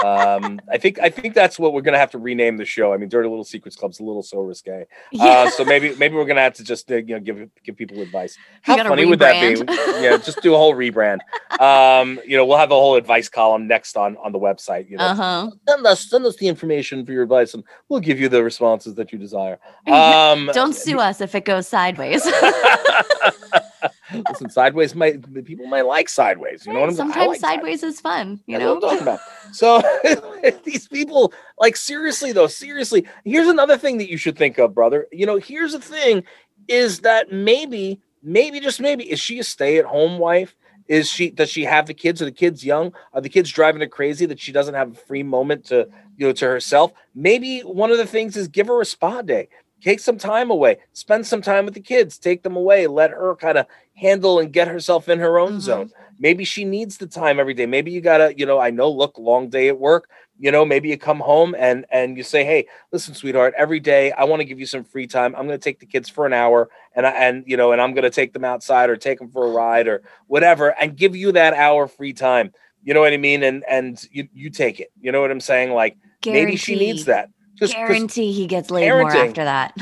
Um, 0.05 0.61
I 0.71 0.77
think 0.77 0.99
I 0.99 1.09
think 1.09 1.35
that's 1.35 1.59
what 1.59 1.73
we're 1.73 1.81
gonna 1.81 1.99
have 1.99 2.11
to 2.11 2.19
rename 2.19 2.59
the 2.59 2.65
show. 2.67 2.93
I 2.93 2.99
mean, 2.99 3.09
Dirty 3.09 3.29
Little 3.29 3.45
Secrets 3.45 3.75
Club's 3.75 4.01
a 4.01 4.03
little 4.03 4.23
so 4.23 4.41
risque. 4.41 4.87
Yeah. 5.11 5.25
Uh, 5.25 5.51
so 5.51 5.65
maybe 5.65 5.95
maybe 5.97 6.15
we're 6.15 6.27
gonna 6.27 6.43
have 6.43 6.53
to 6.55 6.65
just 6.65 6.91
uh, 6.91 6.97
you 6.97 7.15
know 7.15 7.21
give 7.21 7.49
give 7.65 7.77
people 7.77 8.01
advice. 8.01 8.37
How 8.61 8.77
funny 8.77 9.07
would 9.07 9.19
that 9.21 9.41
be? 9.41 9.65
yeah, 10.03 10.19
just 10.19 10.43
do 10.43 10.55
a 10.55 10.59
whole 10.59 10.75
rebrand. 10.75 11.21
Um, 11.59 12.21
you 12.27 12.37
know, 12.37 12.45
we'll 12.45 12.59
have 12.59 12.71
a 12.71 12.75
whole 12.75 12.97
advice 12.97 13.31
column 13.31 13.67
next 13.67 13.97
on 13.97 14.19
on 14.19 14.33
the 14.33 14.39
website. 14.39 14.91
You 14.91 14.99
know, 14.99 15.05
uh-huh. 15.05 15.51
send 15.67 15.87
us 15.87 16.11
send 16.11 16.27
us 16.27 16.37
the 16.37 16.49
information 16.49 17.07
for 17.07 17.13
your 17.13 17.23
advice, 17.23 17.55
and 17.55 17.65
we'll 17.89 18.01
give 18.01 18.21
you 18.21 18.29
the 18.29 18.45
responses 18.45 18.95
that 18.97 19.13
you 19.13 19.19
desire. 19.19 19.59
Um, 19.95 20.51
Don't 20.53 20.75
sue 20.75 20.99
us 20.99 21.21
if 21.21 21.35
it 21.35 21.45
goes 21.45 21.69
sideways. 21.69 22.27
Listen, 24.29 24.51
sideways 24.51 24.95
might 24.95 25.45
people 25.45 25.67
might 25.67 25.87
like 25.87 26.09
sideways. 26.09 26.67
You 26.67 26.73
know 26.73 26.81
what 26.81 26.91
I'm 26.91 26.95
saying? 26.95 27.09
Sometimes 27.11 27.29
like 27.29 27.41
sideways, 27.41 27.81
sideways, 27.81 27.83
is 27.83 28.01
fun. 28.01 28.41
You 28.47 28.59
That's 28.59 28.65
know 28.65 28.75
what 28.75 28.85
I'm 28.85 28.99
talking 28.99 29.03
about. 29.03 29.21
So 29.53 30.61
these 30.65 30.89
people, 30.89 31.33
like 31.59 31.77
seriously 31.77 32.33
though, 32.33 32.47
seriously. 32.47 33.07
Here's 33.25 33.49
another 33.49 33.77
thing 33.77 33.99
that 33.99 34.11
you 34.11 34.17
should 34.17 34.37
think 34.37 34.59
of, 34.59 34.75
brother. 34.75 35.07
You 35.13 35.27
know, 35.27 35.37
here's 35.37 35.73
the 35.73 35.81
thing: 35.81 36.25
is 36.69 37.01
that 37.01 37.33
maybe 37.33 38.01
maybe 38.23 38.61
just 38.61 38.81
maybe 38.81 39.11
is 39.11 39.21
she 39.21 39.39
a 39.39 39.45
stay-at-home 39.45 40.19
wife? 40.19 40.57
Is 40.87 41.09
she 41.09 41.31
does 41.31 41.49
she 41.49 41.65
have 41.65 41.87
the 41.87 41.95
kids? 41.95 42.21
Are 42.21 42.27
the 42.27 42.33
kids 42.33 42.65
young? 42.65 42.93
Are 43.15 43.21
the 43.21 43.29
kids 43.29 43.51
driving 43.51 43.81
her 43.81 43.87
crazy 43.87 44.27
that 44.27 44.39
she 44.39 44.53
doesn't 44.53 44.75
have 44.75 44.93
a 44.93 44.95
free 44.95 45.23
moment 45.23 45.65
to 45.67 45.89
you 46.17 46.27
know 46.27 46.33
to 46.35 46.47
herself? 46.47 46.93
Maybe 47.15 47.61
one 47.61 47.91
of 47.91 47.97
the 47.97 48.07
things 48.07 48.37
is 48.37 48.49
give 48.49 48.67
her 48.67 48.81
a 48.81 48.85
spa 48.85 49.23
day. 49.23 49.49
Take 49.85 50.01
some 50.01 50.17
time 50.17 50.51
away. 50.51 50.79
Spend 50.95 51.27
some 51.27 51.43
time 51.43 51.67
with 51.67 51.75
the 51.75 51.81
kids. 51.81 52.19
Take 52.19 52.43
them 52.43 52.57
away. 52.57 52.87
Let 52.87 53.11
her 53.11 53.37
kind 53.37 53.59
of 53.59 53.67
handle 53.95 54.39
and 54.39 54.51
get 54.51 54.67
herself 54.67 55.11
in 55.11 55.19
her 55.19 55.39
own 55.39 55.57
Mhm. 55.57 55.61
zone. 55.61 55.91
Maybe 56.19 56.43
she 56.45 56.65
needs 56.65 56.97
the 56.97 57.07
time 57.07 57.39
every 57.39 57.53
day. 57.53 57.67
Maybe 57.67 57.91
you 57.91 58.01
gotta, 58.01 58.33
you 58.35 58.47
know, 58.47 58.59
I 58.59 58.71
know, 58.71 58.91
look, 58.91 59.19
long 59.19 59.51
day 59.51 59.69
at 59.69 59.79
work. 59.79 60.09
You 60.41 60.51
know, 60.51 60.65
maybe 60.65 60.89
you 60.89 60.97
come 60.97 61.21
home 61.21 61.55
and 61.59 61.85
and 61.91 62.17
you 62.17 62.23
say, 62.23 62.45
hey, 62.45 62.67
listen, 62.93 63.15
sweetheart, 63.15 63.53
every 63.59 63.79
day 63.79 64.11
I 64.13 64.25
want 64.25 64.41
to 64.41 64.45
give 64.47 64.59
you 64.59 64.65
some 64.67 64.85
free 64.85 65.07
time. 65.07 65.35
I'm 65.37 65.45
gonna 65.47 65.59
take 65.59 65.81
the 65.81 65.87
kids 65.87 66.09
for 66.09 66.25
an 66.25 66.33
hour 66.33 66.71
and 66.97 67.07
I 67.07 67.11
and 67.11 67.45
you 67.47 67.59
know, 67.59 67.73
and 67.73 67.81
I'm 67.81 67.93
gonna 67.93 68.09
take 68.11 68.33
them 68.33 68.45
outside 68.45 68.89
or 68.89 68.97
take 68.97 69.19
them 69.19 69.29
for 69.29 69.45
a 69.47 69.51
ride 69.51 69.87
or 69.87 70.03
whatever, 70.29 70.75
and 70.81 70.97
give 70.97 71.15
you 71.15 71.31
that 71.33 71.53
hour 71.53 71.87
free 71.87 72.15
time. 72.15 72.55
You 72.83 72.95
know 72.95 73.01
what 73.01 73.13
I 73.13 73.19
mean? 73.19 73.43
And 73.43 73.63
and 73.69 74.03
you 74.11 74.29
you 74.33 74.49
take 74.49 74.81
it. 74.81 74.91
You 74.99 75.13
know 75.13 75.21
what 75.21 75.31
I'm 75.31 75.41
saying? 75.41 75.73
Like 75.73 75.97
maybe 76.33 76.57
she 76.57 76.75
needs 76.75 77.05
that. 77.05 77.29
'Cause 77.59 77.73
Guarantee 77.73 78.33
he 78.33 78.47
gets 78.47 78.71
laid 78.71 78.91
more 78.91 79.11
after 79.11 79.45
that. 79.45 79.73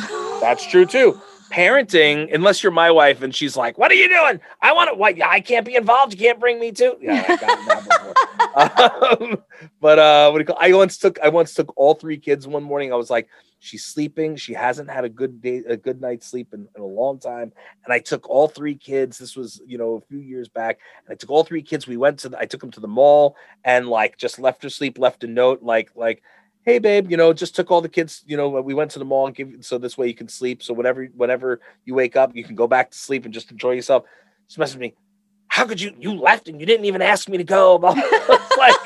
that's 0.41 0.67
true 0.67 0.87
too. 0.87 1.21
Parenting, 1.51 2.33
unless 2.35 2.63
you're 2.63 2.73
my 2.73 2.91
wife 2.91 3.21
and 3.21 3.35
she's 3.35 3.59
like, 3.59 3.77
"What 3.77 3.91
are 3.91 3.95
you 3.95 4.09
doing? 4.09 4.41
I 4.63 4.73
want 4.73 4.89
to. 4.91 4.95
What? 4.95 5.21
I 5.23 5.41
can't 5.41 5.67
be 5.67 5.75
involved. 5.75 6.15
You 6.15 6.19
can't 6.19 6.41
bring 6.41 6.59
me 6.59 6.73
too." 6.73 6.97
Yeah, 6.99 7.37
that 7.37 7.85
before. 7.85 9.23
um, 9.35 9.43
but 9.81 9.99
uh, 9.99 10.31
what 10.31 10.39
do 10.39 10.43
you 10.43 10.47
call? 10.47 10.57
I 10.59 10.73
once 10.73 10.97
took 10.97 11.21
I 11.21 11.29
once 11.29 11.53
took 11.53 11.73
all 11.77 11.93
three 11.95 12.17
kids 12.17 12.47
one 12.49 12.63
morning. 12.63 12.91
I 12.91 12.97
was 12.97 13.11
like, 13.11 13.29
"She's 13.59 13.85
sleeping. 13.85 14.37
She 14.37 14.55
hasn't 14.55 14.89
had 14.89 15.05
a 15.05 15.11
good 15.11 15.43
day, 15.43 15.63
a 15.69 15.77
good 15.77 16.01
night's 16.01 16.27
sleep 16.27 16.55
in, 16.55 16.67
in 16.75 16.81
a 16.83 16.87
long 16.87 17.19
time." 17.19 17.53
And 17.85 17.93
I 17.93 17.99
took 17.99 18.31
all 18.31 18.49
three 18.49 18.75
kids. 18.75 19.19
This 19.19 19.37
was 19.37 19.61
you 19.67 19.77
know 19.77 19.97
a 19.97 20.01
few 20.01 20.21
years 20.21 20.49
back. 20.49 20.79
And 21.07 21.13
I 21.13 21.17
took 21.17 21.31
all 21.31 21.45
three 21.45 21.63
kids. 21.63 21.87
We 21.87 21.99
went 21.99 22.19
to. 22.21 22.31
The, 22.31 22.39
I 22.39 22.47
took 22.47 22.63
them 22.63 22.71
to 22.71 22.81
the 22.81 22.89
mall 22.89 23.37
and 23.63 23.89
like 23.89 24.17
just 24.17 24.39
left 24.39 24.63
her 24.63 24.71
sleep. 24.71 24.99
Left 24.99 25.23
a 25.23 25.27
note 25.27 25.63
like 25.63 25.91
like 25.95 26.23
hey 26.65 26.79
babe 26.79 27.11
you 27.11 27.17
know 27.17 27.33
just 27.33 27.57
took 27.57 27.71
all 27.71 27.81
the 27.81 27.89
kids 27.89 28.23
you 28.27 28.37
know 28.37 28.49
we 28.49 28.75
went 28.75 28.91
to 28.91 28.99
the 28.99 29.05
mall 29.05 29.27
and 29.27 29.35
give 29.35 29.53
so 29.61 29.79
this 29.79 29.99
way 29.99 30.07
you 30.07 30.15
can 30.15 30.29
sleep. 30.29 30.63
So 30.63 30.75
whatever 30.75 31.05
whenever 31.17 31.61
you 31.85 31.95
wake 31.95 32.17
up 32.17 32.35
you 32.35 32.45
can 32.45 32.55
go 32.55 32.67
back 32.67 32.91
to 32.91 32.99
sleep 32.99 33.25
and 33.25 33.35
just 33.35 33.51
enjoy 33.51 33.73
yourself. 33.73 34.05
She 34.49 34.61
messaged 34.61 34.79
me 34.79 34.95
how 35.49 35.67
could 35.67 35.81
you 35.81 35.93
you 35.99 36.15
left 36.15 36.49
and 36.49 36.61
you 36.61 36.67
didn't 36.67 36.87
even 36.87 37.03
ask 37.03 37.29
me 37.29 37.39
to 37.39 37.45
go? 37.45 37.79
It's 37.85 38.57
like 38.59 38.77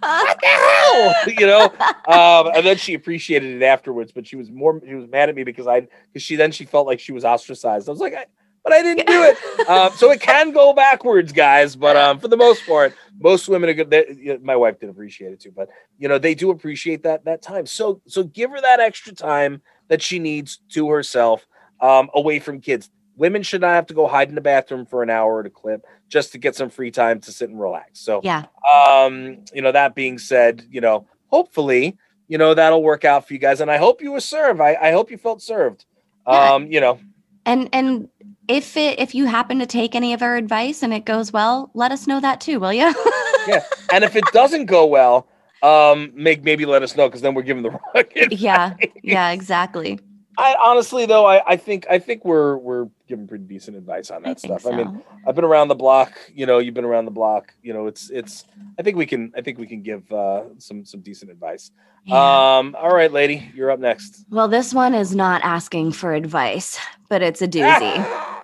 what 0.00 0.38
the 0.40 0.46
hell? 0.46 1.14
You 1.26 1.46
know 1.46 1.64
um 2.06 2.52
and 2.54 2.64
then 2.64 2.76
she 2.76 2.94
appreciated 2.94 3.60
it 3.60 3.64
afterwards 3.64 4.12
but 4.12 4.26
she 4.26 4.36
was 4.36 4.50
more 4.50 4.80
she 4.86 4.94
was 4.94 5.08
mad 5.08 5.28
at 5.28 5.34
me 5.34 5.42
because 5.42 5.66
i 5.66 5.80
because 5.80 6.22
she 6.22 6.36
then 6.36 6.52
she 6.52 6.64
felt 6.64 6.86
like 6.86 7.00
she 7.00 7.12
was 7.12 7.24
ostracized. 7.24 7.88
I 7.88 7.92
was 7.92 8.00
like 8.00 8.14
I, 8.14 8.26
but 8.66 8.74
i 8.74 8.82
didn't 8.82 9.06
do 9.06 9.22
it. 9.22 9.36
Um, 9.68 9.92
so 9.94 10.12
it 10.12 10.20
can 10.20 10.52
go 10.52 10.72
backwards 10.72 11.32
guys 11.32 11.74
but 11.74 11.96
um 11.96 12.20
for 12.20 12.28
the 12.28 12.36
most 12.36 12.66
part 12.66 12.94
most 13.18 13.48
women 13.48 13.70
are 13.70 13.74
good 13.74 13.90
they, 13.90 14.06
you 14.16 14.34
know, 14.34 14.38
my 14.42 14.54
wife 14.54 14.78
did 14.78 14.90
appreciate 14.90 15.32
it 15.32 15.40
too 15.40 15.52
but 15.54 15.68
you 15.98 16.08
know 16.08 16.18
they 16.18 16.34
do 16.34 16.50
appreciate 16.50 17.02
that 17.04 17.24
that 17.24 17.42
time. 17.42 17.66
So 17.66 18.00
so 18.06 18.24
give 18.24 18.50
her 18.50 18.60
that 18.60 18.80
extra 18.80 19.12
time 19.12 19.62
that 19.88 20.02
she 20.02 20.18
needs 20.18 20.60
to 20.70 20.88
herself 20.88 21.46
um 21.80 22.10
away 22.14 22.38
from 22.38 22.60
kids. 22.60 22.90
Women 23.16 23.42
should 23.42 23.62
not 23.62 23.70
have 23.70 23.86
to 23.86 23.94
go 23.94 24.06
hide 24.06 24.28
in 24.28 24.34
the 24.34 24.40
bathroom 24.42 24.84
for 24.84 25.02
an 25.02 25.08
hour 25.10 25.40
at 25.40 25.46
a 25.46 25.50
clip 25.50 25.84
just 26.08 26.32
to 26.32 26.38
get 26.38 26.54
some 26.54 26.68
free 26.68 26.90
time 26.90 27.20
to 27.20 27.32
sit 27.32 27.48
and 27.48 27.58
relax. 27.58 28.00
So 28.00 28.20
yeah. 28.22 28.44
um 28.70 29.38
you 29.52 29.62
know 29.62 29.72
that 29.72 29.94
being 29.94 30.18
said 30.18 30.64
you 30.70 30.80
know 30.80 31.06
hopefully 31.28 31.96
you 32.28 32.38
know 32.38 32.54
that'll 32.54 32.82
work 32.82 33.04
out 33.04 33.26
for 33.26 33.32
you 33.32 33.38
guys 33.38 33.60
and 33.60 33.70
i 33.70 33.76
hope 33.78 34.02
you 34.02 34.12
were 34.12 34.20
served. 34.20 34.60
I, 34.60 34.76
I 34.80 34.92
hope 34.92 35.10
you 35.10 35.18
felt 35.18 35.42
served. 35.42 35.84
Yeah. 36.28 36.52
um 36.54 36.66
you 36.70 36.80
know. 36.80 37.00
And 37.46 37.68
and 37.72 38.08
if 38.48 38.76
it 38.76 38.98
if 38.98 39.14
you 39.14 39.26
happen 39.26 39.58
to 39.58 39.66
take 39.66 39.94
any 39.94 40.12
of 40.12 40.22
our 40.22 40.36
advice 40.36 40.82
and 40.82 40.92
it 40.94 41.04
goes 41.04 41.32
well, 41.32 41.70
let 41.74 41.92
us 41.92 42.06
know 42.06 42.20
that 42.20 42.40
too, 42.40 42.60
will 42.60 42.72
you? 42.72 42.92
Yeah, 43.48 43.62
and 43.92 44.02
if 44.02 44.16
it 44.16 44.24
doesn't 44.32 44.66
go 44.66 44.84
well 44.86 45.28
um 45.62 46.10
make 46.14 46.42
maybe 46.42 46.66
let 46.66 46.82
us 46.82 46.96
know 46.96 47.06
because 47.08 47.20
then 47.20 47.32
we're 47.32 47.42
giving 47.42 47.62
the 47.62 47.70
wrong 47.78 47.80
advice. 47.94 48.40
yeah. 48.40 48.74
Yeah, 49.04 49.30
exactly. 49.30 50.00
I 50.36 50.56
honestly 50.62 51.06
though, 51.06 51.24
I, 51.26 51.52
I 51.52 51.56
think 51.56 51.86
I 51.88 52.00
think 52.00 52.24
we're 52.24 52.56
we're 52.56 52.88
giving 53.06 53.28
pretty 53.28 53.44
decent 53.44 53.76
advice 53.76 54.10
on 54.10 54.22
that 54.24 54.40
think 54.40 54.58
stuff. 54.60 54.70
I 54.72 54.76
mean. 54.76 55.02
I've 55.26 55.34
been 55.34 55.44
around 55.44 55.68
the 55.68 55.74
block. 55.76 56.12
You 56.34 56.44
know, 56.46 56.58
you've 56.58 56.74
been 56.74 56.84
around 56.84 57.04
the 57.04 57.10
block. 57.10 57.54
You 57.62 57.72
know, 57.72 57.86
it's 57.86 58.10
it's. 58.10 58.44
I 58.78 58.82
think 58.82 58.96
we 58.96 59.06
can. 59.06 59.32
I 59.36 59.40
think 59.40 59.58
we 59.58 59.66
can 59.66 59.82
give 59.82 60.10
uh, 60.12 60.42
some 60.58 60.84
some 60.84 61.00
decent 61.00 61.30
advice. 61.30 61.70
Yeah. 62.04 62.16
Um. 62.58 62.76
All 62.78 62.90
right, 62.94 63.10
lady, 63.10 63.50
you're 63.54 63.70
up 63.70 63.80
next. 63.80 64.24
well, 64.30 64.46
this 64.48 64.74
one 64.74 64.92
is 64.94 65.14
not 65.16 65.40
asking 65.42 65.92
for 65.92 66.12
advice, 66.14 66.78
but 67.08 67.22
it's 67.22 67.42
a 67.42 67.48
doozy. 67.48 68.32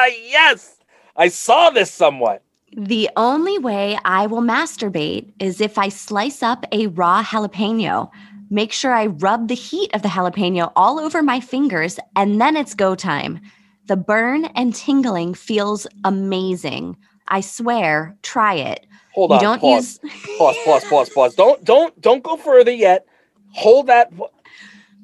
ah, 0.00 0.06
yes, 0.24 0.78
I 1.16 1.28
saw 1.28 1.70
this 1.70 1.90
somewhat. 1.90 2.42
The 2.76 3.10
only 3.16 3.58
way 3.58 3.98
I 4.04 4.26
will 4.26 4.42
masturbate 4.42 5.32
is 5.40 5.60
if 5.60 5.76
I 5.76 5.88
slice 5.88 6.42
up 6.42 6.64
a 6.72 6.86
raw 6.88 7.22
jalapeno. 7.22 8.10
Make 8.52 8.72
sure 8.72 8.92
I 8.92 9.06
rub 9.06 9.48
the 9.48 9.54
heat 9.54 9.94
of 9.94 10.02
the 10.02 10.08
jalapeno 10.08 10.72
all 10.76 10.98
over 10.98 11.22
my 11.22 11.40
fingers, 11.40 11.98
and 12.16 12.40
then 12.40 12.56
it's 12.56 12.74
go 12.74 12.94
time. 12.94 13.40
The 13.86 13.96
burn 13.96 14.46
and 14.56 14.74
tingling 14.74 15.34
feels 15.34 15.86
amazing. 16.04 16.96
I 17.28 17.40
swear, 17.42 18.16
try 18.22 18.54
it. 18.54 18.86
Hold 19.14 19.30
you 19.30 19.36
on. 19.36 19.42
don't 19.42 19.60
pause. 19.60 20.00
use 20.02 20.12
pause. 20.38 20.56
Pause. 20.64 20.84
Pause. 20.84 21.10
Pause. 21.10 21.34
Don't 21.34 21.64
don't 21.64 22.00
don't 22.00 22.22
go 22.22 22.36
further 22.36 22.72
yet. 22.72 23.06
Hold 23.52 23.88
that. 23.88 24.12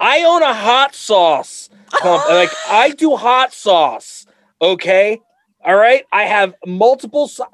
I 0.01 0.23
own 0.25 0.43
a 0.43 0.55
hot 0.55 0.95
sauce. 0.95 1.69
comp- 1.91 2.29
like 2.29 2.51
I 2.69 2.91
do 2.91 3.17
hot 3.17 3.53
sauce. 3.53 4.26
Okay. 4.61 5.21
All 5.65 5.75
right. 5.77 6.05
I 6.13 6.25
have 6.25 6.55
multiple 6.67 7.29
so- 7.29 7.47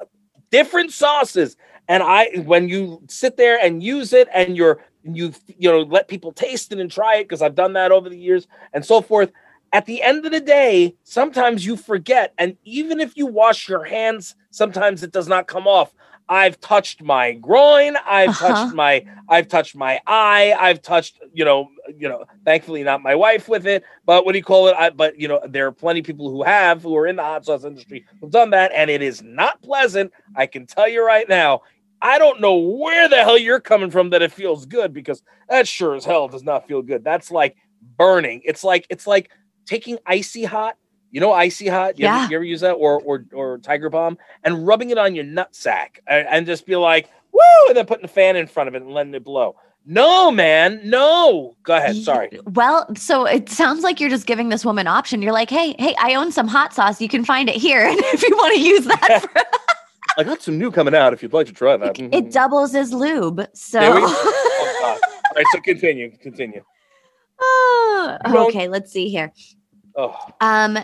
different 0.51 0.91
sauces, 0.91 1.57
and 1.87 2.03
I 2.03 2.29
when 2.45 2.69
you 2.69 3.01
sit 3.09 3.37
there 3.37 3.59
and 3.61 3.81
use 3.83 4.13
it, 4.13 4.27
and 4.33 4.55
you're 4.55 4.79
you 5.03 5.33
you 5.57 5.69
know 5.71 5.81
let 5.81 6.07
people 6.07 6.31
taste 6.31 6.71
it 6.71 6.79
and 6.79 6.91
try 6.91 7.17
it 7.17 7.23
because 7.25 7.41
I've 7.41 7.55
done 7.55 7.73
that 7.73 7.91
over 7.91 8.09
the 8.09 8.17
years 8.17 8.47
and 8.73 8.85
so 8.85 9.01
forth. 9.01 9.31
At 9.73 9.87
the 9.87 10.03
end 10.03 10.23
of 10.25 10.31
the 10.31 10.39
day, 10.39 10.95
sometimes 11.03 11.65
you 11.65 11.75
forget, 11.75 12.33
and 12.37 12.55
even 12.63 12.99
if 12.99 13.17
you 13.17 13.25
wash 13.25 13.67
your 13.67 13.83
hands, 13.83 14.35
sometimes 14.51 15.01
it 15.01 15.11
does 15.11 15.27
not 15.27 15.47
come 15.47 15.67
off. 15.67 15.93
I've 16.29 16.59
touched 16.59 17.01
my 17.03 17.33
groin. 17.33 17.95
I've 18.05 18.29
Uh-huh. 18.29 18.47
touched 18.47 18.75
my. 18.75 19.05
I've 19.29 19.47
touched 19.47 19.75
my 19.75 19.99
eye. 20.07 20.55
I've 20.59 20.81
touched. 20.81 21.19
You 21.33 21.45
know. 21.45 21.69
You 21.97 22.09
know. 22.09 22.25
Thankfully, 22.45 22.83
not 22.83 23.01
my 23.01 23.15
wife 23.15 23.47
with 23.47 23.67
it. 23.67 23.83
But 24.05 24.25
what 24.25 24.31
do 24.31 24.37
you 24.37 24.43
call 24.43 24.67
it? 24.67 24.75
I, 24.77 24.89
but 24.89 25.19
you 25.19 25.27
know, 25.27 25.41
there 25.47 25.67
are 25.67 25.71
plenty 25.71 25.99
of 25.99 26.05
people 26.05 26.29
who 26.29 26.43
have 26.43 26.81
who 26.81 26.95
are 26.97 27.07
in 27.07 27.15
the 27.17 27.23
hot 27.23 27.45
sauce 27.45 27.63
industry 27.65 28.05
who've 28.21 28.31
done 28.31 28.51
that, 28.51 28.71
and 28.73 28.89
it 28.89 29.01
is 29.01 29.21
not 29.21 29.61
pleasant. 29.61 30.11
I 30.35 30.45
can 30.47 30.65
tell 30.65 30.87
you 30.87 31.05
right 31.05 31.27
now. 31.27 31.61
I 32.01 32.19
don't 32.19 32.41
know 32.41 32.57
where 32.57 33.07
the 33.07 33.15
hell 33.23 33.37
you're 33.37 33.61
coming 33.61 33.89
from 33.89 34.09
that 34.09 34.21
it 34.21 34.33
feels 34.33 34.65
good 34.65 34.91
because 34.93 35.23
that 35.47 35.67
sure 35.69 35.95
as 35.95 36.03
hell 36.03 36.27
does 36.27 36.43
not 36.43 36.67
feel 36.67 36.81
good. 36.81 37.01
That's 37.01 37.31
like 37.31 37.55
burning. 37.97 38.41
It's 38.43 38.61
like 38.63 38.85
it's 38.89 39.07
like 39.07 39.29
taking 39.65 39.97
icy 40.05 40.43
hot. 40.43 40.75
You 41.13 41.21
know, 41.21 41.31
icy 41.31 41.67
hot. 41.67 41.97
You, 41.99 42.05
Yeah. 42.05 42.23
ever, 42.23 42.31
you 42.31 42.35
ever 42.37 42.43
use 42.43 42.61
that 42.61 42.73
or 42.73 42.99
or 43.01 43.23
or 43.33 43.59
Tiger 43.59 43.89
Balm 43.89 44.17
and 44.43 44.65
rubbing 44.67 44.89
it 44.89 44.97
on 44.97 45.13
your 45.15 45.23
nutsack 45.23 45.99
and, 46.07 46.27
and 46.27 46.45
just 46.45 46.65
be 46.65 46.75
like, 46.75 47.07
woo, 47.31 47.39
and 47.67 47.77
then 47.77 47.85
putting 47.85 48.01
the 48.01 48.07
fan 48.07 48.35
in 48.35 48.47
front 48.47 48.67
of 48.67 48.73
it 48.75 48.81
and 48.81 48.91
letting 48.91 49.13
it 49.13 49.23
blow. 49.23 49.55
No, 49.85 50.31
man, 50.31 50.79
no. 50.83 51.55
Go 51.63 51.75
ahead. 51.75 51.95
Sorry. 51.97 52.39
Well, 52.45 52.87
so 52.95 53.25
it 53.25 53.47
sounds 53.49 53.83
like 53.83 53.99
you're 53.99 54.09
just 54.09 54.25
giving 54.25 54.49
this 54.49 54.65
woman 54.65 54.87
option. 54.87 55.21
You're 55.21 55.33
like, 55.33 55.49
hey, 55.51 55.75
hey, 55.77 55.93
I 55.99 56.15
own 56.15 56.31
some 56.31 56.47
hot 56.47 56.73
sauce. 56.73 56.99
You 56.99 57.09
can 57.09 57.23
find 57.25 57.47
it 57.47 57.55
here. 57.57 57.85
And 57.85 57.99
if 58.05 58.23
you 58.23 58.29
want 58.35 58.55
to 58.55 58.61
use 58.61 58.85
that, 58.85 59.21
for, 59.31 59.41
I 60.19 60.23
got 60.23 60.41
some 60.41 60.57
new 60.57 60.71
coming 60.71 60.95
out. 60.95 61.13
If 61.13 61.21
you'd 61.21 61.33
like 61.33 61.47
to 61.47 61.53
try 61.53 61.75
that, 61.77 61.99
it 61.99 62.31
doubles 62.31 62.73
as 62.75 62.91
lube. 62.93 63.45
So, 63.53 63.79
There 63.79 63.93
we 63.93 64.01
go. 64.01 64.07
Oh, 64.09 64.99
All 65.05 65.35
right, 65.35 65.45
so 65.51 65.59
continue, 65.61 66.11
continue. 66.17 66.63
Well- 67.39 68.47
okay, 68.47 68.67
let's 68.67 68.91
see 68.91 69.09
here. 69.09 69.31
Oh, 69.95 70.15
Um, 70.41 70.77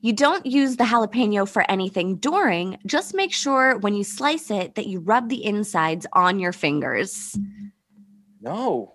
you 0.00 0.12
don't 0.12 0.46
use 0.46 0.76
the 0.76 0.84
jalapeno 0.84 1.48
for 1.48 1.68
anything 1.70 2.16
during. 2.16 2.78
Just 2.86 3.14
make 3.14 3.32
sure 3.32 3.78
when 3.78 3.94
you 3.94 4.04
slice 4.04 4.50
it 4.50 4.74
that 4.76 4.86
you 4.86 5.00
rub 5.00 5.28
the 5.28 5.44
insides 5.44 6.06
on 6.12 6.38
your 6.38 6.52
fingers. 6.52 7.36
no, 8.40 8.94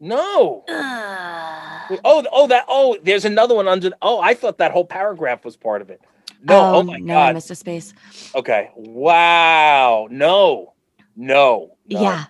no. 0.00 0.64
Ugh. 0.68 2.00
Oh, 2.04 2.24
oh, 2.32 2.46
that. 2.48 2.64
Oh, 2.68 2.98
there's 3.02 3.24
another 3.24 3.54
one 3.54 3.68
under. 3.68 3.90
Oh, 4.02 4.20
I 4.20 4.34
thought 4.34 4.58
that 4.58 4.72
whole 4.72 4.84
paragraph 4.84 5.44
was 5.44 5.56
part 5.56 5.80
of 5.80 5.90
it. 5.90 6.00
No. 6.42 6.54
Oh, 6.54 6.74
oh 6.76 6.82
my 6.82 6.98
no, 6.98 7.16
I 7.16 7.28
God. 7.28 7.34
missed 7.34 7.50
a 7.50 7.54
space. 7.54 7.94
Okay. 8.34 8.70
Wow. 8.76 10.08
No. 10.10 10.74
No. 11.16 11.76
no. 11.88 12.02
Yeah. 12.02 12.24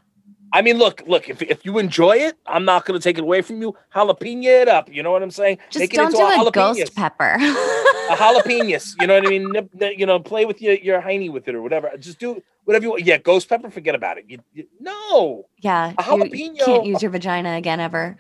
I 0.57 0.63
mean, 0.63 0.79
look, 0.79 1.03
look. 1.07 1.29
If, 1.29 1.43
if 1.43 1.67
you 1.67 1.77
enjoy 1.77 2.17
it, 2.17 2.35
I'm 2.47 2.65
not 2.65 2.87
going 2.87 2.99
to 2.99 3.05
take 3.05 3.19
it 3.19 3.21
away 3.21 3.43
from 3.43 3.61
you. 3.61 3.77
Jalapeno 3.95 4.63
it 4.63 4.69
up. 4.69 4.91
You 4.91 5.03
know 5.03 5.11
what 5.11 5.23
I'm 5.23 5.31
saying? 5.31 5.59
Just 5.69 5.83
Make 5.83 5.93
it 5.93 5.97
don't 5.99 6.07
into 6.07 6.17
do 6.17 6.25
a 6.25 6.49
a 6.49 6.51
ghost 6.51 6.97
pepper. 6.97 7.35
a 8.11 8.17
jalapenos. 8.17 8.95
You 8.99 9.07
know 9.07 9.17
what 9.17 9.27
I 9.27 9.29
mean? 9.29 9.53
Nip, 9.53 9.69
nip- 9.75 9.99
you 9.99 10.07
know, 10.07 10.19
play 10.19 10.47
with 10.47 10.63
your 10.63 10.73
your 10.77 11.03
hiney 11.03 11.31
with 11.31 11.47
it 11.47 11.55
or 11.55 11.61
whatever. 11.61 11.91
Just 11.99 12.19
do 12.19 12.43
whatever 12.65 12.85
you 12.85 12.91
want. 12.93 13.05
Yeah, 13.05 13.19
ghost 13.19 13.51
pepper. 13.51 13.69
Forget 13.71 13.95
about 13.95 14.17
it. 14.17 14.25
You, 14.29 14.39
you, 14.55 14.67
no. 14.81 15.45
yeah. 15.59 15.93
A 15.99 16.17
you- 16.17 16.25
you 16.25 16.51
jalapeno. 16.53 16.65
can't 16.65 16.87
use 16.87 17.03
your 17.03 17.11
vagina 17.11 17.57
again 17.57 17.79
ever. 17.79 18.17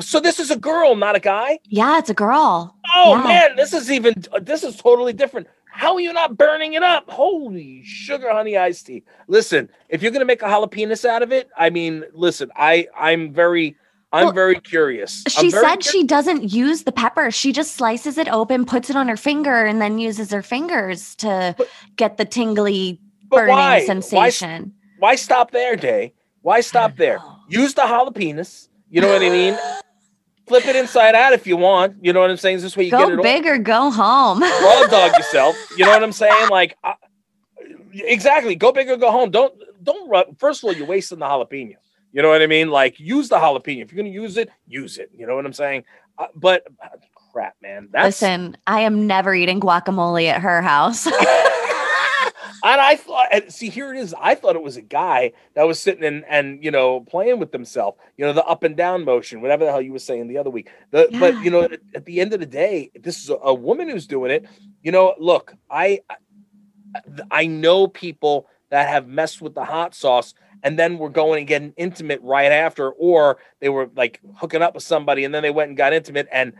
So 0.00 0.20
this 0.20 0.38
is 0.38 0.52
a 0.52 0.56
girl, 0.56 0.94
not 0.94 1.16
a 1.16 1.20
guy. 1.20 1.58
Yeah, 1.64 1.98
it's 1.98 2.08
a 2.10 2.14
girl. 2.14 2.76
Oh 3.02 3.16
Yeah. 3.16 3.22
man, 3.24 3.56
this 3.56 3.72
is 3.72 3.90
even 3.90 4.14
this 4.42 4.62
is 4.62 4.76
totally 4.76 5.12
different. 5.12 5.46
How 5.72 5.94
are 5.94 6.00
you 6.00 6.12
not 6.12 6.36
burning 6.36 6.74
it 6.74 6.82
up? 6.82 7.08
Holy 7.08 7.82
sugar 7.84 8.30
honey 8.30 8.56
iced 8.56 8.86
tea. 8.86 9.04
Listen, 9.28 9.70
if 9.88 10.02
you're 10.02 10.10
gonna 10.12 10.24
make 10.24 10.42
a 10.42 10.46
jalapeno 10.46 11.04
out 11.06 11.22
of 11.22 11.32
it, 11.32 11.48
I 11.56 11.70
mean, 11.70 12.04
listen, 12.12 12.50
I 12.56 12.88
I'm 12.98 13.32
very 13.32 13.76
I'm 14.12 14.24
Well, 14.26 14.32
very 14.34 14.56
curious. 14.60 15.22
She 15.28 15.50
very 15.50 15.62
said 15.64 15.76
cur- 15.76 15.82
she 15.82 16.04
doesn't 16.04 16.52
use 16.52 16.82
the 16.82 16.90
pepper. 16.92 17.30
She 17.30 17.52
just 17.52 17.76
slices 17.76 18.18
it 18.18 18.28
open, 18.28 18.64
puts 18.66 18.90
it 18.90 18.96
on 18.96 19.06
her 19.08 19.16
finger, 19.16 19.64
and 19.64 19.80
then 19.80 19.98
uses 19.98 20.32
her 20.32 20.42
fingers 20.42 21.14
to 21.16 21.54
But- 21.56 21.68
get 21.96 22.16
the 22.16 22.24
tingly 22.24 23.00
burning 23.28 23.54
why? 23.54 23.78
Why, 23.78 23.86
sensation. 23.86 24.74
why 24.98 25.14
stop 25.14 25.52
there, 25.52 25.76
Day? 25.76 26.12
Why 26.42 26.60
stop 26.60 26.96
there? 26.96 27.18
know. 27.18 27.36
Use 27.48 27.74
the 27.74 27.82
jalapenos. 27.82 28.68
You 28.90 29.00
know 29.00 29.12
what 29.12 29.22
I 29.22 29.30
mean? 29.30 29.56
Flip 30.50 30.66
it 30.66 30.74
inside 30.74 31.14
out 31.14 31.32
if 31.32 31.46
you 31.46 31.56
want. 31.56 31.94
You 32.04 32.12
know 32.12 32.18
what 32.18 32.28
I'm 32.28 32.36
saying? 32.36 32.56
Is 32.56 32.62
This 32.64 32.76
way 32.76 32.86
you 32.86 32.90
get 32.90 32.98
Go 33.06 33.12
it 33.12 33.16
all. 33.18 33.22
big 33.22 33.46
or 33.46 33.56
go 33.56 33.88
home. 33.88 34.40
raw 34.42 34.86
dog 34.90 35.12
yourself. 35.16 35.54
You 35.76 35.84
know 35.84 35.92
what 35.92 36.02
I'm 36.02 36.10
saying? 36.10 36.48
Like, 36.50 36.76
exactly. 37.94 38.56
Go 38.56 38.72
big 38.72 38.88
or 38.90 38.96
go 38.96 39.12
home. 39.12 39.30
Don't 39.30 39.54
don't 39.84 40.08
run. 40.10 40.24
First 40.38 40.64
of 40.64 40.68
all, 40.68 40.74
you're 40.74 40.88
wasting 40.88 41.20
the 41.20 41.26
jalapeno. 41.26 41.76
You 42.12 42.22
know 42.22 42.28
what 42.30 42.42
I 42.42 42.48
mean? 42.48 42.68
Like, 42.68 42.98
use 42.98 43.28
the 43.28 43.36
jalapeno. 43.38 43.82
If 43.84 43.92
you're 43.92 44.02
gonna 44.02 44.12
use 44.12 44.36
it, 44.36 44.50
use 44.66 44.98
it. 44.98 45.10
You 45.16 45.28
know 45.28 45.36
what 45.36 45.46
I'm 45.46 45.52
saying? 45.52 45.84
Uh, 46.18 46.26
but 46.34 46.64
uh, 46.82 46.88
crap, 47.32 47.54
man. 47.62 47.88
That's 47.92 48.20
Listen, 48.20 48.56
I 48.66 48.80
am 48.80 49.06
never 49.06 49.32
eating 49.32 49.60
guacamole 49.60 50.26
at 50.28 50.40
her 50.40 50.62
house. 50.62 51.06
and 52.64 52.80
I 52.80 52.96
thought, 52.96 53.26
and 53.32 53.52
see, 53.52 53.68
here 53.68 53.92
it 53.92 53.98
is. 53.98 54.14
I 54.20 54.34
thought 54.34 54.56
it 54.56 54.62
was 54.62 54.76
a 54.76 54.82
guy 54.82 55.32
that 55.54 55.66
was 55.66 55.80
sitting 55.80 56.04
and 56.04 56.24
and 56.28 56.62
you 56.62 56.70
know 56.70 57.00
playing 57.00 57.38
with 57.38 57.52
himself. 57.52 57.96
You 58.16 58.24
know, 58.24 58.32
the 58.32 58.44
up 58.44 58.62
and 58.62 58.76
down 58.76 59.04
motion, 59.04 59.40
whatever 59.40 59.64
the 59.64 59.70
hell 59.70 59.82
you 59.82 59.92
were 59.92 59.98
saying 59.98 60.28
the 60.28 60.38
other 60.38 60.50
week. 60.50 60.70
The 60.90 61.08
but 61.18 61.42
you 61.42 61.50
know, 61.50 61.62
at, 61.62 61.80
at 61.94 62.04
the 62.04 62.20
end 62.20 62.32
of 62.32 62.40
the 62.40 62.46
day, 62.46 62.90
this 63.00 63.22
is 63.22 63.30
a, 63.30 63.36
a 63.36 63.54
woman 63.54 63.88
who's 63.88 64.06
doing 64.06 64.30
it. 64.30 64.46
You 64.82 64.92
know, 64.92 65.14
look, 65.18 65.54
I 65.70 66.00
I 67.30 67.46
know 67.46 67.86
people 67.86 68.48
that 68.70 68.88
have 68.88 69.08
messed 69.08 69.42
with 69.42 69.54
the 69.54 69.64
hot 69.64 69.94
sauce 69.94 70.34
and 70.62 70.78
then 70.78 70.98
were 70.98 71.08
going 71.08 71.38
and 71.38 71.48
getting 71.48 71.72
intimate 71.76 72.20
right 72.22 72.52
after, 72.52 72.90
or 72.92 73.38
they 73.60 73.68
were 73.68 73.90
like 73.96 74.20
hooking 74.36 74.62
up 74.62 74.74
with 74.74 74.84
somebody 74.84 75.24
and 75.24 75.34
then 75.34 75.42
they 75.42 75.50
went 75.50 75.68
and 75.68 75.76
got 75.76 75.92
intimate 75.92 76.28
and 76.30 76.52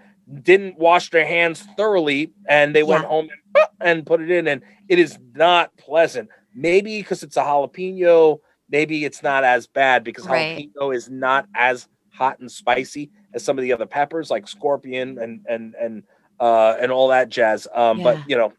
didn't 0.43 0.79
wash 0.79 1.11
their 1.11 1.27
hands 1.27 1.63
thoroughly 1.77 2.33
and 2.49 2.75
they 2.75 2.83
went 2.83 3.03
Yeah. 3.03 3.09
home 3.09 3.29
and, 3.55 3.67
and 3.81 4.07
put 4.07 4.21
it 4.21 4.31
in 4.31 4.47
and 4.49 4.63
it 4.89 4.99
is 4.99 5.19
not 5.35 5.77
pleasant. 5.77 6.29
Maybe 6.55 6.99
because 7.01 7.23
it's 7.23 7.37
a 7.37 7.43
jalapeno, 7.43 8.39
maybe 8.69 9.05
it's 9.05 9.23
not 9.23 9.45
as 9.45 9.67
bad 9.67 10.05
because 10.05 10.27
Right. 10.27 10.71
jalapeno 10.77 10.95
is 10.95 11.09
not 11.11 11.49
as 11.55 11.89
hot 12.11 12.39
and 12.41 12.51
spicy 12.51 13.11
as 13.35 13.45
some 13.45 13.59
of 13.59 13.63
the 13.63 13.73
other 13.73 13.87
peppers 13.87 14.31
like 14.31 14.47
scorpion 14.49 15.19
and 15.19 15.41
and 15.49 15.75
and 15.81 16.03
uh 16.41 16.77
and 16.81 16.93
all 16.93 17.09
that 17.09 17.29
jazz. 17.29 17.67
Um 17.75 17.99
Yeah. 17.99 18.05
but 18.05 18.31
you 18.31 18.37
know, 18.37 18.53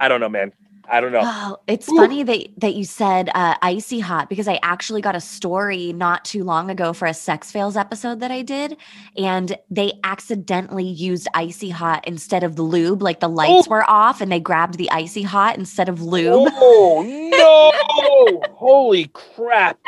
I 0.00 0.08
don't 0.08 0.20
know, 0.20 0.28
man. 0.28 0.52
I 0.88 1.00
don't 1.00 1.12
know. 1.12 1.22
Oh, 1.24 1.56
it's 1.66 1.88
Ooh. 1.90 1.96
funny 1.96 2.22
that 2.22 2.46
that 2.58 2.74
you 2.74 2.84
said 2.84 3.28
uh, 3.34 3.56
icy 3.62 3.98
hot 4.00 4.28
because 4.28 4.46
I 4.46 4.58
actually 4.62 5.00
got 5.00 5.16
a 5.16 5.20
story 5.20 5.92
not 5.92 6.24
too 6.24 6.44
long 6.44 6.70
ago 6.70 6.92
for 6.92 7.06
a 7.06 7.14
sex 7.14 7.50
fails 7.50 7.76
episode 7.76 8.20
that 8.20 8.30
I 8.30 8.42
did, 8.42 8.76
and 9.16 9.56
they 9.70 9.92
accidentally 10.04 10.84
used 10.86 11.26
icy 11.34 11.70
hot 11.70 12.06
instead 12.06 12.44
of 12.44 12.56
the 12.56 12.62
lube. 12.62 13.02
Like 13.02 13.20
the 13.20 13.28
lights 13.28 13.66
Oh. 13.66 13.70
were 13.70 13.90
off, 13.90 14.20
and 14.20 14.30
they 14.30 14.40
grabbed 14.40 14.78
the 14.78 14.90
icy 14.90 15.22
hot 15.22 15.58
instead 15.58 15.88
of 15.88 16.02
lube. 16.02 16.52
Oh 16.54 17.02
no! 17.04 18.42
Holy 18.54 19.06
crap! 19.08 19.78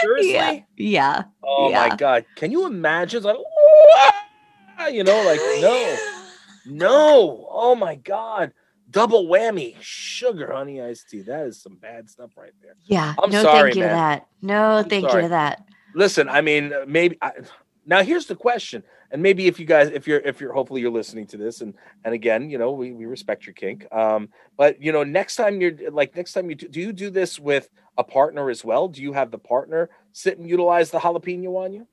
Seriously? 0.00 0.32
Yeah. 0.32 0.60
Yeah. 0.76 1.22
Oh 1.44 1.70
Yeah. 1.70 1.88
my 1.88 1.96
god! 1.96 2.24
Can 2.36 2.50
you 2.52 2.66
imagine? 2.66 3.18
It's 3.18 3.26
like, 3.26 4.94
you 4.94 5.04
know, 5.04 5.22
like 5.24 5.40
no, 5.60 5.96
no. 6.66 7.46
Oh 7.50 7.74
my 7.74 7.96
god! 7.96 8.52
Double 8.90 9.26
whammy, 9.26 9.76
sugar 9.80 10.52
honey 10.52 10.80
iced 10.80 11.10
tea. 11.10 11.20
That 11.22 11.46
is 11.46 11.60
some 11.60 11.76
bad 11.76 12.08
stuff 12.08 12.30
right 12.36 12.52
there. 12.62 12.74
Yeah. 12.84 13.14
I'm 13.22 13.30
no, 13.30 13.42
sorry, 13.42 13.72
thank 13.72 13.76
you 13.76 13.82
man. 13.82 13.90
to 13.90 13.94
that. 13.94 14.26
No, 14.40 14.82
thank 14.88 15.08
sorry. 15.08 15.22
you 15.22 15.28
to 15.28 15.30
that. 15.30 15.64
Listen, 15.94 16.28
I 16.28 16.40
mean, 16.40 16.72
uh, 16.72 16.84
maybe 16.86 17.18
I, 17.20 17.32
now 17.84 18.02
here's 18.02 18.26
the 18.26 18.36
question, 18.36 18.82
and 19.10 19.22
maybe 19.22 19.46
if 19.46 19.58
you 19.58 19.66
guys, 19.66 19.88
if 19.88 20.06
you're, 20.06 20.20
if 20.20 20.40
you're, 20.40 20.52
hopefully 20.52 20.80
you're 20.80 20.90
listening 20.90 21.26
to 21.28 21.36
this, 21.36 21.60
and 21.60 21.74
and 22.04 22.14
again, 22.14 22.50
you 22.50 22.58
know, 22.58 22.72
we 22.72 22.92
we 22.92 23.06
respect 23.06 23.46
your 23.46 23.54
kink. 23.54 23.86
Um, 23.92 24.28
but 24.56 24.80
you 24.82 24.92
know, 24.92 25.04
next 25.04 25.36
time 25.36 25.60
you're 25.60 25.72
like, 25.90 26.14
next 26.14 26.32
time 26.34 26.48
you 26.50 26.56
do, 26.56 26.68
do 26.68 26.80
you 26.80 26.92
do 26.92 27.10
this 27.10 27.38
with 27.38 27.68
a 27.96 28.04
partner 28.04 28.50
as 28.50 28.64
well? 28.64 28.88
Do 28.88 29.02
you 29.02 29.12
have 29.14 29.30
the 29.30 29.38
partner 29.38 29.90
sit 30.12 30.38
and 30.38 30.48
utilize 30.48 30.90
the 30.90 30.98
jalapeno 30.98 31.56
on 31.56 31.72
you? 31.72 31.86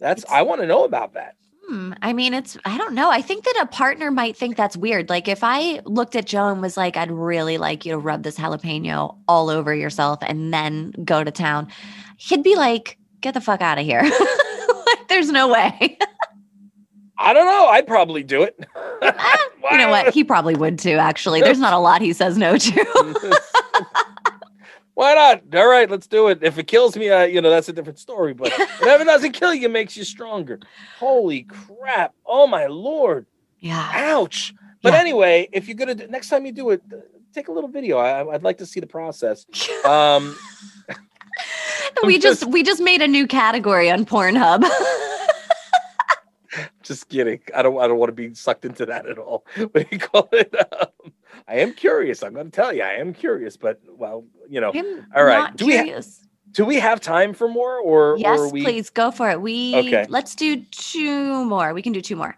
That's 0.00 0.22
It's- 0.22 0.34
I 0.34 0.42
want 0.42 0.60
to 0.60 0.66
know 0.66 0.84
about 0.84 1.14
that. 1.14 1.36
Hmm, 1.68 1.92
I 2.00 2.12
mean, 2.12 2.32
it's, 2.32 2.56
I 2.64 2.78
don't 2.78 2.94
know. 2.94 3.10
I 3.10 3.20
think 3.20 3.44
that 3.44 3.58
a 3.62 3.66
partner 3.66 4.10
might 4.10 4.36
think 4.36 4.56
that's 4.56 4.76
weird. 4.76 5.08
Like, 5.08 5.26
if 5.26 5.40
I 5.42 5.80
looked 5.84 6.14
at 6.14 6.26
Joe 6.26 6.48
and 6.48 6.62
was 6.62 6.76
like, 6.76 6.96
I'd 6.96 7.10
really 7.10 7.58
like 7.58 7.84
you 7.84 7.92
to 7.92 7.98
rub 7.98 8.22
this 8.22 8.38
jalapeno 8.38 9.16
all 9.26 9.50
over 9.50 9.74
yourself 9.74 10.20
and 10.22 10.54
then 10.54 10.92
go 11.04 11.24
to 11.24 11.30
town, 11.30 11.66
he'd 12.18 12.44
be 12.44 12.54
like, 12.54 12.98
get 13.20 13.34
the 13.34 13.40
fuck 13.40 13.62
out 13.62 13.78
of 13.78 13.84
here. 13.84 14.02
like, 14.86 15.08
there's 15.08 15.30
no 15.30 15.48
way. 15.48 15.98
I 17.18 17.32
don't 17.32 17.46
know. 17.46 17.66
I'd 17.66 17.86
probably 17.86 18.22
do 18.22 18.42
it. 18.42 18.54
you 19.72 19.78
know 19.78 19.88
what? 19.88 20.06
He 20.14 20.22
probably 20.22 20.54
would 20.54 20.78
too, 20.78 20.96
actually. 20.96 21.40
There's 21.40 21.58
not 21.58 21.72
a 21.72 21.78
lot 21.78 22.00
he 22.00 22.12
says 22.12 22.38
no 22.38 22.56
to. 22.56 23.40
Why 24.96 25.12
not? 25.12 25.42
All 25.54 25.68
right, 25.68 25.90
let's 25.90 26.06
do 26.06 26.28
it. 26.28 26.38
If 26.42 26.56
it 26.58 26.66
kills 26.66 26.96
me, 26.96 27.10
uh, 27.10 27.24
you 27.24 27.42
know 27.42 27.50
that's 27.50 27.68
a 27.68 27.72
different 27.74 27.98
story. 27.98 28.32
But 28.32 28.50
whatever 28.80 29.04
doesn't 29.04 29.32
kill 29.32 29.52
you 29.52 29.68
makes 29.68 29.94
you 29.94 30.04
stronger. 30.04 30.58
Holy 30.98 31.42
crap! 31.42 32.14
Oh 32.24 32.46
my 32.46 32.64
lord! 32.66 33.26
yeah. 33.60 33.90
Ouch! 33.94 34.54
But 34.82 34.94
Yeah. 34.94 35.00
anyway, 35.00 35.48
if 35.52 35.68
you're 35.68 35.76
gonna 35.76 35.94
do, 35.94 36.06
next 36.06 36.30
time 36.30 36.46
you 36.46 36.52
do 36.52 36.70
it, 36.70 36.80
uh, 36.90 36.96
take 37.34 37.48
a 37.48 37.52
little 37.52 37.68
video. 37.68 37.98
I, 37.98 38.26
I'd 38.34 38.42
like 38.42 38.56
to 38.58 38.66
see 38.66 38.80
the 38.80 38.86
process. 38.86 39.44
Um, 39.84 40.34
we 42.02 42.18
just, 42.18 42.40
just- 42.40 42.50
we 42.50 42.62
just 42.62 42.80
made 42.80 43.02
a 43.02 43.08
new 43.08 43.26
category 43.26 43.90
on 43.90 44.06
Pornhub. 44.06 44.64
just 46.82 47.08
kidding. 47.10 47.40
I 47.54 47.60
don't. 47.62 47.78
I 47.78 47.86
don't 47.86 47.98
want 47.98 48.08
to 48.08 48.14
be 48.28 48.34
sucked 48.34 48.64
into 48.64 48.86
that 48.86 49.06
at 49.06 49.18
all. 49.18 49.44
What 49.56 49.72
do 49.74 49.84
you 49.90 49.98
call 49.98 50.28
it? 50.32 50.54
Um, 50.72 51.12
I 51.48 51.56
am 51.56 51.72
curious. 51.72 52.22
I'm 52.22 52.34
going 52.34 52.46
to 52.46 52.52
tell 52.52 52.72
you. 52.72 52.82
I 52.82 52.94
am 52.94 53.14
curious. 53.14 53.56
But 53.56 53.80
well, 53.88 54.24
you 54.48 54.60
know, 54.60 54.72
I'm 54.74 55.06
All 55.14 55.24
right. 55.24 55.54
Do 55.56 55.66
we 55.66 55.76
ha- 55.76 56.00
do 56.52 56.64
we 56.64 56.76
have 56.76 57.00
time 57.00 57.34
for 57.34 57.48
more, 57.48 57.78
or 57.78 58.12
or 58.12 58.18
yes, 58.18 58.40
are 58.40 58.48
we 58.50 58.62
please 58.64 58.90
go 58.90 59.10
for 59.10 59.30
it. 59.30 59.40
We 59.40 59.74
Okay. 59.76 60.06
let's 60.08 60.34
do 60.34 60.62
two 60.70 61.44
more. 61.44 61.72
We 61.74 61.82
can 61.82 61.92
do 61.92 62.00
two 62.00 62.16
more. 62.16 62.36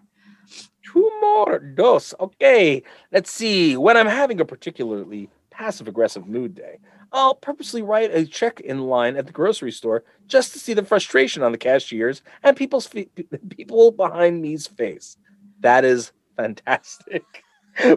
Two 0.83 1.11
more 1.21 1.59
dos. 1.59 2.14
Okay. 2.18 2.83
Let's 3.12 3.31
see. 3.31 3.77
When 3.77 3.97
I'm 3.97 4.07
having 4.07 4.40
a 4.40 4.44
particularly 4.44 5.29
passive 5.51 5.87
aggressive 5.88 6.27
mood 6.27 6.55
day, 6.55 6.79
I'll 7.12 7.35
purposely 7.35 7.83
write 7.83 8.14
a 8.14 8.25
check 8.27 8.61
in 8.61 8.81
line 8.81 9.16
at 9.16 9.27
the 9.27 9.33
grocery 9.33 9.73
store 9.73 10.05
just 10.27 10.53
to 10.53 10.59
see 10.59 10.75
the 10.75 10.85
frustration 10.85 11.42
on 11.42 11.53
the 11.53 11.59
cashier's 11.59 12.23
and 12.42 12.57
people's 12.57 12.87
fe- 12.87 13.09
people 13.51 13.90
behind 13.90 14.40
me's 14.42 14.66
face. 14.66 15.16
That 15.61 15.85
is 15.85 16.12
fantastic. 16.37 17.44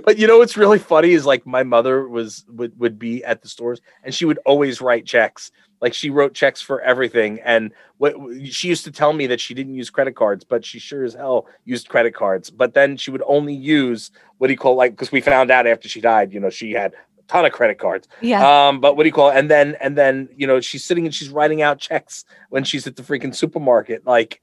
But 0.04 0.18
you 0.18 0.28
know 0.28 0.38
what's 0.38 0.58
really 0.58 0.80
funny 0.80 1.12
is 1.12 1.26
like 1.26 1.46
my 1.46 1.64
mother 1.64 2.08
was 2.08 2.46
would, 2.50 2.78
would 2.80 3.00
be 3.00 3.24
at 3.24 3.42
the 3.42 3.48
stores 3.48 3.82
and 4.04 4.14
she 4.14 4.26
would 4.26 4.40
always 4.46 4.82
write 4.82 5.06
checks. 5.06 5.52
Like 5.82 5.94
she 5.94 6.12
wrote 6.12 6.34
checks 6.36 6.62
for 6.62 6.82
everything. 6.82 7.40
And 7.44 7.72
what 7.98 8.16
she 8.46 8.68
used 8.68 8.84
to 8.84 8.92
tell 8.92 9.14
me 9.14 9.28
that 9.28 9.42
she 9.42 9.54
didn't 9.54 9.74
use 9.74 9.90
credit 9.90 10.16
cards, 10.16 10.44
but 10.44 10.64
she 10.64 10.78
sure 10.78 11.04
as 11.04 11.16
hell 11.16 11.48
used 11.66 11.90
credit 11.90 12.14
cards. 12.14 12.52
But 12.52 12.76
then 12.76 12.98
she 12.98 13.10
would 13.10 13.24
only 13.26 13.56
use 13.56 14.12
what 14.38 14.48
do 14.48 14.54
you 14.54 14.58
call 14.58 14.76
like 14.76 14.92
because 14.92 15.12
we 15.12 15.22
found 15.22 15.50
out 15.50 15.66
after 15.66 15.90
she 15.90 16.02
died, 16.02 16.34
you 16.34 16.40
know, 16.40 16.52
she 16.52 16.72
had 16.74 16.94
a 16.94 17.24
ton 17.28 17.46
of 17.46 17.52
credit 17.52 17.80
cards. 17.80 18.08
Yeah. 18.22 18.68
Um, 18.68 18.80
but 18.80 18.96
what 18.96 19.04
do 19.04 19.08
you 19.08 19.14
call 19.14 19.32
it? 19.32 19.38
And 19.38 19.50
then 19.50 19.76
and 19.82 19.98
then 19.98 20.30
you 20.36 20.46
know 20.46 20.62
she's 20.62 20.84
sitting 20.84 21.06
and 21.06 21.16
she's 21.16 21.30
writing 21.30 21.64
out 21.64 21.80
checks 21.80 22.26
when 22.50 22.64
she's 22.64 22.86
at 22.86 22.96
the 22.96 23.04
freaking 23.04 23.34
supermarket. 23.36 24.06
Like, 24.06 24.42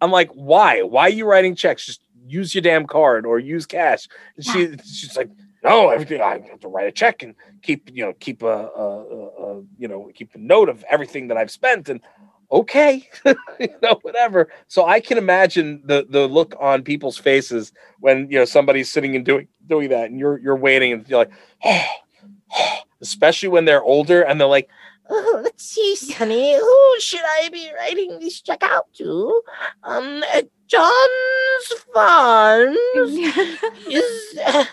I'm 0.00 0.12
like, 0.12 0.30
why? 0.30 0.82
Why 0.82 1.02
are 1.02 1.10
you 1.10 1.26
writing 1.26 1.56
checks? 1.56 1.84
Just 1.84 2.00
use 2.28 2.54
your 2.54 2.62
damn 2.62 2.86
card 2.86 3.26
or 3.26 3.38
use 3.38 3.66
cash. 3.66 4.08
And 4.36 4.44
she 4.44 4.76
she's 4.84 5.16
like, 5.16 5.30
no, 5.62 5.90
everything 5.90 6.20
I 6.20 6.40
have 6.50 6.60
to 6.60 6.68
write 6.68 6.86
a 6.86 6.92
check 6.92 7.22
and 7.22 7.34
keep 7.62 7.90
you 7.92 8.04
know 8.04 8.12
keep 8.20 8.42
a, 8.42 8.46
a, 8.46 9.04
a, 9.04 9.26
a 9.58 9.62
you 9.78 9.88
know 9.88 10.10
keep 10.14 10.34
a 10.34 10.38
note 10.38 10.68
of 10.68 10.84
everything 10.90 11.28
that 11.28 11.36
I've 11.36 11.50
spent 11.50 11.88
and 11.88 12.00
okay 12.50 13.06
you 13.60 13.68
know 13.82 13.98
whatever 14.00 14.48
so 14.68 14.86
i 14.86 15.00
can 15.00 15.18
imagine 15.18 15.82
the 15.84 16.06
the 16.08 16.26
look 16.26 16.54
on 16.58 16.82
people's 16.82 17.18
faces 17.18 17.72
when 18.00 18.26
you 18.30 18.38
know 18.38 18.46
somebody's 18.46 18.90
sitting 18.90 19.14
and 19.14 19.26
doing 19.26 19.46
doing 19.66 19.90
that 19.90 20.06
and 20.06 20.18
you're 20.18 20.38
you're 20.38 20.56
waiting 20.56 20.90
and 20.94 21.06
you're 21.10 21.18
like 21.18 21.30
oh, 21.66 21.86
especially 23.00 23.48
when 23.48 23.64
they're 23.64 23.82
older 23.82 24.22
and 24.22 24.40
they're 24.40 24.48
like 24.48 24.68
Oh, 25.10 25.40
let's 25.42 25.64
see, 25.64 25.96
Sonny. 25.96 26.54
Who 26.58 27.00
should 27.00 27.24
I 27.24 27.48
be 27.50 27.70
writing 27.74 28.18
this 28.20 28.42
check 28.42 28.62
out 28.62 28.92
to? 28.98 29.40
Um, 29.82 30.22
uh, 30.34 30.42
John's 30.66 31.84
Farms 31.94 32.76
is. 33.88 34.38
Uh, 34.44 34.64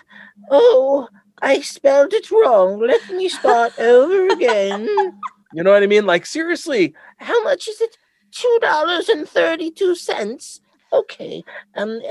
oh, 0.51 1.07
I 1.41 1.61
spelled 1.61 2.11
it 2.11 2.29
wrong. 2.31 2.81
Let 2.81 3.09
me 3.11 3.29
start 3.29 3.79
over 3.79 4.27
again. 4.27 4.85
you 5.53 5.63
know 5.63 5.71
what 5.71 5.83
i 5.83 5.87
mean 5.87 6.05
like 6.05 6.25
seriously 6.25 6.93
How 7.17 7.41
much 7.43 7.69
is 7.69 7.79
it? 7.79 7.97
Two 8.31 8.57
dollars 8.61 9.07
and 9.07 9.27
thirty-two 9.29 9.95
cents. 9.95 10.59
Okay. 10.91 11.45
Um, 11.75 12.01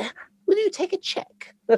will 0.46 0.56
you 0.58 0.70
take 0.70 0.92
a 0.92 0.98
check? 0.98 1.54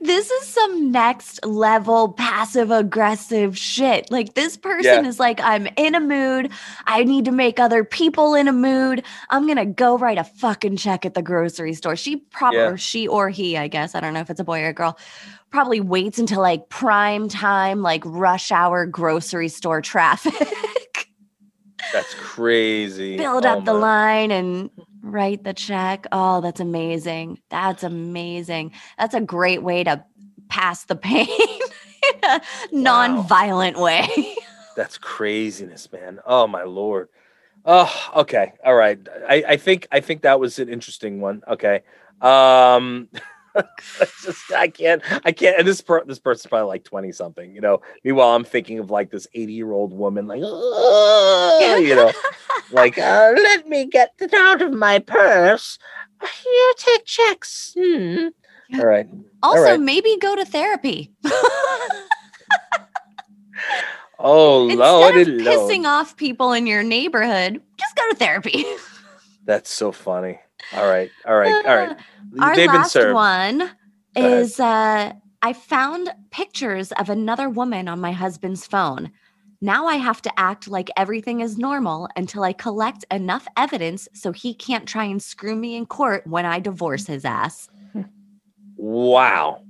this 0.00 0.30
is 0.30 0.46
some 0.46 0.92
next 0.92 1.44
level 1.44 2.12
passive 2.12 2.70
aggressive 2.70 3.56
shit. 3.56 4.10
Like 4.10 4.34
this 4.34 4.56
person 4.56 5.04
Yeah. 5.04 5.08
is 5.08 5.18
like, 5.18 5.40
I'm 5.40 5.66
in 5.76 5.94
a 5.94 6.00
mood. 6.00 6.50
I 6.86 7.04
need 7.04 7.24
to 7.24 7.32
make 7.32 7.58
other 7.58 7.84
people 7.84 8.34
in 8.34 8.46
a 8.48 8.52
mood. 8.52 9.02
I'm 9.30 9.46
gonna 9.46 9.64
go 9.66 9.96
write 9.96 10.18
a 10.18 10.24
fucking 10.24 10.76
check 10.76 11.06
at 11.06 11.14
the 11.14 11.22
grocery 11.22 11.74
store. 11.74 11.96
She 11.96 12.16
probably 12.16 12.58
Yeah. 12.60 12.68
or 12.70 12.76
she 12.76 13.08
or 13.08 13.30
he, 13.30 13.56
I 13.56 13.68
guess. 13.68 13.94
I 13.94 14.00
don't 14.00 14.12
know 14.14 14.20
if 14.20 14.30
it's 14.30 14.40
a 14.40 14.44
boy 14.44 14.62
or 14.62 14.68
a 14.68 14.72
girl. 14.74 14.98
Probably 15.50 15.80
waits 15.80 16.18
until 16.18 16.40
like 16.42 16.68
prime 16.68 17.28
time, 17.28 17.80
like 17.80 18.02
rush 18.04 18.52
hour 18.52 18.84
grocery 18.84 19.48
store 19.48 19.80
traffic. 19.80 20.34
That's 21.92 22.12
crazy. 22.14 23.16
Build 23.18 23.46
Oh 23.46 23.50
up 23.50 23.64
the 23.64 23.72
line 23.72 24.30
and 24.30 24.68
write 25.02 25.44
the 25.44 25.54
check. 25.54 26.06
Oh, 26.12 26.40
that's 26.40 26.60
amazing. 26.60 27.40
That's 27.50 27.82
amazing. 27.82 28.72
That's 28.98 29.14
a 29.14 29.20
great 29.20 29.62
way 29.62 29.84
to 29.84 30.04
pass 30.48 30.84
the 30.84 30.96
pain 30.96 31.28
in 31.28 32.20
a 32.24 32.40
non-violent 32.72 33.78
way. 33.78 34.34
That's 34.76 34.96
craziness, 34.96 35.90
man. 35.90 36.20
Oh 36.24 36.46
my 36.46 36.62
lord. 36.62 37.08
Oh, 37.64 37.92
okay. 38.14 38.52
All 38.64 38.76
right. 38.76 38.98
I, 39.28 39.44
I 39.48 39.56
think 39.56 39.88
I 39.90 39.98
think 39.98 40.22
that 40.22 40.38
was 40.38 40.60
an 40.60 40.68
interesting 40.68 41.20
one. 41.20 41.42
Okay. 41.48 41.82
Um 42.20 43.08
it's 44.00 44.24
just 44.24 44.52
I 44.52 44.68
can't 44.68 45.02
I 45.24 45.32
can't 45.32 45.58
and 45.58 45.66
this 45.66 45.80
per, 45.80 46.04
this 46.04 46.18
person's 46.18 46.48
probably 46.48 46.68
like 46.68 46.84
20 46.84 47.12
something, 47.12 47.54
you 47.54 47.60
know. 47.60 47.80
Meanwhile, 48.04 48.34
I'm 48.34 48.44
thinking 48.44 48.78
of 48.78 48.90
like 48.90 49.10
this 49.10 49.26
80 49.34 49.52
year 49.52 49.72
old 49.72 49.92
woman, 49.92 50.26
like 50.26 50.40
you 50.40 51.94
know, 51.94 52.12
like 52.72 52.98
Uh, 52.98 53.32
let 53.34 53.68
me 53.68 53.86
get 53.86 54.14
it 54.18 54.34
out 54.34 54.62
of 54.62 54.72
my 54.72 54.98
purse. 54.98 55.78
You 56.44 56.74
take 56.78 57.04
checks. 57.04 57.74
Hmm. 57.78 58.28
all 58.74 58.86
right. 58.86 59.08
also, 59.42 59.62
right. 59.62 59.80
maybe 59.80 60.16
go 60.20 60.34
to 60.36 60.44
therapy. 60.44 61.12
Oh 64.18 64.68
Instead 64.68 65.16
of 65.16 65.28
lord. 65.28 65.40
pissing 65.40 65.84
off 65.84 66.16
people 66.16 66.52
in 66.52 66.66
your 66.66 66.82
neighborhood, 66.82 67.62
just 67.76 67.96
go 67.96 68.08
to 68.10 68.16
therapy. 68.16 68.64
That's 69.44 69.70
so 69.70 69.92
funny. 69.92 70.40
All 70.74 70.86
right. 70.86 71.10
All 71.26 71.36
right. 71.36 71.66
All 71.66 71.76
right. 71.76 71.96
Our 72.40 72.56
They've 72.56 72.66
last 72.68 72.96
one 73.12 73.70
is 74.16 74.60
uh, 74.60 75.12
I 75.42 75.52
found 75.52 76.10
pictures 76.30 76.92
of 76.92 77.08
another 77.08 77.48
woman 77.48 77.88
on 77.88 78.00
my 78.00 78.12
husband's 78.12 78.66
phone. 78.66 79.10
Now 79.60 79.86
I 79.86 79.96
have 79.96 80.22
to 80.22 80.40
act 80.40 80.68
like 80.68 80.88
everything 80.96 81.40
is 81.40 81.58
normal 81.58 82.08
until 82.16 82.44
I 82.44 82.52
collect 82.52 83.04
enough 83.10 83.48
evidence 83.56 84.08
so 84.14 84.30
he 84.30 84.54
can't 84.54 84.86
try 84.86 85.04
and 85.04 85.20
screw 85.20 85.56
me 85.56 85.76
in 85.76 85.86
court 85.86 86.26
when 86.26 86.46
I 86.46 86.60
divorce 86.60 87.06
his 87.06 87.24
ass. 87.24 87.68
Wow. 88.76 89.64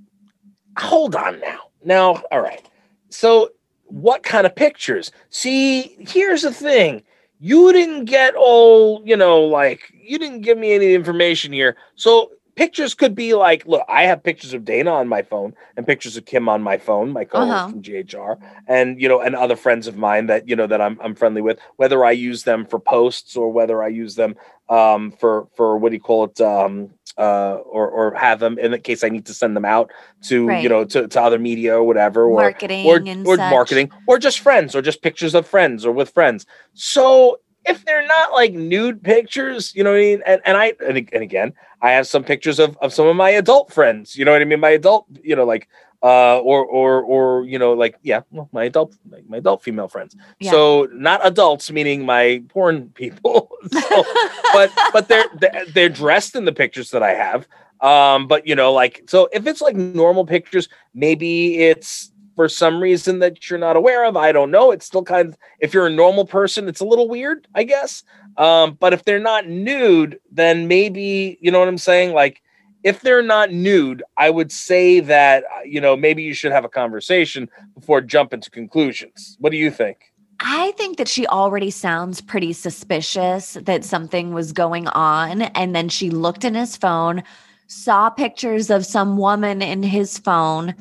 Hold 0.78 1.16
on 1.16 1.40
now. 1.40 1.60
Now, 1.84 2.22
all 2.30 2.40
right. 2.40 2.68
So, 3.08 3.50
what 3.86 4.22
kind 4.22 4.46
of 4.46 4.54
pictures? 4.54 5.10
See, 5.30 5.96
here's 5.98 6.42
the 6.42 6.52
thing. 6.52 7.02
You 7.38 7.72
didn't 7.72 8.06
get 8.06 8.34
all, 8.36 9.02
you 9.04 9.16
know, 9.16 9.42
like 9.42 9.92
you 9.92 10.18
didn't 10.18 10.42
give 10.42 10.58
me 10.58 10.72
any 10.74 10.94
information 10.94 11.52
here. 11.52 11.76
So, 11.94 12.30
pictures 12.56 12.94
could 12.94 13.14
be 13.14 13.34
like, 13.34 13.64
look, 13.66 13.84
I 13.88 14.04
have 14.04 14.22
pictures 14.22 14.52
of 14.54 14.62
Dayna 14.62 14.92
on 14.92 15.08
my 15.08 15.22
phone 15.22 15.54
and 15.76 15.86
pictures 15.86 16.16
of 16.16 16.24
Kim 16.26 16.48
on 16.48 16.62
my 16.62 16.76
phone, 16.78 17.12
my 17.12 17.24
co-host 17.24 17.66
Uh-huh. 17.66 17.68
from 17.68 17.82
GHR, 17.82 18.38
and 18.66 19.00
you 19.00 19.08
know, 19.08 19.20
and 19.20 19.34
other 19.36 19.56
friends 19.56 19.86
of 19.86 19.96
mine 19.96 20.26
that 20.26 20.48
you 20.48 20.56
know 20.56 20.66
that 20.66 20.80
I'm 20.80 20.98
I'm 21.00 21.14
friendly 21.14 21.42
with. 21.42 21.58
Whether 21.76 22.04
I 22.04 22.10
use 22.12 22.42
them 22.44 22.66
for 22.66 22.78
posts 22.80 23.36
or 23.36 23.50
whether 23.52 23.82
I 23.82 23.88
use 23.88 24.16
them 24.16 24.36
um, 24.68 25.12
for 25.12 25.46
for 25.56 25.78
what 25.78 25.90
do 25.90 25.96
you 25.96 26.00
call 26.00 26.24
it, 26.24 26.40
um, 26.40 26.90
uh, 27.18 27.56
or 27.64 27.88
or 27.90 28.14
have 28.14 28.38
them 28.40 28.58
in 28.58 28.70
the 28.70 28.78
case 28.78 29.02
I 29.04 29.08
need 29.08 29.26
to 29.26 29.34
send 29.34 29.56
them 29.56 29.64
out 29.64 29.90
to 30.22 30.46
Right. 30.46 30.62
you 30.62 30.68
know 30.68 30.84
to, 30.84 31.08
to 31.08 31.20
other 31.20 31.38
media 31.38 31.74
or 31.74 31.82
whatever, 31.84 32.24
or 32.24 32.40
Marketing 32.42 32.86
or, 32.86 32.96
and 32.96 33.26
or 33.26 33.36
such. 33.36 33.50
marketing 33.50 33.90
or 34.06 34.18
just 34.18 34.40
friends 34.40 34.74
or 34.74 34.82
just 34.82 35.02
pictures 35.02 35.34
of 35.34 35.46
friends 35.46 35.84
or 35.84 35.92
with 35.92 36.10
friends. 36.10 36.46
So 36.74 37.40
if 37.66 37.84
they're 37.84 38.06
not 38.06 38.32
like 38.32 38.52
nude 38.54 39.02
pictures, 39.02 39.74
you 39.74 39.84
know 39.84 39.90
what 39.90 39.98
I 39.98 40.02
mean? 40.02 40.22
And, 40.24 40.40
and 40.44 40.56
I 40.56 40.72
and, 40.86 40.96
and 41.12 41.22
again, 41.22 41.52
I 41.82 41.90
have 41.90 42.06
some 42.06 42.24
pictures 42.24 42.58
of, 42.58 42.76
of 42.80 42.94
some 42.94 43.06
of 43.06 43.16
my 43.16 43.30
adult 43.30 43.72
friends, 43.72 44.16
you 44.16 44.24
know 44.24 44.32
what 44.32 44.40
I 44.40 44.44
mean? 44.44 44.60
My 44.60 44.70
adult, 44.70 45.06
you 45.22 45.36
know, 45.36 45.44
like 45.44 45.68
uh 46.02 46.38
or 46.38 46.64
or 46.64 47.02
or 47.02 47.44
you 47.44 47.58
know, 47.58 47.72
like 47.72 47.96
yeah, 48.02 48.20
well, 48.30 48.48
my 48.52 48.64
adult 48.64 48.94
like 49.10 49.28
my 49.28 49.38
adult 49.38 49.62
female 49.62 49.88
friends. 49.88 50.14
Yeah. 50.38 50.50
So 50.52 50.88
not 50.92 51.26
adults, 51.26 51.70
meaning 51.70 52.06
my 52.06 52.42
porn 52.48 52.90
people. 52.90 53.50
So- 53.72 54.04
but 54.52 54.70
but 54.92 55.08
they're 55.08 55.24
they're- 55.40 55.64
they're 55.74 55.88
dressed 55.88 56.36
in 56.36 56.44
the 56.44 56.52
pictures 56.52 56.90
that 56.92 57.02
I 57.02 57.14
have. 57.14 57.46
Um, 57.80 58.26
but 58.26 58.46
you 58.46 58.54
know, 58.54 58.72
like 58.72 59.02
so 59.08 59.28
if 59.32 59.46
it's 59.46 59.60
like 59.60 59.76
normal 59.76 60.24
pictures, 60.24 60.68
maybe 60.94 61.58
it's 61.58 62.12
for 62.36 62.48
some 62.48 62.80
reason 62.80 63.18
that 63.18 63.50
you're 63.50 63.58
not 63.58 63.76
aware 63.76 64.04
of. 64.04 64.16
I 64.16 64.30
don't 64.30 64.52
know. 64.52 64.70
It's 64.70 64.86
still 64.86 65.02
kind 65.02 65.28
of 65.28 65.36
if 65.58 65.74
you're 65.74 65.86
a 65.88 65.90
normal 65.92 66.24
person, 66.24 66.68
it's 66.68 66.80
a 66.80 66.84
little 66.84 67.08
weird, 67.08 67.48
I 67.54 67.64
guess. 67.64 68.04
Um, 68.36 68.76
but 68.78 68.92
if 68.92 69.04
they're 69.04 69.18
not 69.18 69.48
nude, 69.48 70.20
then 70.30 70.68
maybe 70.68 71.38
you 71.40 71.50
know 71.50 71.58
what 71.58 71.66
I'm 71.68 71.78
saying. 71.78 72.12
Like 72.14 72.40
if 72.88 73.02
they're 73.02 73.22
not 73.22 73.52
nude, 73.52 74.02
I 74.16 74.30
would 74.30 74.50
say 74.50 75.00
that 75.00 75.44
uh, 75.44 75.62
you 75.64 75.80
know 75.80 75.94
maybe 75.94 76.22
you 76.22 76.32
should 76.32 76.52
have 76.52 76.64
a 76.64 76.70
conversation 76.70 77.50
before 77.74 78.00
jumping 78.00 78.40
to 78.40 78.50
conclusions. 78.50 79.36
What 79.40 79.50
do 79.50 79.58
you 79.58 79.70
think? 79.70 80.12
I 80.40 80.72
think 80.72 80.96
that 80.96 81.08
she 81.08 81.26
already 81.26 81.70
sounds 81.70 82.20
pretty 82.22 82.52
suspicious 82.52 83.58
that 83.60 83.84
something 83.84 84.32
was 84.32 84.52
going 84.52 84.86
on. 84.88 85.42
And 85.42 85.74
then 85.74 85.88
she 85.88 86.10
looked 86.10 86.44
in 86.44 86.54
his 86.54 86.76
phone, 86.76 87.24
saw 87.66 88.08
pictures 88.08 88.70
of 88.70 88.86
some 88.86 89.16
woman 89.16 89.60
in 89.60 89.82
his 89.82 90.16
phone, 90.16 90.74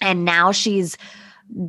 and 0.00 0.24
now 0.24 0.52
she's 0.52 0.96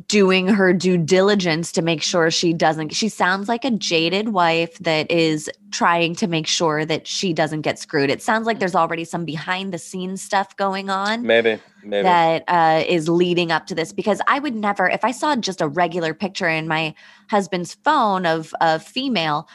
doing 0.06 0.48
her 0.48 0.72
due 0.72 0.96
diligence 0.96 1.70
to 1.72 1.82
make 1.82 2.02
sure 2.02 2.30
she 2.30 2.52
doesn't. 2.54 2.94
She 2.94 3.08
sounds 3.08 3.48
like 3.48 3.64
a 3.64 3.70
jaded 3.70 4.30
wife 4.30 4.78
that 4.78 5.10
is 5.10 5.50
trying 5.72 6.14
to 6.16 6.26
make 6.26 6.46
sure 6.46 6.84
that 6.86 7.06
she 7.06 7.32
doesn't 7.34 7.60
get 7.62 7.78
screwed. 7.78 8.08
It 8.08 8.22
sounds 8.22 8.46
like 8.46 8.60
there's 8.60 8.74
already 8.74 9.04
some 9.04 9.24
behind 9.24 9.74
the 9.74 9.78
scenes 9.78 10.22
stuff 10.22 10.56
going 10.56 10.88
on 10.88 11.26
Maybe, 11.26 11.60
maybe. 11.82 12.04
that 12.04 12.44
uh, 12.48 12.82
is 12.86 13.08
leading 13.08 13.52
up 13.52 13.66
to 13.66 13.74
this 13.74 13.92
because 13.92 14.20
I 14.26 14.38
would 14.38 14.54
never, 14.54 14.88
if 14.88 15.04
I 15.04 15.10
saw 15.10 15.36
just 15.36 15.60
a 15.60 15.68
regular 15.68 16.14
picture 16.14 16.48
in 16.48 16.66
my 16.66 16.94
husband's 17.28 17.74
phone 17.74 18.24
of 18.24 18.54
a 18.62 18.78
female, 18.78 19.48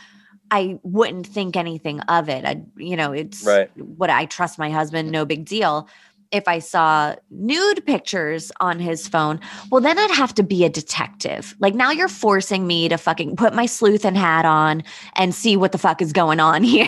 I 0.51 0.79
wouldn't 0.83 1.27
think 1.27 1.55
anything 1.55 1.99
of 2.01 2.27
it. 2.27 2.43
I, 2.45 2.63
you 2.75 2.95
know, 2.95 3.11
it's 3.11 3.43
Right. 3.45 3.69
what 3.77 4.09
I 4.09 4.25
trust 4.25 4.57
my 4.59 4.69
husband, 4.69 5.11
no 5.11 5.25
big 5.25 5.45
deal. 5.45 5.87
If 6.31 6.47
I 6.47 6.59
saw 6.59 7.15
nude 7.31 7.85
pictures 7.85 8.51
on 8.59 8.79
his 8.79 9.07
phone, 9.07 9.39
well, 9.71 9.81
then 9.81 9.97
I'd 9.97 10.11
have 10.11 10.33
to 10.35 10.43
be 10.43 10.63
a 10.63 10.69
detective. 10.69 11.55
Like 11.59 11.73
now 11.73 11.91
you're 11.91 12.07
forcing 12.07 12.67
me 12.67 12.87
to 12.89 12.97
fucking 12.97 13.35
put 13.35 13.53
my 13.53 13.65
sleuth 13.65 14.05
and 14.05 14.15
hat 14.15 14.45
on 14.45 14.83
and 15.15 15.33
see 15.33 15.57
what 15.57 15.71
the 15.71 15.77
fuck 15.77 16.01
is 16.01 16.13
going 16.13 16.39
on 16.39 16.63
here. 16.75 16.87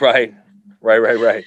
Right, 0.00 0.34
right, 0.80 0.98
right, 0.98 1.18
right. 1.18 1.44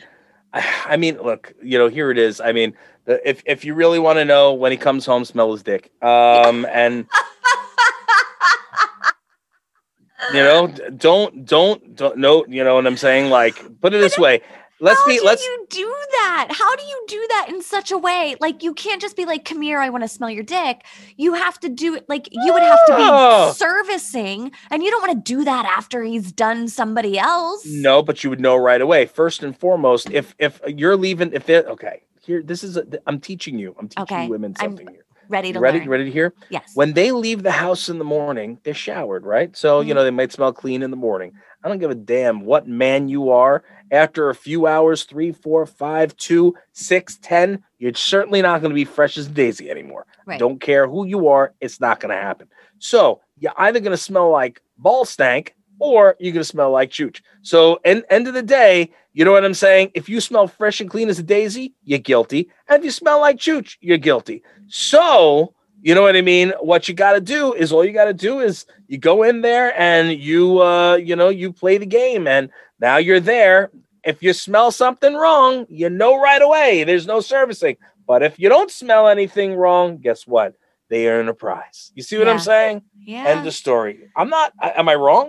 I 0.85 0.97
mean, 0.97 1.17
look, 1.21 1.53
you 1.61 1.77
know, 1.77 1.87
here 1.87 2.11
it 2.11 2.17
is. 2.17 2.39
I 2.39 2.53
mean, 2.53 2.73
if 3.07 3.43
if 3.45 3.65
you 3.65 3.73
really 3.73 3.99
want 3.99 4.19
to 4.19 4.25
know 4.25 4.53
when 4.53 4.71
he 4.71 4.77
comes 4.77 5.05
home, 5.05 5.25
smell 5.25 5.51
his 5.51 5.63
dick. 5.63 5.91
Um, 6.01 6.65
and 6.71 7.05
you 10.33 10.39
know, 10.39 10.67
don't 10.97 11.45
don't 11.45 11.95
don't 11.95 12.17
no, 12.17 12.45
you 12.47 12.63
know 12.63 12.75
what 12.75 12.87
I'm 12.87 12.97
saying? 12.97 13.29
Like, 13.29 13.55
put 13.81 13.93
it 13.93 13.99
this 13.99 14.17
way. 14.17 14.41
Let's 14.81 14.99
How 15.01 15.07
be 15.07 15.19
do 15.19 15.25
let's 15.25 15.45
you 15.45 15.65
do 15.69 15.95
that? 16.11 16.47
How 16.51 16.75
do 16.75 16.83
you 16.83 17.05
do 17.07 17.25
that 17.29 17.45
in 17.49 17.61
such 17.61 17.91
a 17.91 17.97
way? 17.97 18.35
Like 18.41 18.61
you 18.61 18.73
can't 18.73 19.01
just 19.01 19.15
be 19.15 19.25
like, 19.25 19.45
"Come 19.45 19.61
here, 19.61 19.79
I 19.79 19.89
want 19.89 20.03
to 20.03 20.07
smell 20.09 20.29
your 20.29 20.43
dick." 20.43 20.85
You 21.15 21.33
have 21.33 21.59
to 21.61 21.69
do 21.69 21.95
it 21.95 22.05
like 22.09 22.27
you 22.31 22.51
would 22.53 22.63
have 22.63 22.83
to 22.85 22.93
be 22.93 23.23
servicing, 23.53 24.51
and 24.69 24.83
you 24.83 24.91
don't 24.91 25.07
want 25.07 25.25
to 25.25 25.33
do 25.33 25.43
that 25.45 25.65
after 25.65 26.03
he's 26.03 26.31
done 26.31 26.67
somebody 26.67 27.17
else. 27.17 27.63
no, 27.65 28.03
but 28.03 28.23
you 28.23 28.29
would 28.29 28.41
know 28.41 28.57
right 28.57 28.81
away. 28.81 29.05
First 29.05 29.43
and 29.43 29.57
foremost, 29.57 30.09
if 30.11 30.35
if 30.39 30.59
you're 30.67 30.97
leaving, 30.97 31.31
if 31.33 31.49
it 31.49 31.65
okay, 31.67 32.03
here 32.21 32.43
this 32.43 32.63
is 32.63 32.75
a, 32.75 32.85
I'm 33.07 33.19
teaching 33.21 33.57
you. 33.57 33.75
I'm 33.79 33.87
teaching 33.87 34.03
Okay, 34.03 34.23
you 34.25 34.29
women 34.29 34.53
I'm 34.59 34.71
something 34.71 34.87
here. 34.87 35.05
ready 35.29 35.53
to 35.53 35.59
ready? 35.59 35.79
learn. 35.79 35.89
Ready 35.89 36.05
to 36.05 36.11
hear? 36.11 36.33
Yes. 36.49 36.71
when 36.75 36.93
they 36.93 37.11
leave 37.11 37.43
the 37.43 37.51
house 37.51 37.87
in 37.89 37.97
the 37.97 38.03
morning, 38.05 38.59
they're 38.63 38.73
showered, 38.73 39.25
right? 39.25 39.55
So, 39.55 39.79
you 39.81 39.93
Mhm. 39.93 39.95
know, 39.95 40.03
they 40.03 40.11
might 40.11 40.31
smell 40.33 40.51
clean 40.53 40.83
in 40.83 40.91
the 40.91 40.97
morning. 40.97 41.31
I 41.65 41.67
don't 41.67 41.79
give 41.79 41.89
a 41.89 41.95
damn 41.95 42.41
what 42.41 42.67
man 42.67 43.09
you 43.09 43.31
are. 43.31 43.63
After 43.89 44.29
a 44.29 44.35
few 44.35 44.67
hours, 44.67 45.03
three, 45.03 45.31
four, 45.31 45.65
five, 45.65 46.15
two, 46.15 46.55
six, 46.73 47.17
ten, 47.23 47.63
you're 47.79 47.95
certainly 47.95 48.43
not 48.43 48.61
going 48.61 48.69
to 48.69 48.75
be 48.75 48.85
fresh 48.85 49.17
as 49.17 49.25
a 49.25 49.31
daisy 49.31 49.71
anymore. 49.71 50.05
Right. 50.27 50.39
Don't 50.39 50.61
care 50.61 50.87
who 50.87 51.07
you 51.07 51.27
are, 51.27 51.55
it's 51.59 51.81
not 51.81 51.99
going 51.99 52.15
to 52.15 52.21
happen. 52.21 52.49
So, 52.77 53.21
you're 53.39 53.53
either 53.57 53.79
going 53.79 53.91
to 53.91 53.97
smell 53.97 54.29
like 54.29 54.61
ball 54.77 55.05
stank 55.05 55.55
or 55.79 56.15
you're 56.19 56.33
going 56.33 56.41
to 56.41 56.45
smell 56.45 56.69
like 56.69 56.91
chooch. 56.91 57.21
So, 57.41 57.79
end, 57.83 58.03
end 58.11 58.27
of 58.27 58.35
the 58.35 58.43
day, 58.43 58.91
you 59.13 59.25
know 59.25 59.31
what 59.31 59.43
I'm 59.43 59.55
saying? 59.55 59.89
If 59.95 60.07
you 60.07 60.21
smell 60.21 60.47
fresh 60.47 60.81
and 60.81 60.89
clean 60.89 61.09
as 61.09 61.17
a 61.17 61.23
daisy, 61.23 61.73
you're 61.83 61.97
guilty. 61.97 62.49
And 62.69 62.77
if 62.77 62.85
you 62.85 62.91
smell 62.91 63.21
like 63.21 63.37
chooch, 63.37 63.77
you're 63.81 63.97
guilty. 63.97 64.43
So, 64.67 65.55
you 65.85 65.93
know 65.95 66.01
what 66.01 66.15
I 66.17 66.21
mean? 66.21 66.49
What 66.59 66.87
you 66.89 66.93
got 66.95 67.13
to 67.13 67.21
do 67.21 67.53
is 67.53 67.71
all 67.71 67.85
you 67.85 67.93
got 67.93 68.05
to 68.05 68.13
do 68.29 68.39
is 68.39 68.65
you 68.87 68.97
go 68.97 69.21
in 69.23 69.41
there 69.41 69.69
and 69.79 70.11
you, 70.29 70.61
uh, 70.61 70.95
you 70.95 71.15
know, 71.15 71.29
you 71.29 71.53
play 71.53 71.77
the 71.77 71.85
game, 71.85 72.27
and 72.27 72.49
now 72.79 72.97
you're 72.97 73.19
there. 73.35 73.69
if 74.03 74.21
you 74.21 74.33
smell 74.33 74.69
something 74.71 75.13
wrong, 75.15 75.65
you 75.69 75.89
know 75.89 76.19
right 76.19 76.41
away. 76.41 76.83
There's 76.83 77.07
no 77.07 77.19
servicing. 77.21 77.77
But 78.07 78.21
if 78.21 78.37
you 78.37 78.49
don't 78.49 78.69
smell 78.69 79.07
anything 79.07 79.55
wrong, 79.55 79.97
guess 79.97 80.27
what? 80.27 80.53
They 80.89 81.07
earn 81.07 81.27
a 81.29 81.33
prize. 81.33 81.91
You 81.95 82.03
see 82.03 82.17
what 82.19 82.27
Yeah. 82.27 82.33
I'm 82.33 82.39
saying? 82.39 82.81
Yeah. 83.13 83.23
End 83.31 83.47
of 83.47 83.53
story. 83.53 84.09
I'm 84.15 84.29
not. 84.29 84.53
Am 84.61 84.87
I 84.89 84.95
wrong? 84.95 85.27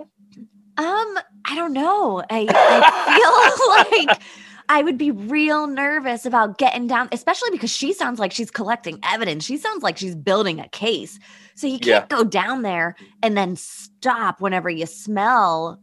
Um, 0.77 1.09
I 1.49 1.55
don't 1.55 1.73
know. 1.73 2.23
I, 2.29 2.45
I 2.47 3.97
feel 3.97 4.05
like 4.07 4.21
I 4.69 4.83
would 4.83 4.97
be 4.97 5.11
real 5.11 5.67
nervous 5.67 6.25
about 6.25 6.57
getting 6.57 6.87
down, 6.87 7.07
especially 7.11 7.49
because 7.51 7.71
she 7.71 7.93
sounds 7.93 8.19
like 8.19 8.31
she's 8.31 8.51
collecting 8.51 8.99
evidence. 9.03 9.45
She 9.45 9.57
sounds 9.57 9.81
like 9.83 9.97
she's 9.97 10.15
building 10.15 10.59
a 10.59 10.67
case. 10.69 11.19
So 11.55 11.67
you 11.67 11.79
can't 11.79 12.09
go 12.09 12.23
down 12.23 12.61
there 12.63 12.95
and 13.23 13.37
then 13.37 13.55
stop 13.55 14.41
whenever 14.41 14.69
you 14.69 14.85
smell 14.85 15.79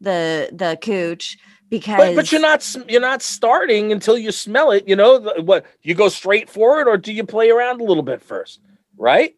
the 0.00 0.48
the 0.52 0.78
cooch 0.82 1.36
because 1.68 1.98
But, 1.98 2.16
but 2.16 2.32
you're 2.32 2.40
not. 2.40 2.76
You're 2.88 3.00
not 3.00 3.20
starting 3.22 3.92
until 3.92 4.16
you 4.16 4.32
smell 4.32 4.70
it. 4.70 4.88
You 4.88 4.96
know 4.96 5.18
the- 5.18 5.42
what? 5.42 5.66
You 5.82 5.94
go 5.94 6.08
straight 6.08 6.48
for 6.48 6.80
it, 6.80 6.86
or 6.88 6.96
do 6.96 7.12
you 7.12 7.24
play 7.24 7.50
around 7.50 7.80
a 7.80 7.84
little 7.84 8.02
bit 8.02 8.22
first? 8.22 8.60
Right? 8.96 9.34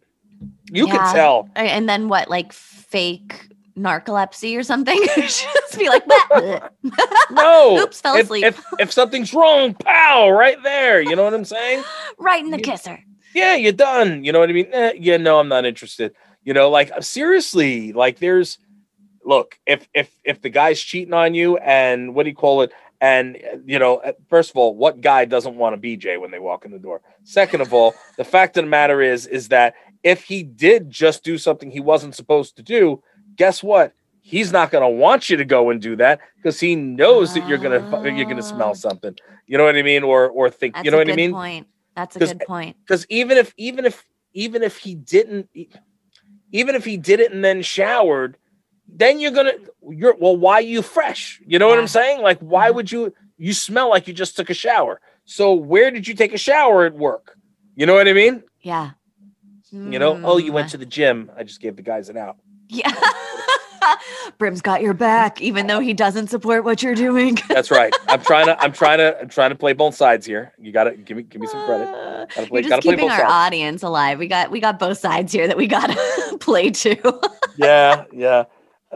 You 0.73 0.87
Yeah. 0.87 0.97
can 0.97 1.15
tell. 1.15 1.49
and 1.57 1.89
then 1.89 2.09
what 2.09 2.29
like 2.31 2.53
fake 2.53 3.49
narcolepsy 3.77 4.59
or 4.59 4.63
something? 4.63 4.99
Just 5.17 5.79
be 5.79 5.89
like. 5.89 6.05
No. 7.31 7.79
Oops, 7.79 8.01
fell 8.01 8.17
if, 8.17 8.25
asleep. 8.25 8.45
If 8.45 8.65
if 8.79 8.93
something's 8.93 9.33
wrong, 9.33 9.75
pow, 9.75 10.31
right 10.31 10.63
there. 10.63 11.01
You 11.01 11.17
know 11.17 11.25
what 11.25 11.35
I'm 11.35 11.45
saying? 11.45 11.83
right 12.19 12.45
in 12.45 12.51
the 12.51 12.59
You- 12.59 12.65
kisser. 12.65 12.99
yeah, 13.35 13.55
you're 13.57 13.73
done. 13.73 14.25
You 14.25 14.33
know 14.33 14.41
what 14.41 14.51
I 14.51 14.53
mean? 14.53 14.69
Eh, 14.71 14.93
yeah, 14.99 15.17
no, 15.17 15.39
I'm 15.39 15.49
not 15.49 15.65
interested. 15.65 16.15
You 16.45 16.53
know, 16.53 16.69
like 16.71 16.91
seriously, 17.03 17.93
like 17.93 18.19
there's 18.19 18.59
look, 19.25 19.59
if 19.67 19.89
if 19.95 20.15
if 20.25 20.43
the 20.43 20.51
guy's 20.51 20.81
cheating 20.81 21.15
on 21.15 21.35
you 21.35 21.57
and 21.57 22.15
what 22.15 22.25
do 22.25 22.31
you 22.31 22.37
call 22.37 22.63
it? 22.63 22.73
And 23.01 23.39
you 23.65 23.79
know, 23.79 23.97
uh, 23.97 24.13
first 24.29 24.51
of 24.51 24.57
all, 24.57 24.75
what 24.75 25.01
guy 25.01 25.25
doesn't 25.25 25.57
want 25.57 25.75
a 25.75 25.79
BJ 25.79 26.21
when 26.21 26.31
they 26.31 26.39
walk 26.39 26.65
in 26.65 26.71
the 26.71 26.79
door? 26.79 27.01
Second 27.25 27.61
of 27.63 27.73
all, 27.73 27.95
the 28.17 28.25
fact 28.25 28.57
of 28.59 28.65
the 28.65 28.71
matter 28.71 29.01
is, 29.01 29.27
is 29.27 29.49
that 29.49 29.75
if 30.03 30.25
he 30.25 30.43
did 30.43 30.91
just 30.91 31.25
do 31.25 31.39
something 31.39 31.71
he 31.71 31.81
wasn't 31.81 32.15
supposed 32.15 32.57
to 32.57 32.63
do, 32.63 33.03
guess 33.37 33.63
what? 33.63 33.93
He's 34.21 34.53
not 34.53 34.71
going 34.71 34.83
to 34.83 34.89
want 34.89 35.29
you 35.31 35.37
to 35.39 35.45
go 35.45 35.71
and 35.71 35.81
do 35.81 35.97
that 35.97 36.21
because 36.37 36.61
he 36.61 36.77
knows 36.77 37.35
that 37.35 37.49
you're 37.49 37.59
gonna 37.59 37.87
you're 38.05 38.25
gonna 38.25 38.39
Oh. 38.39 38.41
smell 38.41 38.75
something. 38.75 39.17
You 39.47 39.59
know 39.59 39.65
what 39.65 39.77
I 39.77 39.83
mean? 39.83 40.03
Or 40.05 40.29
or 40.29 40.49
think 40.49 40.75
That's 40.75 40.85
you 40.85 40.91
know 40.93 40.99
what 40.99 41.09
I 41.09 41.11
good 41.11 41.17
mean? 41.17 41.33
point. 41.33 41.67
That's 41.97 42.17
a 42.17 42.19
good 42.21 42.41
point. 42.47 42.77
because 42.87 43.05
even 43.09 43.37
if 43.37 43.53
even 43.57 43.85
if 43.85 44.05
even 44.33 44.63
if 44.63 44.77
he 44.79 44.95
didn't 44.95 45.49
even 46.53 46.75
if 46.75 46.85
he 46.85 46.97
did 46.97 47.21
it 47.21 47.33
and 47.33 47.45
then 47.45 47.63
showered 47.63 48.37
then 48.89 49.21
you're 49.21 49.31
gonna 49.31 49.53
you're 49.91 50.17
well 50.19 50.37
why 50.37 50.59
you 50.61 50.83
fresh 50.83 51.41
you 51.47 51.59
know 51.59 51.69
what 51.69 51.79
i'm 51.79 51.87
saying 51.89 52.21
like 52.23 52.39
why 52.41 52.71
Mhm. 52.71 52.75
would 52.75 52.93
you 52.93 53.15
you 53.39 53.53
smell 53.53 53.91
like 53.91 54.07
you 54.09 54.15
just 54.15 54.37
took 54.37 54.49
a 54.51 54.55
shower 54.55 55.01
so 55.25 55.53
where 55.53 55.91
did 55.91 56.07
you 56.09 56.15
take 56.15 56.33
a 56.33 56.39
shower 56.39 56.85
at 56.85 56.95
work 56.95 57.37
you 57.75 57.85
know 57.87 57.95
what 57.95 58.09
i 58.09 58.13
mean 58.13 58.43
Yeah. 58.63 58.91
you 59.71 59.99
know 59.99 60.19
oh 60.25 60.39
you 60.39 60.53
went 60.53 60.69
Mm. 60.69 60.73
to 60.73 60.79
the 60.79 60.87
gym 60.87 61.31
i 61.37 61.43
just 61.43 61.61
gave 61.61 61.77
the 61.77 61.83
guys 61.83 62.09
an 62.09 62.17
out 62.17 62.37
Yeah. 62.75 62.91
Brim's 64.39 64.63
got 64.63 64.81
your 64.81 64.95
back, 64.95 65.41
even 65.43 65.67
though 65.67 65.81
he 65.81 65.93
doesn't 65.93 66.29
support 66.29 66.65
what 66.65 66.83
you're 66.83 66.95
doing. 66.95 67.37
that's 67.49 67.71
right 67.71 67.93
i'm 68.09 68.23
trying 68.23 68.47
to 68.47 68.61
i'm 68.63 68.73
trying 68.73 68.99
to 68.99 69.19
i'm 69.21 69.29
trying 69.29 69.51
to 69.51 69.57
play 69.57 69.73
both 69.73 69.95
sides 69.95 70.25
here 70.25 70.53
you 70.59 70.71
gotta 70.73 70.93
give 70.97 71.17
me 71.17 71.23
give 71.25 71.41
me 71.41 71.47
some 71.49 71.65
credit 71.67 71.89
Uh, 71.89 72.27
Gotta 72.35 72.47
play- 72.49 72.61
You're 72.61 72.71
just 72.71 72.83
keeping 72.83 73.11
our 73.11 73.19
sides. 73.19 73.31
audience 73.33 73.83
alive. 73.83 74.19
We 74.19 74.29
got 74.29 74.51
we 74.51 74.61
got 74.61 74.79
both 74.79 74.99
sides 74.99 75.33
here 75.33 75.47
that 75.49 75.57
we 75.57 75.67
gotta 75.67 75.97
play 76.41 76.71
to. 76.71 77.21
yeah, 77.57 78.05
yeah. 78.13 78.45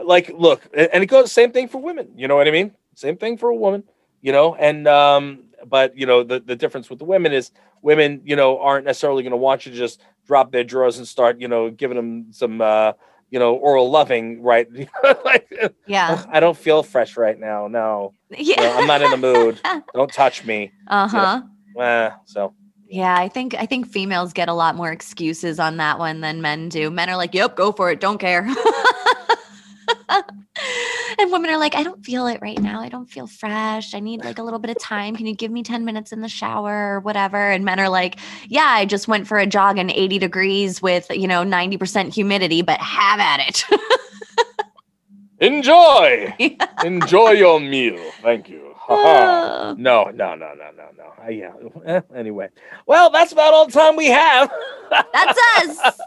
Like, 0.01 0.31
look, 0.33 0.61
and 0.73 1.03
it 1.03 1.07
goes 1.07 1.31
same 1.31 1.51
thing 1.51 1.67
for 1.67 1.79
women. 1.81 2.07
You 2.15 2.27
know 2.29 2.35
what 2.37 2.47
I 2.47 2.51
mean? 2.51 2.71
Same 2.95 3.17
thing 3.17 3.37
for 3.37 3.49
a 3.49 3.55
woman. 3.55 3.83
You 4.21 4.31
know, 4.31 4.55
and 4.55 4.87
um, 4.87 5.43
but 5.67 5.97
you 5.97 6.05
know 6.05 6.23
the 6.23 6.39
the 6.39 6.55
difference 6.55 6.89
with 6.89 6.99
the 6.99 7.05
women 7.05 7.33
is 7.33 7.51
women, 7.81 8.21
you 8.23 8.35
know, 8.35 8.59
aren't 8.59 8.85
necessarily 8.85 9.23
going 9.23 9.31
to 9.31 9.37
want 9.37 9.65
you 9.65 9.71
to 9.73 9.77
just 9.77 9.99
drop 10.25 10.51
their 10.51 10.63
drawers 10.63 10.97
and 10.97 11.07
start, 11.07 11.39
you 11.39 11.47
know, 11.47 11.69
giving 11.69 11.95
them 11.95 12.25
some, 12.31 12.59
uh, 12.59 12.91
you 13.29 13.39
know, 13.39 13.55
oral 13.55 13.89
loving, 13.89 14.41
right? 14.41 14.67
like, 15.25 15.51
yeah. 15.85 16.23
I 16.31 16.39
don't 16.39 16.57
feel 16.57 16.83
fresh 16.83 17.17
right 17.17 17.37
now. 17.39 17.67
No, 17.67 18.13
Yeah. 18.29 18.61
know, 18.61 18.73
I'm 18.77 18.87
not 18.87 19.01
in 19.01 19.11
the 19.11 19.17
mood. 19.17 19.59
don't 19.93 20.11
touch 20.11 20.45
me. 20.45 20.71
Uh-huh. 20.87 21.41
Eh, 21.79 22.09
so 22.25 22.53
Yeah, 22.87 23.15
I 23.15 23.27
think 23.27 23.53
I 23.53 23.65
think 23.65 23.87
females 23.87 24.33
get 24.33 24.47
a 24.49 24.53
lot 24.53 24.75
more 24.75 24.91
excuses 24.91 25.59
on 25.59 25.77
that 25.77 25.99
one 25.99 26.21
than 26.21 26.41
men 26.41 26.69
do. 26.69 26.89
Men 26.89 27.09
are 27.09 27.17
like, 27.17 27.33
"Yep, 27.33 27.55
go 27.55 27.71
for 27.71 27.91
it, 27.91 27.99
don't 27.99 28.17
care." 28.17 28.47
and 31.19 31.31
women 31.31 31.49
are 31.49 31.57
like, 31.57 31.75
"I 31.75 31.83
don't 31.83 32.03
feel 32.05 32.27
it 32.27 32.39
right 32.41 32.59
now. 32.59 32.81
I 32.81 32.89
don't 32.89 33.09
feel 33.09 33.27
fresh. 33.27 33.93
I 33.93 33.99
need 33.99 34.23
like 34.23 34.37
a 34.39 34.43
little 34.43 34.59
bit 34.59 34.69
of 34.71 34.79
time. 34.79 35.15
Can 35.15 35.25
you 35.25 35.35
give 35.35 35.51
me 35.51 35.63
10 35.63 35.85
minutes 35.85 36.11
in 36.11 36.21
the 36.21 36.29
shower 36.29 36.95
or 36.95 36.99
whatever?" 36.99 37.49
And 37.51 37.65
men 37.65 37.79
are 37.79 37.89
like, 37.89 38.17
"Yeah, 38.47 38.67
I 38.67 38.85
just 38.85 39.07
went 39.07 39.27
for 39.27 39.37
a 39.37 39.45
jog 39.45 39.77
in 39.77 39.89
80 39.91 40.19
degrees 40.19 40.81
with, 40.81 41.07
you 41.09 41.27
know, 41.27 41.43
90% 41.43 42.13
humidity, 42.13 42.61
but 42.61 42.79
have 42.79 43.19
at 43.19 43.39
it." 43.47 43.63
enjoy, 45.39 46.33
Yeah. 46.39 46.65
enjoy 46.83 47.31
your 47.31 47.59
meal. 47.59 47.99
Thank 48.21 48.49
you. 48.49 48.66
Oh. 48.89 49.43
No, 49.77 50.05
no, 50.05 50.33
no, 50.33 50.53
no, 50.53 50.71
no, 50.75 50.85
no. 50.97 51.13
Uh, 51.23 51.29
yeah. 51.29 51.51
eh, 51.85 52.01
anyway, 52.15 52.47
well, 52.87 53.09
that's 53.09 53.31
about 53.31 53.53
all 53.53 53.65
the 53.67 53.71
time 53.71 53.95
we 53.95 54.07
have. 54.07 54.49
That's 55.13 55.39
us. 55.57 55.99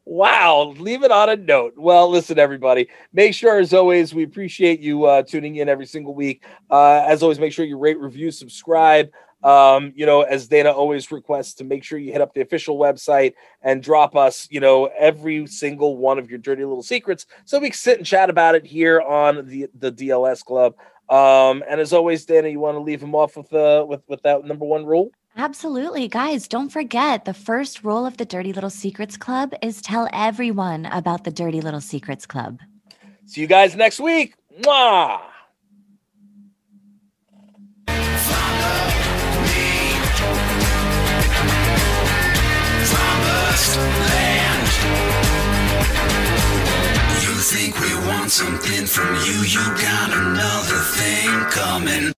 wow. 0.04 0.74
Leave 0.78 1.04
it 1.04 1.10
on 1.10 1.28
a 1.28 1.36
note. 1.36 1.74
Well, 1.76 2.08
listen, 2.10 2.38
everybody. 2.38 2.88
Make 3.12 3.34
sure, 3.34 3.58
as 3.58 3.72
always, 3.74 4.14
we 4.14 4.24
appreciate 4.24 4.80
you 4.80 5.04
uh, 5.04 5.22
tuning 5.22 5.56
in 5.56 5.68
every 5.68 5.86
single 5.86 6.14
week. 6.14 6.44
Uh, 6.70 7.04
as 7.06 7.22
always, 7.22 7.38
make 7.38 7.52
sure 7.52 7.64
you 7.64 7.78
rate, 7.78 8.00
review, 8.00 8.30
subscribe. 8.30 9.10
Um, 9.44 9.92
you 9.94 10.06
know, 10.06 10.22
as 10.22 10.48
Dayna 10.48 10.72
always 10.74 11.12
requests, 11.12 11.52
to 11.54 11.64
make 11.64 11.84
sure 11.84 11.98
you 11.98 12.12
hit 12.12 12.22
up 12.22 12.32
the 12.32 12.40
official 12.40 12.78
website 12.78 13.34
and 13.60 13.82
drop 13.82 14.16
us, 14.16 14.48
you 14.50 14.58
know, 14.58 14.86
every 14.98 15.46
single 15.46 15.98
one 15.98 16.18
of 16.18 16.30
your 16.30 16.38
dirty 16.38 16.64
little 16.64 16.82
secrets, 16.82 17.26
so 17.44 17.58
we 17.58 17.68
can 17.68 17.76
sit 17.76 17.98
and 17.98 18.06
chat 18.06 18.30
about 18.30 18.54
it 18.54 18.64
here 18.64 19.02
on 19.02 19.46
the 19.46 19.68
the 19.78 19.92
DLS 19.92 20.42
Club. 20.42 20.74
Um, 21.08 21.62
and 21.68 21.80
as 21.80 21.92
always, 21.92 22.24
Dayna, 22.26 22.50
you 22.50 22.60
want 22.60 22.76
to 22.76 22.80
leave 22.80 23.02
him 23.02 23.14
off 23.14 23.36
with 23.36 23.52
uh 23.52 23.84
with 23.86 24.02
with 24.08 24.22
that 24.22 24.44
number 24.44 24.64
one 24.64 24.86
rule? 24.86 25.10
Absolutely. 25.36 26.06
Guys, 26.08 26.46
don't 26.46 26.70
forget 26.70 27.24
the 27.24 27.34
first 27.34 27.82
rule 27.82 28.06
of 28.06 28.16
the 28.16 28.24
Dirty 28.24 28.52
Little 28.52 28.70
Secrets 28.70 29.16
Club 29.16 29.52
is 29.62 29.82
tell 29.82 30.08
everyone 30.12 30.86
about 30.86 31.24
the 31.24 31.32
Dirty 31.32 31.60
Little 31.60 31.80
Secrets 31.80 32.24
Club. 32.24 32.60
See 33.26 33.40
you 33.40 33.46
guys 33.48 33.74
next 33.74 33.98
week. 33.98 34.34
Mwah! 34.60 35.20
Want 48.24 48.32
something 48.32 48.86
from 48.86 49.14
you? 49.26 49.42
You 49.44 49.62
got 49.82 50.10
another 50.10 50.80
thing 50.96 51.40
coming. 51.50 52.13